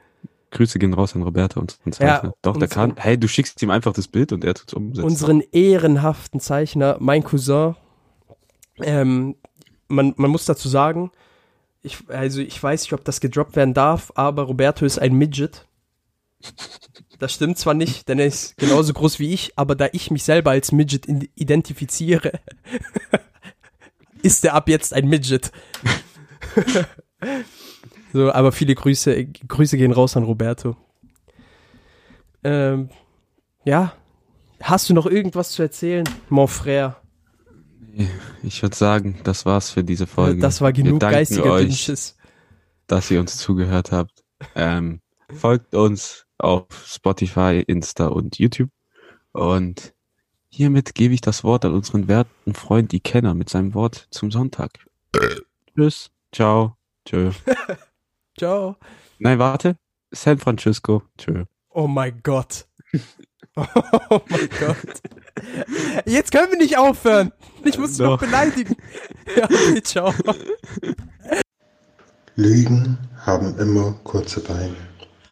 Grüße 0.52 0.80
gehen 0.80 0.94
raus 0.94 1.16
an 1.16 1.22
Roberto 1.24 1.60
und 1.60 1.78
Zeichner. 1.84 2.06
Ja, 2.08 2.34
Doch, 2.42 2.54
der 2.58 2.64
unseren- 2.68 2.96
kann. 2.96 3.04
Hey, 3.04 3.18
du 3.20 3.28
schickst 3.28 3.62
ihm 3.62 3.70
einfach 3.70 3.94
das 3.94 4.08
Bild 4.08 4.32
und 4.32 4.44
er 4.44 4.54
tut's 4.56 4.74
umsetzen. 4.74 5.06
Unseren 5.06 5.42
ehrenhaften 5.52 6.40
Zeichner, 6.40 6.98
mein 7.00 7.24
Cousin, 7.24 7.76
ähm, 8.82 9.36
man, 9.88 10.14
man 10.18 10.32
muss 10.32 10.46
dazu 10.46 10.70
sagen, 10.70 11.12
ich, 11.82 11.98
also 12.10 12.42
ich 12.42 12.62
weiß 12.62 12.82
nicht, 12.84 12.94
ob 12.94 13.06
das 13.06 13.20
gedroppt 13.22 13.56
werden 13.56 13.74
darf, 13.74 14.12
aber 14.16 14.44
Roberto 14.44 14.86
ist 14.86 15.00
ein 15.00 15.14
Midget. 15.14 15.66
Das 17.20 17.34
stimmt 17.34 17.58
zwar 17.58 17.74
nicht, 17.74 18.08
denn 18.08 18.18
er 18.20 18.26
ist 18.28 18.56
genauso 18.58 18.94
groß 18.94 19.20
wie 19.20 19.34
ich, 19.34 19.52
aber 19.58 19.76
da 19.76 19.88
ich 19.92 20.10
mich 20.10 20.24
selber 20.24 20.52
als 20.52 20.72
Midget 20.72 21.06
identifiziere, 21.36 22.40
ist 24.24 24.44
er 24.46 24.54
ab 24.56 24.70
jetzt 24.70 24.94
ein 24.94 25.08
Midget. 25.08 25.52
so, 28.12 28.32
aber 28.32 28.52
viele 28.52 28.76
Grüße, 28.76 29.26
Grüße 29.26 29.78
gehen 29.78 29.92
raus 29.92 30.18
an 30.18 30.24
Roberto. 30.24 30.76
Ähm, 32.44 32.90
ja, 33.66 33.94
hast 34.62 34.90
du 34.90 34.94
noch 34.94 35.06
irgendwas 35.06 35.52
zu 35.52 35.62
erzählen, 35.62 36.08
mon 36.30 36.48
frère? 36.48 36.96
Ich 38.44 38.62
würde 38.62 38.76
sagen, 38.76 39.20
das 39.24 39.46
war's 39.46 39.72
für 39.72 39.84
diese 39.84 40.08
Folge. 40.08 40.42
Das 40.42 40.62
war 40.62 40.72
genug 40.72 41.02
geistiger 41.02 41.54
euch, 41.54 41.92
dass 42.88 43.12
ihr 43.12 43.20
uns 43.20 43.38
zugehört 43.38 43.92
habt. 43.92 44.24
Ähm, 44.56 45.02
folgt 45.36 45.76
uns 45.76 46.26
auf 46.38 46.66
Spotify, 46.86 47.64
Insta 47.68 48.08
und 48.08 48.40
YouTube. 48.40 48.70
Und 49.32 49.94
hiermit 50.50 50.96
gebe 50.96 51.14
ich 51.14 51.22
das 51.22 51.44
Wort 51.44 51.66
an 51.66 51.74
unseren 51.74 52.08
werten 52.08 52.54
Freund, 52.54 52.92
die 52.92 53.02
Kenner, 53.02 53.34
mit 53.34 53.50
seinem 53.50 53.74
Wort 53.74 54.08
zum 54.12 54.32
Sonntag. 54.32 54.72
Tschüss. 55.76 56.10
Ciao. 56.32 56.78
Tschö. 57.06 57.32
Ciao. 58.40 58.78
Nein, 59.20 59.38
warte. 59.38 59.76
San 60.12 60.40
Francisco. 60.40 61.04
Tschö. 61.18 61.44
Oh 61.70 61.88
mein 61.88 62.22
Gott. 62.24 62.68
Oh 64.12 64.22
mein 64.30 64.48
Gott. 64.58 65.02
Jetzt 66.06 66.32
können 66.32 66.50
wir 66.52 66.58
nicht 66.58 66.78
aufhören. 66.78 67.34
Ich 67.66 67.78
muss 67.78 67.92
dich 67.92 68.00
noch 68.00 68.18
Doch. 68.18 68.20
beleidigen. 68.26 68.76
Ja, 69.36 69.44
okay, 69.44 69.82
ciao. 69.84 70.14
Lügen 72.36 72.98
haben 73.26 73.58
immer 73.60 73.94
kurze 74.06 74.40
Beine. 74.40 74.76